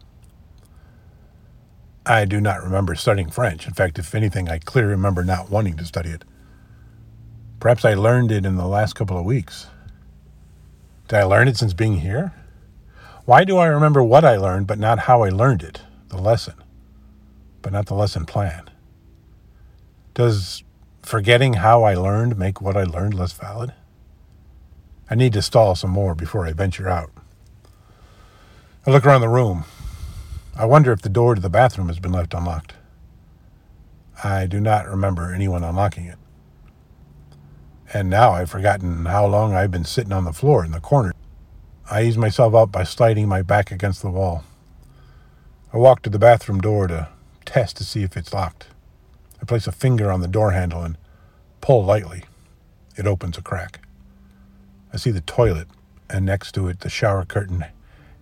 I 2.07 2.25
do 2.25 2.39
not 2.39 2.63
remember 2.63 2.95
studying 2.95 3.29
French. 3.29 3.67
In 3.67 3.73
fact, 3.73 3.99
if 3.99 4.15
anything, 4.15 4.49
I 4.49 4.59
clearly 4.59 4.91
remember 4.91 5.23
not 5.23 5.49
wanting 5.49 5.75
to 5.77 5.85
study 5.85 6.09
it. 6.09 6.23
Perhaps 7.59 7.83
I 7.83 7.95
learned 7.95 8.31
it 8.31 8.45
in 8.45 8.55
the 8.55 8.67
last 8.67 8.93
couple 8.93 9.17
of 9.17 9.25
weeks. 9.25 9.67
Did 11.07 11.17
I 11.19 11.23
learn 11.23 11.47
it 11.47 11.57
since 11.57 11.73
being 11.73 11.99
here? 11.99 12.33
Why 13.25 13.43
do 13.43 13.57
I 13.57 13.67
remember 13.67 14.01
what 14.01 14.23
I 14.23 14.37
learned 14.37 14.67
but 14.67 14.79
not 14.79 14.99
how 14.99 15.23
I 15.23 15.29
learned 15.29 15.63
it, 15.63 15.81
the 16.07 16.17
lesson, 16.17 16.53
but 17.61 17.73
not 17.73 17.87
the 17.87 17.93
lesson 17.93 18.25
plan? 18.25 18.69
Does 20.13 20.63
forgetting 21.01 21.55
how 21.55 21.83
I 21.83 21.93
learned 21.95 22.37
make 22.37 22.61
what 22.61 22.77
I 22.77 22.83
learned 22.83 23.15
less 23.15 23.33
valid? 23.33 23.73
I 25.09 25.15
need 25.15 25.33
to 25.33 25.41
stall 25.41 25.75
some 25.75 25.91
more 25.91 26.15
before 26.15 26.45
I 26.45 26.53
venture 26.53 26.87
out. 26.87 27.11
I 28.85 28.91
look 28.91 29.05
around 29.05 29.21
the 29.21 29.29
room. 29.29 29.65
I 30.59 30.65
wonder 30.65 30.91
if 30.91 31.03
the 31.03 31.09
door 31.09 31.35
to 31.35 31.41
the 31.41 31.51
bathroom 31.51 31.87
has 31.87 31.99
been 31.99 32.13
left 32.13 32.33
unlocked. 32.33 32.73
I 34.23 34.47
do 34.47 34.59
not 34.59 34.87
remember 34.87 35.31
anyone 35.31 35.63
unlocking 35.63 36.05
it. 36.05 36.17
And 37.93 38.09
now 38.09 38.31
I've 38.31 38.49
forgotten 38.49 39.05
how 39.05 39.27
long 39.27 39.53
I've 39.53 39.69
been 39.69 39.85
sitting 39.85 40.11
on 40.11 40.23
the 40.23 40.33
floor 40.33 40.65
in 40.65 40.71
the 40.71 40.79
corner. 40.79 41.13
I 41.91 42.01
ease 42.01 42.17
myself 42.17 42.55
up 42.55 42.71
by 42.71 42.83
sliding 42.83 43.27
my 43.27 43.43
back 43.43 43.69
against 43.69 44.01
the 44.01 44.09
wall. 44.09 44.45
I 45.71 45.77
walk 45.77 46.01
to 46.01 46.09
the 46.09 46.17
bathroom 46.17 46.59
door 46.59 46.87
to 46.87 47.09
test 47.45 47.77
to 47.77 47.83
see 47.83 48.01
if 48.01 48.17
it's 48.17 48.33
locked. 48.33 48.65
I 49.39 49.45
place 49.45 49.67
a 49.67 49.71
finger 49.71 50.11
on 50.11 50.21
the 50.21 50.27
door 50.27 50.53
handle 50.53 50.81
and 50.81 50.97
pull 51.61 51.85
lightly. 51.85 52.23
It 52.95 53.05
opens 53.05 53.37
a 53.37 53.43
crack. 53.43 53.81
I 54.91 54.97
see 54.97 55.11
the 55.11 55.21
toilet, 55.21 55.67
and 56.09 56.25
next 56.25 56.53
to 56.53 56.67
it, 56.67 56.79
the 56.79 56.89
shower 56.89 57.25
curtain 57.25 57.63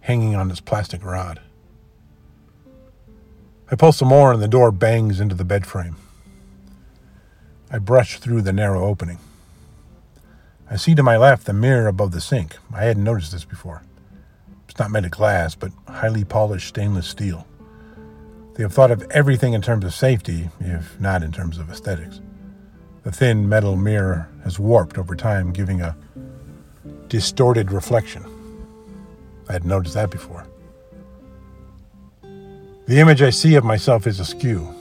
hanging 0.02 0.36
on 0.36 0.52
its 0.52 0.60
plastic 0.60 1.02
rod. 1.02 1.40
I 3.72 3.76
pull 3.76 3.92
some 3.92 4.10
more 4.10 4.32
and 4.32 4.42
the 4.42 4.48
door 4.48 4.72
bangs 4.72 5.20
into 5.20 5.34
the 5.34 5.44
bed 5.44 5.66
frame. 5.66 5.96
I 7.72 7.80
brush 7.80 8.20
through 8.20 8.44
the 8.44 8.54
narrow 8.54 8.86
opening. 8.86 9.18
I 10.70 10.76
see 10.76 10.94
to 10.96 11.04
my 11.04 11.18
left 11.18 11.46
the 11.46 11.54
mirror 11.54 11.88
above 11.88 12.12
the 12.12 12.22
sink. 12.22 12.58
I 12.74 12.84
hadn't 12.84 13.04
noticed 13.04 13.32
this 13.32 13.46
before. 13.46 13.82
It's 14.70 14.80
not 14.80 14.92
made 14.92 15.06
of 15.06 15.12
glass, 15.12 15.56
but 15.56 15.72
highly 15.88 16.24
polished 16.24 16.68
stainless 16.68 17.08
steel. 17.08 17.48
They 18.54 18.64
have 18.64 18.74
thought 18.74 18.92
of 18.92 19.04
everything 19.12 19.54
in 19.54 19.62
terms 19.62 19.84
of 19.84 19.94
safety, 19.94 20.50
if 20.60 21.00
not 21.00 21.24
in 21.24 21.32
terms 21.32 21.58
of 21.58 21.70
aesthetics. 21.70 22.22
The 23.04 23.12
thin 23.12 23.50
metal 23.50 23.76
mirror 23.76 24.30
has 24.44 24.60
warped 24.60 24.98
over 24.98 25.16
time, 25.16 25.52
giving 25.52 25.82
a 25.82 25.96
distorted 27.08 27.72
reflection. 27.72 28.24
I 29.50 29.54
hadn't 29.54 29.70
noticed 29.70 29.96
that 29.96 30.10
before. 30.10 30.48
The 32.88 33.00
image 33.00 33.24
I 33.24 33.32
see 33.32 33.56
of 33.56 33.64
myself 33.64 34.06
is 34.06 34.20
askew. 34.20 34.72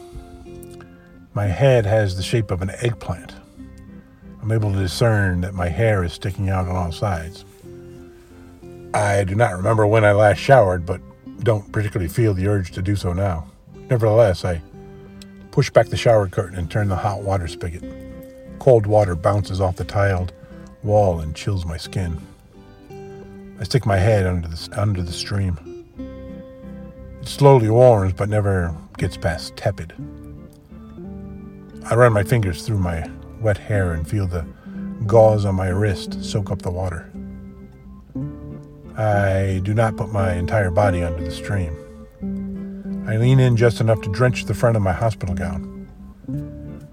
My 1.32 1.46
head 1.46 1.86
has 1.86 2.18
the 2.18 2.22
shape 2.22 2.50
of 2.50 2.60
an 2.60 2.70
eggplant. 2.82 3.34
I'm 4.42 4.52
able 4.52 4.70
to 4.74 4.78
discern 4.78 5.40
that 5.40 5.54
my 5.54 5.70
hair 5.70 6.04
is 6.04 6.12
sticking 6.12 6.50
out 6.50 6.68
on 6.68 6.76
all 6.76 6.92
sides. 6.92 7.46
I 8.92 9.24
do 9.24 9.34
not 9.34 9.54
remember 9.54 9.86
when 9.86 10.04
I 10.04 10.12
last 10.12 10.36
showered, 10.36 10.84
but 10.84 11.00
don't 11.44 11.72
particularly 11.72 12.12
feel 12.12 12.34
the 12.34 12.46
urge 12.46 12.72
to 12.72 12.82
do 12.82 12.94
so 12.94 13.14
now. 13.14 13.46
Nevertheless, 13.88 14.44
I 14.44 14.60
push 15.50 15.70
back 15.70 15.86
the 15.86 15.96
shower 15.96 16.28
curtain 16.28 16.58
and 16.58 16.70
turn 16.70 16.88
the 16.88 16.96
hot 16.96 17.22
water 17.22 17.48
spigot. 17.48 17.84
Cold 18.58 18.84
water 18.84 19.14
bounces 19.14 19.62
off 19.62 19.76
the 19.76 19.84
tiled 19.84 20.34
wall 20.82 21.20
and 21.20 21.34
chills 21.34 21.64
my 21.64 21.78
skin. 21.78 22.20
I 23.58 23.64
stick 23.64 23.86
my 23.86 23.96
head 23.96 24.26
under 24.26 24.46
the, 24.46 24.68
under 24.76 25.00
the 25.00 25.12
stream. 25.12 25.73
Slowly 27.26 27.68
warms 27.68 28.12
but 28.12 28.28
never 28.28 28.76
gets 28.96 29.16
past 29.16 29.56
tepid. 29.56 29.92
I 31.90 31.94
run 31.94 32.12
my 32.12 32.22
fingers 32.22 32.64
through 32.64 32.78
my 32.78 33.10
wet 33.40 33.58
hair 33.58 33.92
and 33.92 34.08
feel 34.08 34.26
the 34.26 34.46
gauze 35.06 35.44
on 35.44 35.54
my 35.54 35.68
wrist 35.68 36.22
soak 36.22 36.50
up 36.50 36.62
the 36.62 36.70
water. 36.70 37.10
I 38.96 39.60
do 39.64 39.74
not 39.74 39.96
put 39.96 40.12
my 40.12 40.34
entire 40.34 40.70
body 40.70 41.02
under 41.02 41.24
the 41.24 41.30
stream. 41.30 41.74
I 43.08 43.16
lean 43.16 43.40
in 43.40 43.56
just 43.56 43.80
enough 43.80 44.00
to 44.02 44.12
drench 44.12 44.44
the 44.44 44.54
front 44.54 44.76
of 44.76 44.82
my 44.82 44.92
hospital 44.92 45.34
gown. 45.34 45.88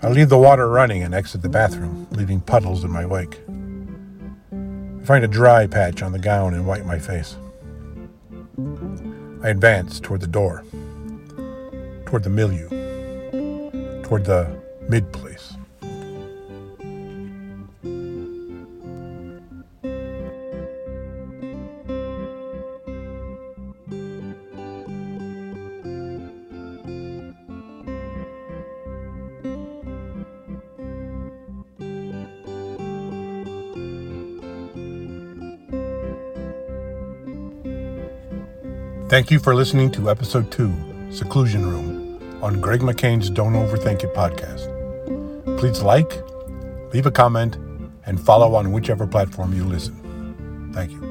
I 0.01 0.09
leave 0.09 0.29
the 0.29 0.37
water 0.37 0.67
running 0.67 1.03
and 1.03 1.13
exit 1.13 1.41
the 1.41 1.49
bathroom, 1.49 2.07
leaving 2.11 2.41
puddles 2.41 2.83
in 2.83 2.89
my 2.89 3.05
wake. 3.05 3.39
I 4.51 5.05
find 5.05 5.23
a 5.23 5.27
dry 5.27 5.67
patch 5.67 6.01
on 6.01 6.11
the 6.11 6.19
gown 6.19 6.53
and 6.53 6.65
wipe 6.65 6.85
my 6.85 6.99
face. 6.99 7.37
I 9.43 9.49
advanced 9.49 10.03
toward 10.03 10.21
the 10.21 10.27
door, 10.27 10.63
toward 12.05 12.23
the 12.23 12.29
milieu, 12.29 12.69
toward 14.03 14.25
the 14.25 14.55
mid 14.87 15.11
place. 15.11 15.30
Thank 39.11 39.29
you 39.29 39.39
for 39.39 39.53
listening 39.53 39.91
to 39.91 40.09
episode 40.09 40.49
two, 40.53 40.73
Seclusion 41.09 41.69
Room, 41.69 42.41
on 42.41 42.61
Greg 42.61 42.79
McCain's 42.79 43.29
Don't 43.29 43.51
Overthink 43.51 44.05
It 44.05 44.15
podcast. 44.15 44.69
Please 45.59 45.81
like, 45.81 46.13
leave 46.93 47.05
a 47.05 47.11
comment, 47.11 47.57
and 48.05 48.17
follow 48.17 48.55
on 48.55 48.71
whichever 48.71 49.05
platform 49.05 49.53
you 49.53 49.65
listen. 49.65 50.71
Thank 50.73 50.91
you. 50.91 51.10